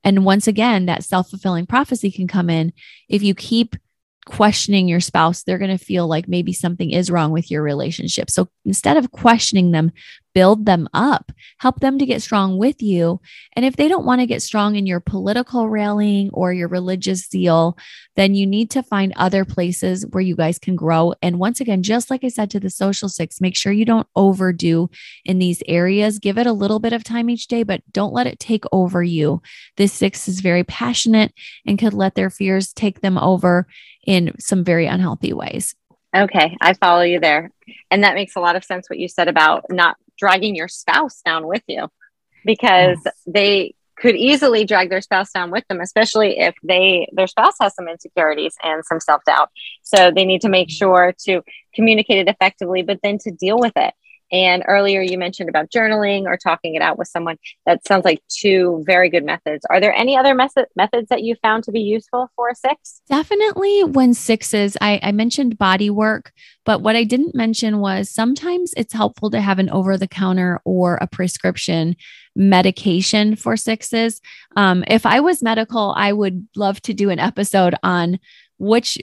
And 0.03 0.25
once 0.25 0.47
again, 0.47 0.87
that 0.87 1.05
self-fulfilling 1.05 1.67
prophecy 1.67 2.11
can 2.11 2.29
come 2.29 2.51
in 2.51 2.73
if 3.09 3.23
you 3.23 3.35
keep 3.35 3.77
questioning 4.27 4.89
your 4.89 5.01
spouse, 5.01 5.43
they're 5.43 5.59
going 5.59 5.77
to 5.77 5.83
feel 5.83 6.07
like 6.07 6.29
maybe 6.29 6.53
something 6.53 6.91
is 6.91 7.11
wrong 7.11 7.31
with 7.31 7.51
your 7.51 7.63
relationship. 7.63 8.31
So 8.31 8.49
instead 8.65 8.97
of 8.97 9.11
questioning 9.11 9.71
them, 9.71 9.93
build 10.35 10.67
them 10.67 10.89
up, 10.93 11.33
help 11.59 11.81
them 11.81 11.99
to 11.99 12.07
get 12.07 12.21
strong 12.21 12.59
with 12.59 12.83
you. 12.83 13.21
And 13.55 13.65
if 13.65 13.77
they 13.77 13.89
don't 13.89 14.05
want 14.05 14.21
to 14.21 14.27
get 14.27 14.43
strong 14.43 14.77
in 14.77 14.87
your 14.87 15.01
political 15.01 15.69
rallying 15.69 16.31
or 16.33 16.53
your 16.53 16.69
religious 16.69 17.29
zeal, 17.29 17.79
then 18.17 18.35
you 18.35 18.47
need 18.47 18.71
to 18.73 18.83
find 18.83 19.13
other 19.17 19.45
places 19.45 20.05
where 20.11 20.21
you 20.21 20.37
guys 20.37 20.59
can 20.59 20.77
grow. 20.77 21.15
And 21.23 21.39
once 21.39 21.61
again, 21.61 21.83
just 21.83 22.11
like 22.11 22.25
I 22.25 22.29
said 22.29 22.51
to 22.51 22.61
the 22.61 22.71
social 22.71 23.09
six, 23.09 23.41
make 23.41 23.57
sure 23.57 23.73
you 23.73 23.85
don't 23.85 24.09
overdo 24.17 24.91
in 25.25 25.39
these 25.39 25.63
areas. 25.67 26.19
Give 26.19 26.39
it 26.39 26.47
a 26.47 26.53
little 26.53 26.81
bit 26.81 26.93
of 26.93 27.05
time 27.05 27.31
each 27.31 27.47
day, 27.47 27.63
but 27.63 27.83
don't 27.93 28.13
let 28.13 28.27
it 28.27 28.41
take 28.41 28.65
over 28.73 29.03
you. 29.03 29.41
This 29.77 29.93
six 29.93 30.29
is 30.29 30.41
very 30.41 30.65
passionate 30.65 31.33
and 31.67 31.79
could 31.79 31.95
let 31.95 32.17
their 32.17 32.31
fears 32.31 32.73
take 32.73 33.01
them 33.01 33.19
over 33.19 33.67
in 34.07 34.35
some 34.39 34.65
very 34.65 34.87
unhealthy 34.87 35.33
ways. 35.33 35.75
Okay, 36.15 36.57
I 36.61 36.75
follow 36.75 37.03
you 37.03 37.19
there. 37.19 37.51
And 37.91 38.05
that 38.05 38.15
makes 38.15 38.37
a 38.37 38.41
lot 38.41 38.55
of 38.55 38.65
sense 38.65 38.89
what 38.89 39.01
you 39.01 39.09
said 39.09 39.27
about 39.27 39.65
not 39.69 39.97
dragging 40.19 40.55
your 40.55 40.69
spouse 40.69 41.21
down 41.25 41.47
with 41.47 41.63
you 41.67 41.89
because 42.45 42.99
yes. 43.05 43.15
they 43.27 43.75
could 43.97 44.17
easily 44.17 44.65
drag 44.65 44.91
their 44.91 45.01
spouse 45.01 45.31
down 45.33 45.51
with 45.51 45.67
them 45.69 45.81
especially 45.81 46.39
if 46.39 46.55
they 46.63 47.09
their 47.13 47.27
spouse 47.27 47.55
has 47.61 47.75
some 47.75 47.89
insecurities 47.89 48.55
and 48.63 48.85
some 48.85 49.01
self-doubt 49.01 49.51
so 49.83 50.11
they 50.11 50.25
need 50.25 50.41
to 50.41 50.49
make 50.49 50.71
sure 50.71 51.15
to 51.19 51.43
communicate 51.75 52.19
it 52.19 52.29
effectively 52.29 52.83
but 52.83 52.99
then 53.03 53.19
to 53.19 53.31
deal 53.31 53.59
with 53.59 53.73
it 53.77 53.95
and 54.35 54.65
earlier 54.67 55.01
you 55.01 55.17
mentioned 55.17 55.49
about 55.49 55.71
journaling 55.71 56.25
or 56.25 56.37
talking 56.37 56.75
it 56.75 56.83
out 56.83 56.99
with 56.99 57.07
someone. 57.07 57.39
That 57.67 57.87
sounds 57.87 58.05
like 58.05 58.21
two 58.29 58.83
very 58.85 59.09
good 59.09 59.25
methods. 59.25 59.65
Are 59.71 59.81
there 59.81 59.95
any 59.95 60.17
other 60.17 60.35
method, 60.35 60.67
methods 60.75 61.09
that 61.09 61.23
you 61.23 61.37
found 61.41 61.63
to 61.65 61.73
be 61.73 61.81
useful 61.81 62.29
for 62.35 62.53
six? 62.53 63.01
Definitely 63.09 63.85
when 63.85 64.13
sixes, 64.13 64.77
I, 64.81 64.99
I 65.05 65.13
mentioned 65.13 65.57
body 65.57 65.89
work, 65.89 66.33
but 66.65 66.83
what 66.83 66.97
I 66.97 67.05
didn't 67.05 67.37
mention 67.37 67.79
was 67.79 68.11
sometimes 68.11 68.75
it's 68.77 68.93
helpful 68.93 69.31
to 69.31 69.41
have 69.41 69.61
an 69.61 69.71
over 69.71 69.97
the 69.97 70.09
counter 70.09 70.61
or 70.65 70.99
a 71.01 71.07
prescription 71.07 71.95
medication 72.35 73.37
for 73.37 73.57
sixes. 73.57 74.21
Um, 74.57 74.83
if 74.89 75.07
I 75.07 75.21
was 75.21 75.45
medical, 75.45 75.95
I 75.97 76.13
would 76.13 76.49
love 76.57 76.83
to 76.83 76.93
do 76.93 77.11
an 77.11 77.21
episode 77.21 77.77
on 77.85 78.19
which 78.59 78.99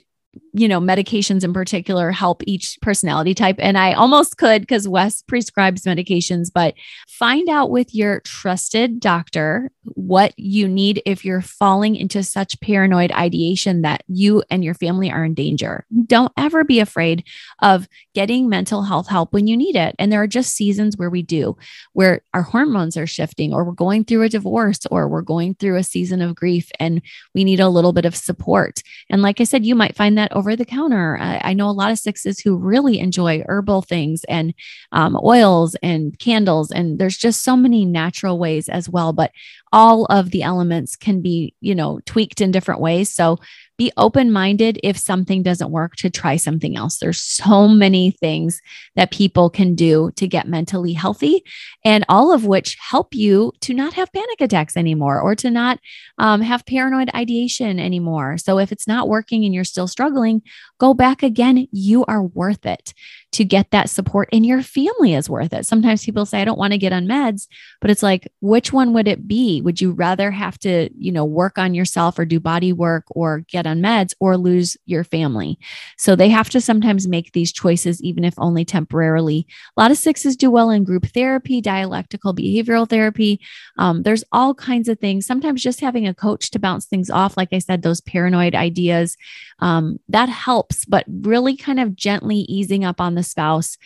you 0.54 0.68
know, 0.68 0.80
medications 0.80 1.44
in 1.44 1.52
particular 1.52 2.10
help 2.10 2.42
each 2.46 2.78
personality 2.82 3.34
type. 3.34 3.56
And 3.58 3.78
I 3.78 3.92
almost 3.92 4.36
could 4.36 4.62
because 4.62 4.86
Wes 4.86 5.22
prescribes 5.22 5.82
medications, 5.82 6.50
but 6.52 6.74
find 7.08 7.48
out 7.48 7.70
with 7.70 7.94
your 7.94 8.20
trusted 8.20 9.00
doctor 9.00 9.70
what 9.84 10.32
you 10.38 10.68
need 10.68 11.02
if 11.06 11.24
you're 11.24 11.40
falling 11.40 11.96
into 11.96 12.22
such 12.22 12.60
paranoid 12.60 13.12
ideation 13.12 13.82
that 13.82 14.04
you 14.08 14.42
and 14.50 14.62
your 14.62 14.74
family 14.74 15.10
are 15.10 15.24
in 15.24 15.34
danger. 15.34 15.86
Don't 16.06 16.32
ever 16.36 16.64
be 16.64 16.80
afraid 16.80 17.24
of 17.60 17.88
getting 18.14 18.48
mental 18.48 18.82
health 18.82 19.08
help 19.08 19.32
when 19.32 19.46
you 19.46 19.56
need 19.56 19.76
it. 19.76 19.94
And 19.98 20.12
there 20.12 20.22
are 20.22 20.26
just 20.26 20.54
seasons 20.54 20.96
where 20.96 21.10
we 21.10 21.22
do, 21.22 21.56
where 21.94 22.22
our 22.34 22.42
hormones 22.42 22.96
are 22.96 23.06
shifting, 23.06 23.52
or 23.52 23.64
we're 23.64 23.72
going 23.72 24.04
through 24.04 24.22
a 24.22 24.28
divorce, 24.28 24.80
or 24.90 25.08
we're 25.08 25.22
going 25.22 25.54
through 25.54 25.76
a 25.76 25.82
season 25.82 26.20
of 26.20 26.34
grief, 26.34 26.70
and 26.78 27.02
we 27.34 27.44
need 27.44 27.60
a 27.60 27.68
little 27.68 27.92
bit 27.92 28.04
of 28.04 28.14
support. 28.14 28.82
And 29.10 29.22
like 29.22 29.40
I 29.40 29.44
said, 29.44 29.64
you 29.64 29.74
might 29.74 29.96
find 29.96 30.18
that 30.18 30.21
over 30.30 30.54
the 30.54 30.64
counter. 30.64 31.18
I, 31.18 31.40
I 31.42 31.52
know 31.54 31.68
a 31.68 31.72
lot 31.72 31.90
of 31.90 31.98
sixes 31.98 32.38
who 32.38 32.56
really 32.56 33.00
enjoy 33.00 33.42
herbal 33.48 33.82
things 33.82 34.22
and 34.28 34.54
um, 34.92 35.18
oils 35.22 35.74
and 35.82 36.16
candles, 36.18 36.70
and 36.70 36.98
there's 36.98 37.16
just 37.16 37.42
so 37.42 37.56
many 37.56 37.84
natural 37.84 38.38
ways 38.38 38.68
as 38.68 38.88
well. 38.88 39.12
But 39.12 39.32
all 39.72 40.04
of 40.06 40.30
the 40.30 40.42
elements 40.42 40.96
can 40.96 41.22
be, 41.22 41.54
you 41.60 41.74
know, 41.74 42.00
tweaked 42.06 42.40
in 42.40 42.50
different 42.50 42.80
ways. 42.80 43.10
So 43.10 43.38
be 43.82 43.90
open 43.96 44.30
minded 44.30 44.78
if 44.84 44.96
something 44.96 45.42
doesn't 45.42 45.72
work 45.72 45.96
to 45.96 46.08
try 46.08 46.36
something 46.36 46.76
else. 46.76 46.98
There's 46.98 47.20
so 47.20 47.66
many 47.66 48.12
things 48.12 48.60
that 48.94 49.10
people 49.10 49.50
can 49.50 49.74
do 49.74 50.12
to 50.14 50.28
get 50.28 50.46
mentally 50.46 50.92
healthy, 50.92 51.42
and 51.84 52.04
all 52.08 52.32
of 52.32 52.44
which 52.44 52.76
help 52.78 53.12
you 53.12 53.50
to 53.62 53.74
not 53.74 53.94
have 53.94 54.12
panic 54.12 54.40
attacks 54.40 54.76
anymore 54.76 55.20
or 55.20 55.34
to 55.34 55.50
not 55.50 55.80
um, 56.18 56.42
have 56.42 56.64
paranoid 56.64 57.10
ideation 57.12 57.80
anymore. 57.80 58.38
So 58.38 58.60
if 58.60 58.70
it's 58.70 58.86
not 58.86 59.08
working 59.08 59.44
and 59.44 59.52
you're 59.52 59.64
still 59.64 59.88
struggling, 59.88 60.42
go 60.78 60.94
back 60.94 61.24
again. 61.24 61.66
You 61.72 62.04
are 62.04 62.22
worth 62.22 62.64
it 62.64 62.94
to 63.32 63.44
get 63.44 63.70
that 63.70 63.88
support, 63.88 64.28
and 64.32 64.44
your 64.44 64.62
family 64.62 65.14
is 65.14 65.28
worth 65.28 65.52
it. 65.54 65.66
Sometimes 65.66 66.04
people 66.04 66.26
say, 66.26 66.42
I 66.42 66.44
don't 66.44 66.58
want 66.58 66.72
to 66.72 66.78
get 66.78 66.92
on 66.92 67.06
meds, 67.06 67.48
but 67.80 67.90
it's 67.90 68.02
like, 68.02 68.30
which 68.40 68.72
one 68.72 68.92
would 68.92 69.08
it 69.08 69.26
be? 69.26 69.62
Would 69.62 69.80
you 69.80 69.92
rather 69.92 70.30
have 70.30 70.58
to, 70.60 70.90
you 70.96 71.10
know, 71.10 71.24
work 71.24 71.56
on 71.56 71.72
yourself 71.72 72.18
or 72.18 72.26
do 72.26 72.38
body 72.38 72.74
work 72.74 73.04
or 73.08 73.40
get 73.48 73.66
on 73.66 73.80
meds 73.80 74.12
or 74.20 74.36
lose 74.36 74.76
your 74.84 75.02
family? 75.02 75.58
So 75.96 76.14
they 76.14 76.28
have 76.28 76.50
to 76.50 76.60
sometimes 76.60 77.08
make 77.08 77.32
these 77.32 77.52
choices, 77.52 78.02
even 78.02 78.22
if 78.22 78.34
only 78.36 78.66
temporarily. 78.66 79.46
A 79.76 79.80
lot 79.80 79.90
of 79.90 79.96
sixes 79.96 80.36
do 80.36 80.50
well 80.50 80.68
in 80.68 80.84
group 80.84 81.06
therapy, 81.06 81.62
dialectical 81.62 82.34
behavioral 82.34 82.88
therapy. 82.88 83.40
Um, 83.78 84.02
there's 84.02 84.24
all 84.32 84.54
kinds 84.54 84.88
of 84.88 84.98
things. 84.98 85.24
Sometimes 85.24 85.62
just 85.62 85.80
having 85.80 86.06
a 86.06 86.14
coach 86.14 86.50
to 86.50 86.58
bounce 86.58 86.84
things 86.84 87.08
off, 87.08 87.38
like 87.38 87.48
I 87.52 87.60
said, 87.60 87.80
those 87.80 88.02
paranoid 88.02 88.54
ideas, 88.54 89.16
um, 89.60 89.98
that 90.08 90.28
helps, 90.28 90.84
but 90.84 91.06
really 91.08 91.56
kind 91.56 91.80
of 91.80 91.96
gently 91.96 92.40
easing 92.48 92.84
up 92.84 93.00
on 93.00 93.14
the 93.14 93.21
spouse, 93.22 93.76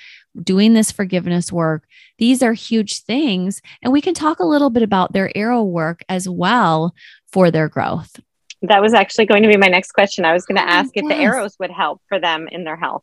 doing 0.43 0.75
this 0.75 0.93
forgiveness 0.93 1.53
work. 1.53 1.87
These 2.19 2.43
are 2.43 2.53
huge 2.53 3.01
things. 3.01 3.63
And 3.83 3.93
we 3.93 4.01
can 4.01 4.15
talk 4.15 4.39
a 4.39 4.47
little 4.47 4.71
bit 4.71 4.83
about 4.83 5.13
their 5.13 5.37
arrow 5.37 5.63
work 5.63 6.03
as 6.09 6.29
well 6.29 6.95
for 7.27 7.51
their 7.51 7.69
growth. 7.69 8.21
That 8.63 8.83
was 8.83 8.95
actually 8.95 9.27
going 9.27 9.43
to 9.43 9.49
be 9.49 9.57
my 9.57 9.69
next 9.69 9.93
question. 9.93 10.25
I 10.25 10.33
was 10.33 10.47
going 10.47 10.57
to 10.57 10.65
oh, 10.65 10.69
ask 10.69 10.91
yes. 10.95 11.05
if 11.05 11.09
the 11.09 11.17
arrows 11.17 11.57
would 11.61 11.71
help 11.71 12.01
for 12.09 12.19
them 12.19 12.49
in 12.51 12.65
their 12.65 12.77
health. 12.77 13.03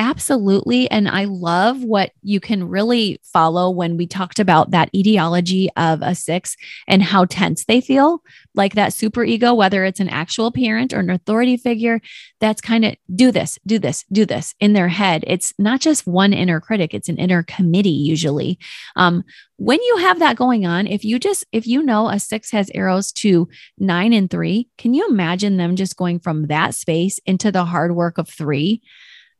Absolutely. 0.00 0.90
And 0.90 1.06
I 1.06 1.24
love 1.24 1.84
what 1.84 2.12
you 2.22 2.40
can 2.40 2.66
really 2.66 3.20
follow 3.22 3.68
when 3.68 3.98
we 3.98 4.06
talked 4.06 4.38
about 4.38 4.70
that 4.70 4.88
etiology 4.94 5.68
of 5.76 6.00
a 6.00 6.14
six 6.14 6.56
and 6.88 7.02
how 7.02 7.26
tense 7.26 7.66
they 7.66 7.82
feel, 7.82 8.22
like 8.54 8.74
that 8.76 8.94
super 8.94 9.24
ego, 9.24 9.52
whether 9.52 9.84
it's 9.84 10.00
an 10.00 10.08
actual 10.08 10.50
parent 10.52 10.94
or 10.94 11.00
an 11.00 11.10
authority 11.10 11.58
figure, 11.58 12.00
that's 12.40 12.62
kind 12.62 12.86
of 12.86 12.96
do 13.14 13.30
this, 13.30 13.58
do 13.66 13.78
this, 13.78 14.06
do 14.10 14.24
this 14.24 14.54
in 14.58 14.72
their 14.72 14.88
head. 14.88 15.22
It's 15.26 15.52
not 15.58 15.80
just 15.82 16.06
one 16.06 16.32
inner 16.32 16.62
critic, 16.62 16.94
it's 16.94 17.10
an 17.10 17.18
inner 17.18 17.42
committee 17.42 17.90
usually. 17.90 18.58
Um, 18.96 19.22
when 19.58 19.82
you 19.82 19.98
have 19.98 20.18
that 20.20 20.36
going 20.36 20.64
on, 20.64 20.86
if 20.86 21.04
you 21.04 21.18
just, 21.18 21.44
if 21.52 21.66
you 21.66 21.82
know 21.82 22.08
a 22.08 22.18
six 22.18 22.50
has 22.52 22.70
arrows 22.74 23.12
to 23.12 23.50
nine 23.76 24.14
and 24.14 24.30
three, 24.30 24.70
can 24.78 24.94
you 24.94 25.06
imagine 25.10 25.58
them 25.58 25.76
just 25.76 25.98
going 25.98 26.20
from 26.20 26.46
that 26.46 26.74
space 26.74 27.20
into 27.26 27.52
the 27.52 27.66
hard 27.66 27.94
work 27.94 28.16
of 28.16 28.30
three? 28.30 28.80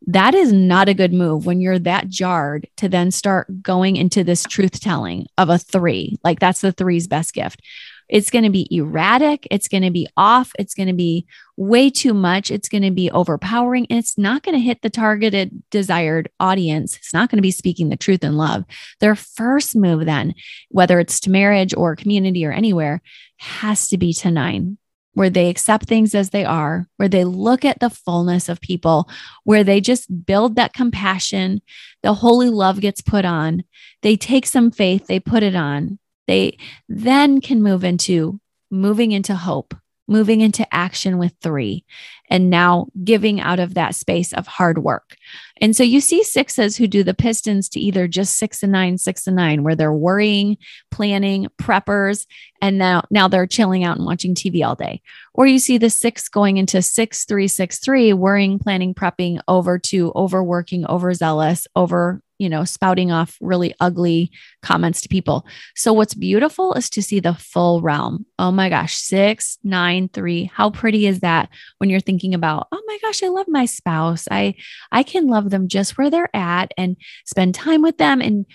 That 0.06 0.34
is 0.34 0.52
not 0.52 0.88
a 0.88 0.94
good 0.94 1.12
move 1.12 1.46
when 1.46 1.60
you're 1.60 1.78
that 1.78 2.08
jarred 2.08 2.66
to 2.78 2.88
then 2.88 3.10
start 3.10 3.62
going 3.62 3.96
into 3.96 4.24
this 4.24 4.44
truth 4.44 4.80
telling 4.80 5.26
of 5.36 5.48
a 5.48 5.58
three. 5.58 6.16
Like 6.24 6.40
that's 6.40 6.62
the 6.62 6.72
three's 6.72 7.06
best 7.06 7.34
gift. 7.34 7.60
It's 8.08 8.30
going 8.30 8.42
to 8.42 8.50
be 8.50 8.66
erratic. 8.74 9.46
It's 9.52 9.68
going 9.68 9.84
to 9.84 9.90
be 9.90 10.08
off. 10.16 10.50
It's 10.58 10.74
going 10.74 10.88
to 10.88 10.94
be 10.94 11.26
way 11.56 11.90
too 11.90 12.12
much. 12.12 12.50
It's 12.50 12.68
going 12.68 12.82
to 12.82 12.90
be 12.90 13.08
overpowering. 13.10 13.86
And 13.88 14.00
it's 14.00 14.18
not 14.18 14.42
going 14.42 14.56
to 14.56 14.60
hit 14.60 14.82
the 14.82 14.90
targeted 14.90 15.62
desired 15.70 16.28
audience. 16.40 16.96
It's 16.96 17.14
not 17.14 17.30
going 17.30 17.38
to 17.38 17.42
be 17.42 17.52
speaking 17.52 17.88
the 17.88 17.96
truth 17.96 18.24
in 18.24 18.36
love. 18.36 18.64
Their 18.98 19.14
first 19.14 19.76
move, 19.76 20.06
then, 20.06 20.34
whether 20.70 20.98
it's 20.98 21.20
to 21.20 21.30
marriage 21.30 21.72
or 21.72 21.94
community 21.94 22.44
or 22.44 22.50
anywhere, 22.50 23.00
has 23.36 23.86
to 23.88 23.96
be 23.96 24.12
to 24.14 24.30
nine 24.30 24.76
where 25.14 25.30
they 25.30 25.48
accept 25.48 25.86
things 25.86 26.14
as 26.14 26.30
they 26.30 26.44
are, 26.44 26.88
where 26.96 27.08
they 27.08 27.24
look 27.24 27.64
at 27.64 27.80
the 27.80 27.90
fullness 27.90 28.48
of 28.48 28.60
people, 28.60 29.08
where 29.44 29.64
they 29.64 29.80
just 29.80 30.24
build 30.24 30.56
that 30.56 30.72
compassion. 30.72 31.60
The 32.02 32.14
holy 32.14 32.48
love 32.48 32.80
gets 32.80 33.00
put 33.00 33.24
on. 33.24 33.64
They 34.02 34.16
take 34.16 34.46
some 34.46 34.70
faith, 34.70 35.06
they 35.06 35.20
put 35.20 35.42
it 35.42 35.56
on. 35.56 35.98
They 36.26 36.58
then 36.88 37.40
can 37.40 37.62
move 37.62 37.82
into 37.82 38.40
moving 38.70 39.10
into 39.12 39.34
hope, 39.34 39.74
moving 40.06 40.40
into 40.40 40.66
action 40.72 41.18
with 41.18 41.34
three, 41.42 41.84
and 42.28 42.50
now 42.50 42.86
giving 43.02 43.40
out 43.40 43.58
of 43.58 43.74
that 43.74 43.94
space 43.94 44.32
of 44.32 44.46
hard 44.46 44.78
work. 44.78 45.16
And 45.60 45.76
so 45.76 45.82
you 45.82 46.00
see 46.00 46.24
sixes 46.24 46.76
who 46.76 46.86
do 46.86 47.02
the 47.02 47.14
pistons 47.14 47.68
to 47.70 47.80
either 47.80 48.08
just 48.08 48.36
six 48.36 48.62
and 48.62 48.72
nine, 48.72 48.96
six 48.98 49.26
and 49.26 49.36
nine, 49.36 49.62
where 49.62 49.76
they're 49.76 49.92
worrying, 49.92 50.56
planning, 50.90 51.48
preppers, 51.60 52.26
and 52.62 52.78
now 52.78 53.04
now 53.10 53.28
they're 53.28 53.46
chilling 53.46 53.84
out 53.84 53.96
and 53.96 54.06
watching 54.06 54.34
TV 54.34 54.66
all 54.66 54.74
day. 54.74 55.02
Or 55.34 55.46
you 55.46 55.58
see 55.58 55.78
the 55.78 55.90
six 55.90 56.28
going 56.28 56.56
into 56.56 56.80
six, 56.82 57.24
three, 57.24 57.48
six, 57.48 57.78
three, 57.78 58.12
worrying, 58.12 58.58
planning, 58.58 58.94
prepping 58.94 59.40
over 59.48 59.78
to 59.78 60.12
overworking, 60.14 60.86
overzealous, 60.86 61.66
over 61.76 62.22
you 62.40 62.48
know, 62.48 62.64
spouting 62.64 63.12
off 63.12 63.36
really 63.42 63.74
ugly 63.80 64.32
comments 64.62 65.02
to 65.02 65.08
people. 65.10 65.46
So, 65.76 65.92
what's 65.92 66.14
beautiful 66.14 66.72
is 66.72 66.88
to 66.90 67.02
see 67.02 67.20
the 67.20 67.34
full 67.34 67.82
realm. 67.82 68.24
Oh 68.38 68.50
my 68.50 68.70
gosh, 68.70 68.96
six, 68.96 69.58
nine, 69.62 70.08
three. 70.08 70.50
How 70.54 70.70
pretty 70.70 71.06
is 71.06 71.20
that 71.20 71.50
when 71.78 71.90
you're 71.90 72.00
thinking 72.00 72.32
about, 72.32 72.66
oh 72.72 72.82
my 72.86 72.98
gosh, 73.02 73.22
I 73.22 73.28
love 73.28 73.46
my 73.46 73.66
spouse. 73.66 74.26
I 74.30 74.54
I 74.90 75.02
can 75.02 75.26
love 75.26 75.50
them 75.50 75.68
just 75.68 75.98
where 75.98 76.08
they're 76.08 76.34
at 76.34 76.72
and 76.78 76.96
spend 77.26 77.54
time 77.54 77.82
with 77.82 77.98
them 77.98 78.22
and 78.22 78.46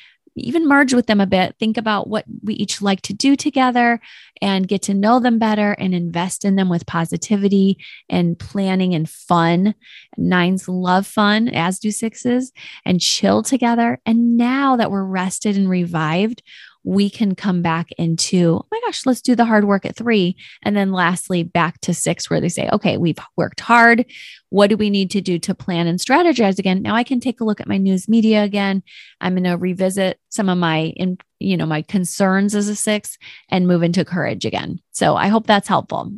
even 0.43 0.67
merge 0.67 0.93
with 0.93 1.07
them 1.07 1.21
a 1.21 1.25
bit, 1.25 1.55
think 1.59 1.77
about 1.77 2.09
what 2.09 2.25
we 2.43 2.55
each 2.55 2.81
like 2.81 3.01
to 3.01 3.13
do 3.13 3.35
together 3.35 3.99
and 4.41 4.67
get 4.67 4.81
to 4.83 4.93
know 4.93 5.19
them 5.19 5.39
better 5.39 5.71
and 5.73 5.95
invest 5.95 6.43
in 6.43 6.55
them 6.55 6.67
with 6.69 6.85
positivity 6.85 7.77
and 8.09 8.37
planning 8.37 8.93
and 8.93 9.09
fun. 9.09 9.75
Nines 10.17 10.67
love 10.67 11.07
fun, 11.07 11.47
as 11.49 11.79
do 11.79 11.91
sixes, 11.91 12.51
and 12.85 12.99
chill 12.99 13.43
together. 13.43 13.99
And 14.05 14.37
now 14.37 14.75
that 14.75 14.91
we're 14.91 15.05
rested 15.05 15.55
and 15.55 15.69
revived, 15.69 16.43
we 16.85 17.09
can 17.09 17.33
come 17.33 17.63
back 17.63 17.89
into, 17.97 18.61
oh 18.61 18.67
my 18.71 18.79
gosh, 18.85 19.05
let's 19.07 19.21
do 19.21 19.35
the 19.35 19.43
hard 19.43 19.65
work 19.65 19.85
at 19.85 19.95
three. 19.95 20.37
And 20.63 20.77
then 20.77 20.91
lastly, 20.91 21.41
back 21.41 21.81
to 21.81 21.95
six, 21.95 22.29
where 22.29 22.39
they 22.39 22.47
say, 22.47 22.69
okay, 22.71 22.97
we've 22.97 23.17
worked 23.35 23.59
hard. 23.59 24.05
What 24.49 24.69
do 24.69 24.77
we 24.77 24.91
need 24.91 25.09
to 25.11 25.21
do 25.21 25.39
to 25.39 25.55
plan 25.55 25.87
and 25.87 25.99
strategize 25.99 26.59
again? 26.59 26.83
Now 26.83 26.95
I 26.95 27.03
can 27.03 27.19
take 27.19 27.41
a 27.41 27.43
look 27.43 27.59
at 27.59 27.67
my 27.67 27.77
news 27.77 28.07
media 28.07 28.43
again. 28.43 28.83
I'm 29.19 29.33
going 29.33 29.45
to 29.45 29.57
revisit 29.57 30.19
some 30.29 30.47
of 30.47 30.59
my, 30.59 30.93
in, 30.95 31.17
you 31.39 31.57
know, 31.57 31.65
my 31.65 31.81
concerns 31.81 32.53
as 32.53 32.69
a 32.69 32.75
six 32.75 33.17
and 33.49 33.67
move 33.67 33.81
into 33.81 34.05
courage 34.05 34.45
again. 34.45 34.79
So 34.91 35.15
I 35.15 35.27
hope 35.27 35.47
that's 35.47 35.67
helpful. 35.67 36.11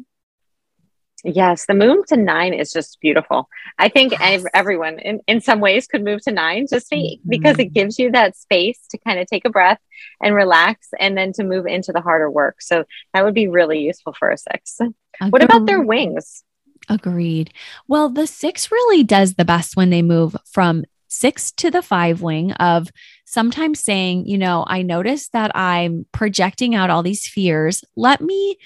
Yes, 1.27 1.65
the 1.65 1.73
move 1.73 2.05
to 2.07 2.15
nine 2.15 2.53
is 2.53 2.71
just 2.71 3.01
beautiful. 3.01 3.49
I 3.77 3.89
think 3.89 4.13
yes. 4.13 4.45
everyone 4.53 4.97
in, 4.99 5.19
in 5.27 5.41
some 5.41 5.59
ways 5.59 5.85
could 5.85 6.01
move 6.03 6.21
to 6.21 6.31
nine 6.31 6.67
just 6.69 6.89
mm-hmm. 6.89 7.29
because 7.29 7.59
it 7.59 7.73
gives 7.73 7.99
you 7.99 8.11
that 8.11 8.37
space 8.37 8.79
to 8.91 8.97
kind 8.97 9.19
of 9.19 9.27
take 9.27 9.43
a 9.43 9.49
breath 9.49 9.79
and 10.21 10.33
relax 10.33 10.87
and 10.97 11.17
then 11.17 11.33
to 11.33 11.43
move 11.43 11.65
into 11.65 11.91
the 11.91 11.99
harder 11.99 12.31
work. 12.31 12.61
So 12.61 12.85
that 13.13 13.25
would 13.25 13.33
be 13.33 13.49
really 13.49 13.79
useful 13.79 14.13
for 14.13 14.31
a 14.31 14.37
six. 14.37 14.79
Agreed. 14.79 15.31
What 15.31 15.43
about 15.43 15.65
their 15.65 15.81
wings? 15.81 16.45
Agreed. 16.87 17.51
Well, 17.89 18.07
the 18.07 18.25
six 18.25 18.71
really 18.71 19.03
does 19.03 19.33
the 19.33 19.43
best 19.43 19.75
when 19.75 19.89
they 19.89 20.01
move 20.01 20.37
from 20.45 20.85
six 21.09 21.51
to 21.53 21.69
the 21.69 21.81
five 21.81 22.21
wing 22.21 22.53
of 22.53 22.89
sometimes 23.25 23.81
saying, 23.81 24.27
you 24.27 24.37
know, 24.37 24.63
I 24.65 24.81
notice 24.81 25.27
that 25.29 25.53
I'm 25.55 26.05
projecting 26.13 26.73
out 26.73 26.89
all 26.89 27.03
these 27.03 27.27
fears. 27.27 27.83
Let 27.97 28.21
me 28.21 28.57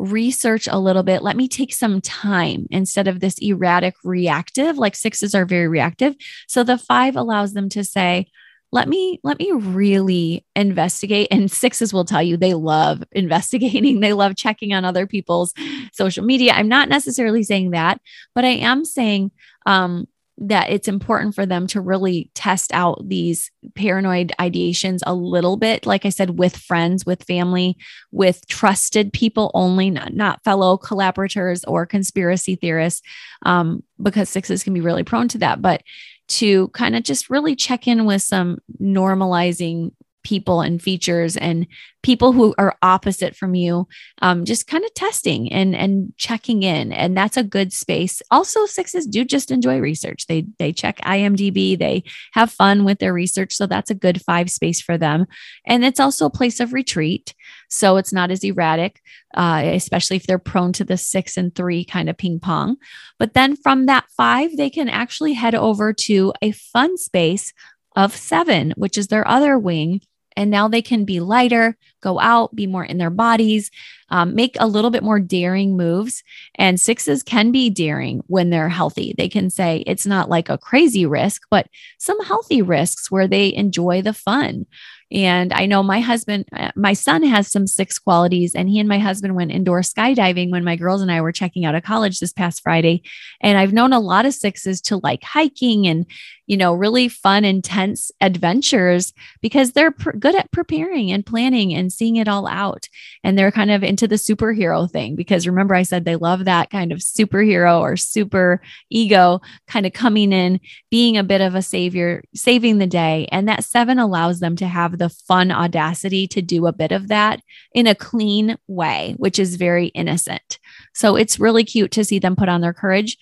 research 0.00 0.66
a 0.66 0.78
little 0.78 1.02
bit. 1.02 1.22
Let 1.22 1.36
me 1.36 1.46
take 1.46 1.74
some 1.74 2.00
time 2.00 2.66
instead 2.70 3.06
of 3.06 3.20
this 3.20 3.38
erratic 3.38 3.94
reactive, 4.02 4.78
like 4.78 4.96
sixes 4.96 5.34
are 5.34 5.44
very 5.44 5.68
reactive. 5.68 6.16
So 6.48 6.64
the 6.64 6.78
five 6.78 7.16
allows 7.16 7.52
them 7.52 7.68
to 7.70 7.84
say, 7.84 8.26
let 8.72 8.88
me 8.88 9.18
let 9.24 9.38
me 9.38 9.50
really 9.50 10.46
investigate 10.54 11.28
and 11.30 11.50
sixes 11.50 11.92
will 11.92 12.04
tell 12.04 12.22
you 12.22 12.36
they 12.36 12.54
love 12.54 13.02
investigating 13.12 13.98
they 13.98 14.12
love 14.12 14.36
checking 14.36 14.72
on 14.72 14.84
other 14.84 15.08
people's 15.08 15.52
social 15.92 16.24
media 16.24 16.52
i'm 16.52 16.68
not 16.68 16.88
necessarily 16.88 17.42
saying 17.42 17.72
that 17.72 18.00
but 18.32 18.44
i 18.44 18.50
am 18.50 18.84
saying 18.84 19.32
um, 19.66 20.06
that 20.40 20.70
it's 20.70 20.88
important 20.88 21.34
for 21.34 21.44
them 21.44 21.66
to 21.66 21.80
really 21.80 22.30
test 22.34 22.72
out 22.72 23.00
these 23.06 23.50
paranoid 23.74 24.32
ideations 24.40 25.00
a 25.06 25.14
little 25.14 25.56
bit 25.56 25.84
like 25.84 26.06
i 26.06 26.08
said 26.08 26.38
with 26.38 26.56
friends 26.56 27.04
with 27.04 27.22
family 27.24 27.76
with 28.10 28.46
trusted 28.48 29.12
people 29.12 29.50
only 29.54 29.90
not, 29.90 30.14
not 30.14 30.42
fellow 30.44 30.76
collaborators 30.76 31.64
or 31.64 31.86
conspiracy 31.86 32.56
theorists 32.56 33.02
um, 33.42 33.82
because 34.02 34.28
sixes 34.28 34.62
can 34.62 34.74
be 34.74 34.80
really 34.80 35.02
prone 35.02 35.28
to 35.28 35.38
that. 35.38 35.62
But 35.62 35.82
to 36.28 36.68
kind 36.68 36.94
of 36.94 37.02
just 37.02 37.28
really 37.28 37.56
check 37.56 37.88
in 37.88 38.06
with 38.06 38.22
some 38.22 38.58
normalizing 38.80 39.92
people 40.22 40.60
and 40.60 40.82
features 40.82 41.36
and 41.36 41.66
people 42.02 42.32
who 42.32 42.54
are 42.56 42.76
opposite 42.82 43.36
from 43.36 43.54
you 43.54 43.86
um, 44.22 44.44
just 44.44 44.66
kind 44.66 44.84
of 44.84 44.94
testing 44.94 45.52
and 45.52 45.74
and 45.74 46.12
checking 46.16 46.62
in. 46.62 46.92
And 46.92 47.16
that's 47.16 47.36
a 47.36 47.42
good 47.42 47.72
space. 47.72 48.22
Also 48.30 48.66
sixes 48.66 49.06
do 49.06 49.24
just 49.24 49.50
enjoy 49.50 49.78
research. 49.78 50.26
They 50.26 50.46
they 50.58 50.72
check 50.72 50.98
imdb 50.98 51.78
they 51.78 52.04
have 52.32 52.50
fun 52.50 52.84
with 52.84 52.98
their 52.98 53.12
research 53.12 53.54
so 53.54 53.66
that's 53.66 53.90
a 53.90 53.94
good 53.94 54.22
five 54.22 54.50
space 54.50 54.80
for 54.80 54.96
them. 54.96 55.26
And 55.66 55.84
it's 55.84 56.00
also 56.00 56.26
a 56.26 56.30
place 56.30 56.60
of 56.60 56.72
retreat 56.72 57.34
so 57.68 57.96
it's 57.96 58.12
not 58.12 58.30
as 58.30 58.44
erratic 58.44 59.00
uh, 59.34 59.62
especially 59.64 60.16
if 60.16 60.26
they're 60.26 60.38
prone 60.38 60.72
to 60.72 60.84
the 60.84 60.96
six 60.96 61.36
and 61.36 61.54
three 61.54 61.84
kind 61.84 62.10
of 62.10 62.16
ping 62.16 62.40
pong. 62.40 62.76
But 63.18 63.34
then 63.34 63.56
from 63.56 63.86
that 63.86 64.06
five 64.16 64.56
they 64.56 64.70
can 64.70 64.88
actually 64.88 65.34
head 65.34 65.54
over 65.54 65.92
to 65.92 66.32
a 66.42 66.52
fun 66.52 66.96
space 66.96 67.52
of 67.96 68.16
seven, 68.16 68.72
which 68.76 68.96
is 68.96 69.08
their 69.08 69.26
other 69.26 69.58
wing, 69.58 70.00
and 70.36 70.50
now 70.50 70.68
they 70.68 70.82
can 70.82 71.04
be 71.04 71.20
lighter, 71.20 71.76
go 72.00 72.18
out, 72.20 72.54
be 72.54 72.66
more 72.66 72.84
in 72.84 72.98
their 72.98 73.10
bodies, 73.10 73.70
um, 74.10 74.34
make 74.34 74.56
a 74.58 74.66
little 74.66 74.90
bit 74.90 75.02
more 75.02 75.20
daring 75.20 75.76
moves. 75.76 76.22
And 76.56 76.80
sixes 76.80 77.22
can 77.22 77.52
be 77.52 77.70
daring 77.70 78.22
when 78.26 78.50
they're 78.50 78.68
healthy. 78.68 79.14
They 79.16 79.28
can 79.28 79.50
say 79.50 79.84
it's 79.86 80.06
not 80.06 80.28
like 80.28 80.48
a 80.48 80.58
crazy 80.58 81.06
risk, 81.06 81.42
but 81.50 81.68
some 81.98 82.20
healthy 82.24 82.62
risks 82.62 83.10
where 83.10 83.28
they 83.28 83.54
enjoy 83.54 84.02
the 84.02 84.14
fun. 84.14 84.66
And 85.12 85.52
I 85.52 85.66
know 85.66 85.82
my 85.82 85.98
husband, 85.98 86.44
uh, 86.52 86.70
my 86.76 86.92
son 86.92 87.24
has 87.24 87.50
some 87.50 87.66
six 87.66 87.98
qualities, 87.98 88.54
and 88.54 88.68
he 88.68 88.78
and 88.78 88.88
my 88.88 89.00
husband 89.00 89.34
went 89.34 89.50
indoor 89.50 89.80
skydiving 89.80 90.52
when 90.52 90.62
my 90.62 90.76
girls 90.76 91.02
and 91.02 91.10
I 91.10 91.20
were 91.20 91.32
checking 91.32 91.64
out 91.64 91.74
of 91.74 91.82
college 91.82 92.20
this 92.20 92.32
past 92.32 92.62
Friday. 92.62 93.02
And 93.40 93.58
I've 93.58 93.72
known 93.72 93.92
a 93.92 93.98
lot 93.98 94.24
of 94.24 94.34
sixes 94.34 94.80
to 94.82 95.00
like 95.02 95.24
hiking 95.24 95.88
and, 95.88 96.06
you 96.50 96.56
know, 96.56 96.74
really 96.74 97.06
fun, 97.06 97.44
intense 97.44 98.10
adventures 98.20 99.12
because 99.40 99.70
they're 99.70 99.92
pr- 99.92 100.16
good 100.18 100.34
at 100.34 100.50
preparing 100.50 101.12
and 101.12 101.24
planning 101.24 101.72
and 101.72 101.92
seeing 101.92 102.16
it 102.16 102.26
all 102.26 102.48
out. 102.48 102.88
And 103.22 103.38
they're 103.38 103.52
kind 103.52 103.70
of 103.70 103.84
into 103.84 104.08
the 104.08 104.16
superhero 104.16 104.90
thing 104.90 105.14
because 105.14 105.46
remember, 105.46 105.76
I 105.76 105.84
said 105.84 106.04
they 106.04 106.16
love 106.16 106.46
that 106.46 106.68
kind 106.68 106.90
of 106.90 106.98
superhero 106.98 107.78
or 107.78 107.96
super 107.96 108.60
ego 108.90 109.40
kind 109.68 109.86
of 109.86 109.92
coming 109.92 110.32
in, 110.32 110.58
being 110.90 111.16
a 111.16 111.22
bit 111.22 111.40
of 111.40 111.54
a 111.54 111.62
savior, 111.62 112.24
saving 112.34 112.78
the 112.78 112.86
day. 112.88 113.28
And 113.30 113.46
that 113.46 113.62
seven 113.62 114.00
allows 114.00 114.40
them 114.40 114.56
to 114.56 114.66
have 114.66 114.98
the 114.98 115.08
fun 115.08 115.52
audacity 115.52 116.26
to 116.26 116.42
do 116.42 116.66
a 116.66 116.72
bit 116.72 116.90
of 116.90 117.06
that 117.06 117.40
in 117.74 117.86
a 117.86 117.94
clean 117.94 118.56
way, 118.66 119.14
which 119.18 119.38
is 119.38 119.54
very 119.54 119.86
innocent. 119.86 120.58
So 120.96 121.14
it's 121.14 121.38
really 121.38 121.62
cute 121.62 121.92
to 121.92 122.04
see 122.04 122.18
them 122.18 122.34
put 122.34 122.48
on 122.48 122.60
their 122.60 122.74
courage. 122.74 123.18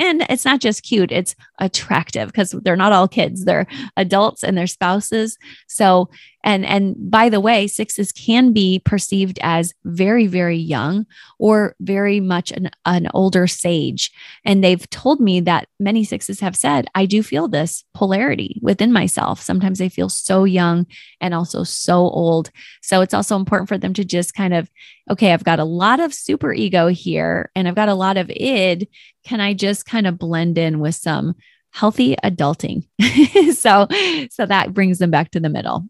And 0.00 0.24
it's 0.30 0.46
not 0.46 0.60
just 0.60 0.82
cute, 0.82 1.12
it's 1.12 1.36
attractive 1.58 2.28
because 2.28 2.52
they're 2.62 2.74
not 2.74 2.92
all 2.92 3.06
kids, 3.06 3.44
they're 3.44 3.66
adults 3.96 4.42
and 4.42 4.56
their 4.56 4.66
spouses. 4.66 5.36
So 5.68 6.08
and 6.42 6.64
and 6.64 6.94
by 7.10 7.28
the 7.28 7.40
way 7.40 7.66
sixes 7.66 8.12
can 8.12 8.52
be 8.52 8.80
perceived 8.84 9.38
as 9.42 9.74
very 9.84 10.26
very 10.26 10.56
young 10.56 11.06
or 11.38 11.74
very 11.80 12.20
much 12.20 12.50
an, 12.52 12.70
an 12.86 13.08
older 13.14 13.46
sage. 13.46 14.10
And 14.44 14.62
they've 14.64 14.88
told 14.90 15.20
me 15.20 15.40
that 15.40 15.68
many 15.78 16.04
sixes 16.04 16.40
have 16.40 16.56
said 16.56 16.88
i 16.94 17.06
do 17.06 17.22
feel 17.22 17.48
this 17.48 17.84
polarity 17.94 18.58
within 18.62 18.92
myself. 18.92 19.40
Sometimes 19.40 19.80
i 19.80 19.88
feel 19.88 20.08
so 20.08 20.44
young 20.44 20.86
and 21.20 21.34
also 21.34 21.64
so 21.64 21.96
old. 21.96 22.50
So 22.82 23.00
it's 23.00 23.14
also 23.14 23.36
important 23.36 23.68
for 23.68 23.78
them 23.78 23.94
to 23.94 24.04
just 24.04 24.34
kind 24.34 24.54
of 24.54 24.70
okay 25.10 25.32
i've 25.32 25.44
got 25.44 25.58
a 25.58 25.64
lot 25.64 26.00
of 26.00 26.14
super 26.14 26.52
ego 26.52 26.88
here 26.88 27.50
and 27.54 27.68
i've 27.68 27.74
got 27.74 27.88
a 27.88 27.94
lot 27.94 28.16
of 28.16 28.30
id. 28.30 28.88
Can 29.24 29.40
i 29.40 29.54
just 29.54 29.86
kind 29.86 30.06
of 30.06 30.18
blend 30.18 30.56
in 30.58 30.80
with 30.80 30.94
some 30.94 31.34
healthy 31.70 32.16
adulting? 32.24 32.86
So 33.54 33.86
so 34.30 34.46
that 34.46 34.72
brings 34.72 34.98
them 34.98 35.10
back 35.10 35.32
to 35.32 35.40
the 35.40 35.48
middle 35.48 35.84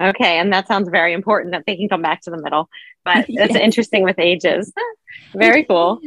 Okay. 0.00 0.38
And 0.38 0.52
that 0.52 0.66
sounds 0.66 0.88
very 0.88 1.12
important 1.12 1.52
that 1.52 1.64
they 1.66 1.76
can 1.76 1.88
come 1.88 2.02
back 2.02 2.22
to 2.22 2.30
the 2.30 2.40
middle. 2.40 2.68
But 3.04 3.26
it's 3.28 3.54
interesting 3.54 4.02
with 4.02 4.18
ages. 4.18 4.72
very 5.34 5.64
cool. 5.64 6.00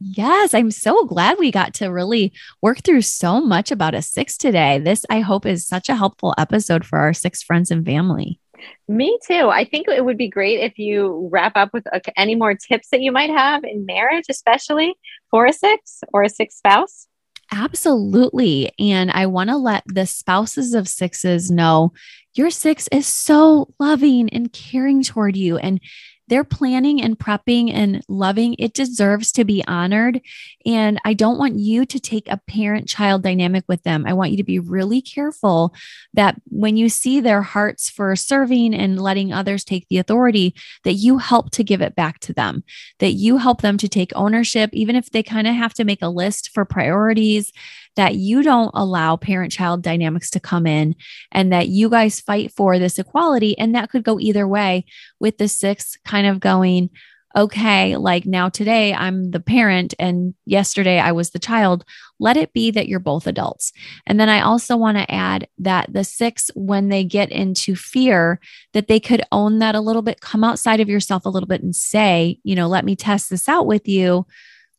Yes. 0.00 0.54
I'm 0.54 0.70
so 0.70 1.04
glad 1.04 1.38
we 1.38 1.50
got 1.50 1.74
to 1.74 1.88
really 1.88 2.32
work 2.62 2.82
through 2.82 3.02
so 3.02 3.40
much 3.40 3.70
about 3.70 3.94
a 3.94 4.02
six 4.02 4.36
today. 4.36 4.78
This, 4.78 5.04
I 5.10 5.20
hope, 5.20 5.46
is 5.46 5.66
such 5.66 5.88
a 5.88 5.96
helpful 5.96 6.34
episode 6.38 6.84
for 6.84 6.98
our 6.98 7.12
six 7.12 7.42
friends 7.42 7.70
and 7.70 7.84
family. 7.84 8.40
Me 8.88 9.18
too. 9.26 9.48
I 9.50 9.64
think 9.64 9.86
it 9.88 10.04
would 10.04 10.18
be 10.18 10.28
great 10.28 10.60
if 10.60 10.78
you 10.78 11.28
wrap 11.30 11.56
up 11.56 11.72
with 11.72 11.86
uh, 11.92 12.00
any 12.16 12.34
more 12.34 12.54
tips 12.54 12.88
that 12.90 13.00
you 13.00 13.12
might 13.12 13.30
have 13.30 13.62
in 13.64 13.86
marriage, 13.86 14.24
especially 14.28 14.94
for 15.30 15.46
a 15.46 15.52
six 15.52 16.00
or 16.12 16.22
a 16.22 16.28
six 16.28 16.56
spouse. 16.56 17.06
Absolutely. 17.50 18.72
And 18.78 19.10
I 19.10 19.26
want 19.26 19.50
to 19.50 19.56
let 19.56 19.82
the 19.86 20.06
spouses 20.06 20.74
of 20.74 20.88
sixes 20.88 21.50
know 21.50 21.92
your 22.34 22.50
six 22.50 22.88
is 22.92 23.06
so 23.06 23.74
loving 23.80 24.28
and 24.30 24.52
caring 24.52 25.02
toward 25.02 25.36
you. 25.36 25.56
And 25.56 25.80
they're 26.28 26.44
planning 26.44 27.02
and 27.02 27.18
prepping 27.18 27.72
and 27.72 28.02
loving. 28.08 28.54
It 28.58 28.74
deserves 28.74 29.32
to 29.32 29.44
be 29.44 29.64
honored. 29.66 30.20
And 30.66 31.00
I 31.04 31.14
don't 31.14 31.38
want 31.38 31.56
you 31.56 31.86
to 31.86 31.98
take 31.98 32.28
a 32.28 32.40
parent 32.46 32.88
child 32.88 33.22
dynamic 33.22 33.64
with 33.68 33.82
them. 33.82 34.04
I 34.06 34.12
want 34.12 34.30
you 34.30 34.36
to 34.36 34.44
be 34.44 34.58
really 34.58 35.00
careful 35.00 35.74
that 36.14 36.40
when 36.46 36.76
you 36.76 36.88
see 36.88 37.20
their 37.20 37.42
hearts 37.42 37.88
for 37.88 38.14
serving 38.16 38.74
and 38.74 39.00
letting 39.00 39.32
others 39.32 39.64
take 39.64 39.88
the 39.88 39.98
authority, 39.98 40.54
that 40.84 40.94
you 40.94 41.18
help 41.18 41.50
to 41.52 41.64
give 41.64 41.80
it 41.80 41.96
back 41.96 42.18
to 42.20 42.32
them, 42.32 42.64
that 42.98 43.12
you 43.12 43.38
help 43.38 43.62
them 43.62 43.78
to 43.78 43.88
take 43.88 44.12
ownership, 44.14 44.70
even 44.72 44.96
if 44.96 45.10
they 45.10 45.22
kind 45.22 45.46
of 45.46 45.54
have 45.54 45.74
to 45.74 45.84
make 45.84 46.02
a 46.02 46.08
list 46.08 46.50
for 46.50 46.64
priorities 46.64 47.52
that 47.98 48.14
you 48.14 48.44
don't 48.44 48.70
allow 48.74 49.16
parent 49.16 49.50
child 49.50 49.82
dynamics 49.82 50.30
to 50.30 50.38
come 50.38 50.68
in 50.68 50.94
and 51.32 51.52
that 51.52 51.66
you 51.66 51.90
guys 51.90 52.20
fight 52.20 52.52
for 52.52 52.78
this 52.78 52.96
equality. 52.96 53.58
And 53.58 53.74
that 53.74 53.90
could 53.90 54.04
go 54.04 54.20
either 54.20 54.46
way 54.46 54.84
with 55.18 55.38
the 55.38 55.48
six 55.48 55.98
kind 56.04 56.24
of 56.24 56.38
going, 56.38 56.90
okay, 57.34 57.96
like 57.96 58.24
now 58.24 58.48
today 58.48 58.94
I'm 58.94 59.32
the 59.32 59.40
parent 59.40 59.94
and 59.98 60.34
yesterday 60.46 61.00
I 61.00 61.10
was 61.10 61.30
the 61.30 61.40
child. 61.40 61.84
Let 62.20 62.36
it 62.36 62.52
be 62.52 62.70
that 62.70 62.86
you're 62.86 63.00
both 63.00 63.26
adults. 63.26 63.72
And 64.06 64.20
then 64.20 64.28
I 64.28 64.42
also 64.42 64.76
want 64.76 64.96
to 64.96 65.12
add 65.12 65.48
that 65.58 65.92
the 65.92 66.04
six, 66.04 66.52
when 66.54 66.90
they 66.90 67.02
get 67.02 67.32
into 67.32 67.74
fear, 67.74 68.38
that 68.74 68.86
they 68.86 69.00
could 69.00 69.22
own 69.32 69.58
that 69.58 69.74
a 69.74 69.80
little 69.80 70.02
bit, 70.02 70.20
come 70.20 70.44
outside 70.44 70.78
of 70.78 70.88
yourself 70.88 71.26
a 71.26 71.30
little 71.30 71.48
bit 71.48 71.64
and 71.64 71.74
say, 71.74 72.38
you 72.44 72.54
know, 72.54 72.68
let 72.68 72.84
me 72.84 72.94
test 72.94 73.28
this 73.28 73.48
out 73.48 73.66
with 73.66 73.88
you. 73.88 74.24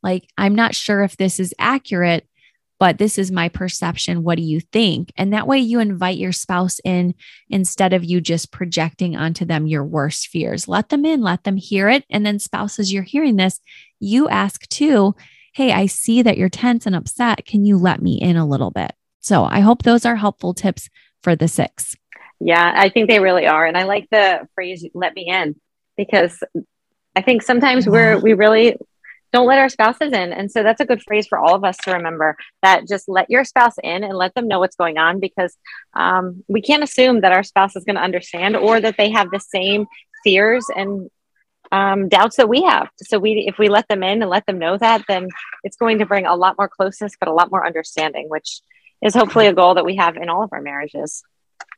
Like, 0.01 0.29
I'm 0.37 0.55
not 0.55 0.73
sure 0.73 1.03
if 1.03 1.17
this 1.17 1.37
is 1.37 1.53
accurate 1.59 2.25
but 2.79 2.97
this 2.97 3.17
is 3.17 3.31
my 3.31 3.49
perception. 3.49 4.23
What 4.23 4.37
do 4.37 4.41
you 4.41 4.61
think? 4.61 5.11
And 5.17 5.33
that 5.33 5.47
way 5.47 5.59
you 5.59 5.79
invite 5.79 6.17
your 6.17 6.31
spouse 6.31 6.79
in 6.83 7.13
instead 7.49 7.93
of 7.93 8.05
you 8.05 8.21
just 8.21 8.51
projecting 8.51 9.17
onto 9.17 9.45
them 9.45 9.67
your 9.67 9.83
worst 9.83 10.27
fears. 10.27 10.67
Let 10.67 10.89
them 10.89 11.05
in, 11.05 11.21
let 11.21 11.43
them 11.43 11.57
hear 11.57 11.89
it. 11.89 12.05
And 12.09 12.25
then, 12.25 12.39
spouses, 12.39 12.91
you're 12.91 13.03
hearing 13.03 13.35
this, 13.35 13.59
you 13.99 14.29
ask 14.29 14.67
too, 14.69 15.15
Hey, 15.53 15.71
I 15.73 15.87
see 15.87 16.21
that 16.21 16.37
you're 16.37 16.47
tense 16.47 16.85
and 16.85 16.95
upset. 16.95 17.45
Can 17.45 17.65
you 17.65 17.77
let 17.77 18.01
me 18.01 18.17
in 18.21 18.37
a 18.37 18.47
little 18.47 18.71
bit? 18.71 18.93
So 19.19 19.43
I 19.43 19.59
hope 19.59 19.83
those 19.83 20.05
are 20.05 20.15
helpful 20.15 20.53
tips 20.53 20.89
for 21.21 21.35
the 21.35 21.47
six. 21.47 21.95
Yeah, 22.39 22.71
I 22.73 22.89
think 22.89 23.09
they 23.09 23.19
really 23.19 23.47
are. 23.47 23.65
And 23.65 23.77
I 23.77 23.83
like 23.83 24.07
the 24.09 24.47
phrase, 24.55 24.87
let 24.93 25.13
me 25.13 25.27
in, 25.27 25.55
because 25.97 26.41
I 27.15 27.21
think 27.21 27.41
sometimes 27.41 27.87
we're, 27.87 28.19
we 28.19 28.33
really 28.33 28.77
don't 29.31 29.47
let 29.47 29.59
our 29.59 29.69
spouses 29.69 30.11
in. 30.11 30.33
And 30.33 30.51
so 30.51 30.63
that's 30.63 30.81
a 30.81 30.85
good 30.85 31.01
phrase 31.03 31.27
for 31.27 31.37
all 31.37 31.55
of 31.55 31.63
us 31.63 31.77
to 31.83 31.93
remember 31.93 32.35
that 32.63 32.87
just 32.87 33.07
let 33.07 33.29
your 33.29 33.43
spouse 33.43 33.75
in 33.83 34.03
and 34.03 34.17
let 34.17 34.33
them 34.33 34.47
know 34.47 34.59
what's 34.59 34.75
going 34.75 34.97
on 34.97 35.19
because 35.19 35.55
um, 35.93 36.43
we 36.47 36.61
can't 36.61 36.83
assume 36.83 37.21
that 37.21 37.31
our 37.31 37.43
spouse 37.43 37.75
is 37.75 37.83
going 37.83 37.95
to 37.95 38.01
understand 38.01 38.55
or 38.55 38.81
that 38.81 38.97
they 38.97 39.11
have 39.11 39.29
the 39.31 39.39
same 39.39 39.85
fears 40.23 40.65
and 40.75 41.09
um, 41.71 42.09
doubts 42.09 42.37
that 42.37 42.49
we 42.49 42.63
have. 42.63 42.89
So 42.97 43.19
we, 43.19 43.45
if 43.47 43.59
we 43.59 43.69
let 43.69 43.87
them 43.87 44.03
in 44.03 44.21
and 44.21 44.29
let 44.29 44.45
them 44.45 44.57
know 44.57 44.77
that, 44.77 45.03
then 45.07 45.27
it's 45.63 45.77
going 45.77 45.99
to 45.99 46.05
bring 46.05 46.25
a 46.25 46.35
lot 46.35 46.55
more 46.57 46.69
closeness, 46.69 47.13
but 47.19 47.29
a 47.29 47.33
lot 47.33 47.51
more 47.51 47.65
understanding, 47.65 48.27
which 48.27 48.61
is 49.03 49.13
hopefully 49.13 49.47
a 49.47 49.53
goal 49.53 49.75
that 49.75 49.85
we 49.85 49.95
have 49.95 50.17
in 50.17 50.29
all 50.29 50.43
of 50.43 50.49
our 50.51 50.61
marriages. 50.61 51.23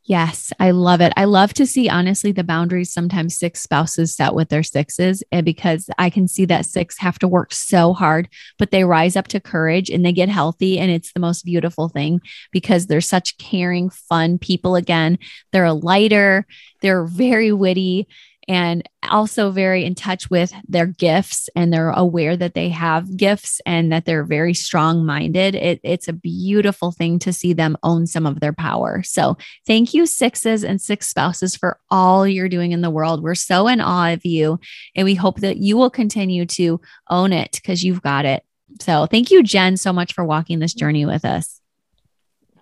Yes, 0.06 0.52
I 0.60 0.72
love 0.72 1.00
it. 1.00 1.14
I 1.16 1.26
love 1.26 1.54
to 1.54 1.66
see, 1.68 1.88
honestly, 1.88 2.32
the 2.32 2.44
boundaries 2.44 2.92
sometimes 2.92 3.38
six 3.38 3.62
spouses 3.62 4.16
set 4.16 4.34
with 4.34 4.50
their 4.50 4.64
sixes 4.64 5.24
and 5.32 5.46
because 5.46 5.92
I 6.00 6.10
can 6.10 6.28
see 6.28 6.44
that 6.46 6.66
six 6.66 6.98
have 6.98 7.20
to 7.20 7.28
work 7.28 7.54
so 7.54 7.94
hard, 7.94 8.28
but 8.58 8.72
they 8.72 8.84
rise 8.84 9.16
up 9.16 9.28
to 9.30 9.40
courage 9.40 9.92
and 9.92 10.04
they 10.04 10.12
get 10.12 10.28
healthy. 10.28 10.80
And 10.80 10.90
it's 10.90 11.14
the 11.14 11.20
most 11.20 11.46
beautiful 11.46 11.88
thing 11.88 12.20
because 12.52 12.88
they're 12.88 13.00
such 13.00 13.38
caring, 13.38 13.92
fun 13.92 14.40
people 14.40 14.76
again. 14.76 15.20
They're 15.52 15.72
lighter, 15.72 16.48
they're 16.82 17.06
very 17.06 17.52
witty 17.52 18.08
and 18.48 18.88
also 19.10 19.52
very 19.52 19.86
in 19.86 19.96
touch 19.96 20.30
with 20.30 20.54
their 20.68 20.86
gifts 20.86 21.50
and 21.56 21.72
they're 21.72 21.92
aware 21.92 22.36
that 22.36 22.54
they 22.54 22.70
have 22.70 23.16
gifts 23.16 23.62
and 23.66 23.92
that 23.92 24.06
they're 24.06 24.24
very 24.24 24.54
strong 24.54 25.06
minded. 25.06 25.56
It, 25.56 25.80
it's 25.84 26.08
a 26.08 26.14
beautiful 26.14 26.92
thing 26.92 27.20
to 27.20 27.34
see 27.34 27.54
them 27.54 27.78
own 27.84 28.08
some 28.08 28.26
of 28.26 28.40
their 28.40 28.54
power. 28.54 29.04
So, 29.04 29.38
thank 29.68 29.94
you, 29.94 30.06
sixes 30.06 30.64
and 30.64 30.82
six 30.82 31.08
spouses, 31.08 31.56
for 31.56 31.80
all 31.90 32.28
you're 32.28 32.50
doing 32.50 32.72
in 32.72 32.82
the 32.82 32.90
world. 32.90 33.24
We're 33.24 33.36
so 33.36 33.68
in 33.68 33.82
awe 33.82 34.14
of 34.14 34.26
you, 34.26 34.60
and 34.96 35.06
we 35.06 35.16
hope 35.16 35.40
that 35.42 35.58
you 35.58 35.78
will 35.78 35.90
continue 35.90 36.46
to 36.48 36.82
own 37.10 37.34
it 37.34 37.52
because 37.54 37.84
you've 37.84 38.02
got 38.02 38.26
it. 38.26 38.44
So, 38.80 39.06
thank 39.06 39.32
you, 39.32 39.44
Jen, 39.44 39.78
so 39.78 39.94
much 39.94 40.14
for 40.14 40.24
walking 40.24 40.60
this 40.60 40.74
journey 40.74 41.06
with 41.06 41.26
us. 41.26 41.62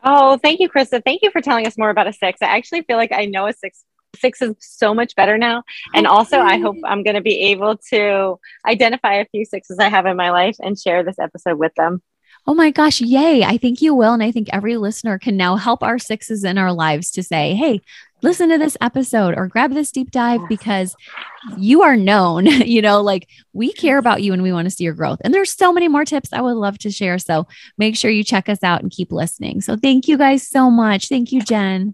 Oh, 0.04 0.38
thank 0.38 0.60
you, 0.60 0.70
Krista. 0.70 1.04
Thank 1.04 1.22
you 1.24 1.32
for 1.32 1.42
telling 1.42 1.68
us 1.68 1.78
more 1.78 1.90
about 1.90 2.08
a 2.08 2.14
six. 2.14 2.42
I 2.42 2.58
actually 2.58 2.82
feel 2.84 2.98
like 2.98 3.12
I 3.12 3.26
know 3.26 3.48
a 3.48 3.54
six 3.54 3.84
six 4.20 4.42
is 4.42 4.56
so 4.60 4.94
much 4.94 5.16
better 5.16 5.38
now. 5.38 5.64
And 5.94 6.08
also, 6.08 6.40
I 6.40 6.58
hope 6.58 6.76
I'm 6.86 7.04
going 7.04 7.16
to 7.16 7.22
be 7.22 7.40
able 7.52 7.78
to 7.92 8.40
identify 8.66 9.16
a 9.16 9.26
few 9.26 9.46
sixes 9.46 9.80
I 9.80 9.90
have 9.90 10.06
in 10.06 10.18
my 10.18 10.32
life 10.32 10.58
and 10.60 10.80
share 10.80 11.04
this 11.04 11.20
episode 11.20 11.58
with 11.58 11.74
them. 11.76 12.02
Oh 12.48 12.54
my 12.54 12.72
gosh, 12.72 13.02
yay. 13.02 13.44
I 13.44 13.58
think 13.58 13.82
you 13.82 13.94
will. 13.94 14.14
And 14.14 14.24
I 14.24 14.32
think 14.32 14.50
every 14.52 14.78
listener 14.78 15.20
can 15.20 15.38
now 15.38 15.56
help 15.56 15.84
our 15.84 16.00
sixes 16.00 16.44
in 16.44 16.58
our 16.58 16.74
lives 16.74 17.12
to 17.12 17.22
say, 17.22 17.54
hey, 17.54 17.82
listen 18.22 18.50
to 18.50 18.58
this 18.58 18.78
episode 18.82 19.38
or 19.38 19.48
grab 19.48 19.74
this 19.74 19.92
deep 19.92 20.12
dive 20.12 20.42
because 20.50 20.96
you 21.58 21.84
are 21.84 21.96
known, 21.96 22.46
you 22.48 22.82
know, 22.82 23.02
like 23.02 23.28
we 23.54 23.72
care 23.72 23.98
about 23.98 24.24
you 24.24 24.34
and 24.34 24.42
we 24.42 24.52
want 24.52 24.66
to 24.66 24.72
see 24.72 24.84
your 24.84 24.94
growth. 24.94 25.20
And 25.24 25.34
there's 25.34 25.52
so 25.52 25.72
many 25.72 25.88
more 25.88 26.06
tips 26.06 26.34
I 26.34 26.42
would 26.42 26.56
love 26.56 26.80
to 26.80 26.92
share. 26.92 27.20
So 27.20 27.48
make 27.78 27.96
sure 27.96 28.12
you 28.12 28.24
check 28.24 28.50
us 28.50 28.64
out 28.64 28.82
and 28.82 28.92
keep 28.92 29.12
listening. 29.12 29.62
So 29.62 29.76
thank 29.76 30.08
you 30.08 30.18
guys 30.18 30.48
so 30.48 30.72
much. 30.72 31.08
Thank 31.08 31.32
you, 31.32 31.42
Jen. 31.42 31.94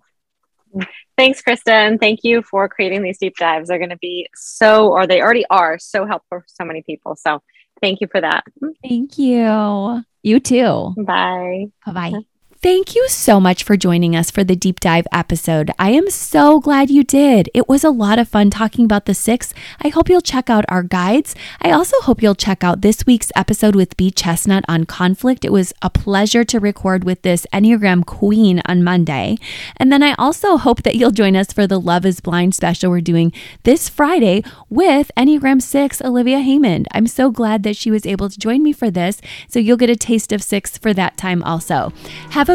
Thanks, 1.17 1.41
Krista. 1.41 1.71
And 1.71 1.99
thank 1.99 2.21
you 2.23 2.41
for 2.41 2.67
creating 2.67 3.03
these 3.03 3.17
deep 3.17 3.36
dives. 3.38 3.69
They're 3.69 3.80
going 3.80 3.89
to 3.89 3.97
be 3.97 4.28
so, 4.36 4.89
or 4.89 5.07
they 5.07 5.21
already 5.21 5.45
are, 5.49 5.80
so 5.80 6.05
helpful 6.05 6.39
for 6.39 6.45
so 6.47 6.65
many 6.65 6.82
people. 6.82 7.15
So 7.15 7.41
thank 7.82 8.01
you 8.01 8.07
for 8.11 8.21
that. 8.21 8.43
Thank 8.84 9.17
you. 9.17 10.03
You 10.23 10.39
too. 10.39 10.93
Bye. 10.97 11.67
Bye 11.86 11.91
bye. 11.91 12.26
Thank 12.66 12.95
you 12.95 13.07
so 13.09 13.39
much 13.39 13.63
for 13.63 13.78
joining 13.78 14.16
us 14.16 14.32
for 14.32 14.43
the 14.43 14.55
deep 14.55 14.80
dive 14.80 15.05
episode. 15.11 15.70
I 15.78 15.91
am 15.91 16.09
so 16.09 16.59
glad 16.59 16.89
you 16.89 17.03
did. 17.03 17.47
It 17.53 17.70
was 17.70 17.84
a 17.84 17.91
lot 17.91 18.18
of 18.18 18.28
fun 18.28 18.49
talking 18.49 18.86
about 18.86 19.05
the 19.05 19.13
six. 19.13 19.53
I 19.84 19.89
hope 19.89 20.09
you'll 20.09 20.20
check 20.20 20.49
out 20.49 20.66
our 20.68 20.82
guides. 20.82 21.36
I 21.61 21.70
also 21.70 21.95
hope 22.01 22.24
you'll 22.24 22.34
check 22.34 22.63
out 22.63 22.82
this 22.82 23.05
week's 23.05 23.32
episode 23.36 23.76
with 23.76 23.95
B 23.97 24.09
Chestnut 24.09 24.66
on 24.68 24.86
conflict. 24.86 25.45
It 25.45 25.51
was 25.51 25.74
a 25.84 25.91
pleasure 25.91 26.43
to 26.43 26.59
record 26.59 27.03
with 27.03 27.22
this 27.22 27.45
Enneagram 27.53 28.03
Queen 28.03 28.63
on 28.66 28.84
Monday. 28.84 29.38
And 29.78 29.91
then 29.91 30.01
I 30.01 30.16
also 30.16 30.57
hope 30.57 30.82
that 30.82 30.95
you'll 30.95 31.11
join 31.11 31.36
us 31.36 31.53
for 31.53 31.68
the 31.68 31.80
Love 31.80 32.03
is 32.03 32.20
Blind 32.20 32.55
special 32.55 32.89
we're 32.89 32.99
doing 32.99 33.32
this 33.61 33.89
Friday 33.89 34.43
with 34.72 35.11
Enneagram 35.16 35.61
6 35.61 36.01
Olivia 36.01 36.39
Haymond. 36.39 36.88
I'm 36.93 37.05
so 37.05 37.30
glad 37.30 37.61
that 37.61 37.78
she 37.78 37.91
was 37.91 38.07
able 38.07 38.28
to 38.28 38.39
join 38.39 38.63
me 38.63 38.74
for 38.74 38.89
this. 38.89 39.22
So 39.47 39.59
you'll 39.59 39.78
get 39.78 39.91
a 39.91 39.95
taste 39.95 40.32
of 40.32 40.41
six 40.41 40.80
for 40.80 40.95
that 40.95 41.16
time 41.16 41.43
also. 41.43 41.93
Have 42.32 42.49
a 42.49 42.55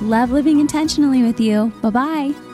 Love 0.00 0.30
living 0.30 0.60
intentionally 0.60 1.22
with 1.22 1.40
you. 1.40 1.72
Bye 1.82 1.90
bye. 1.90 2.47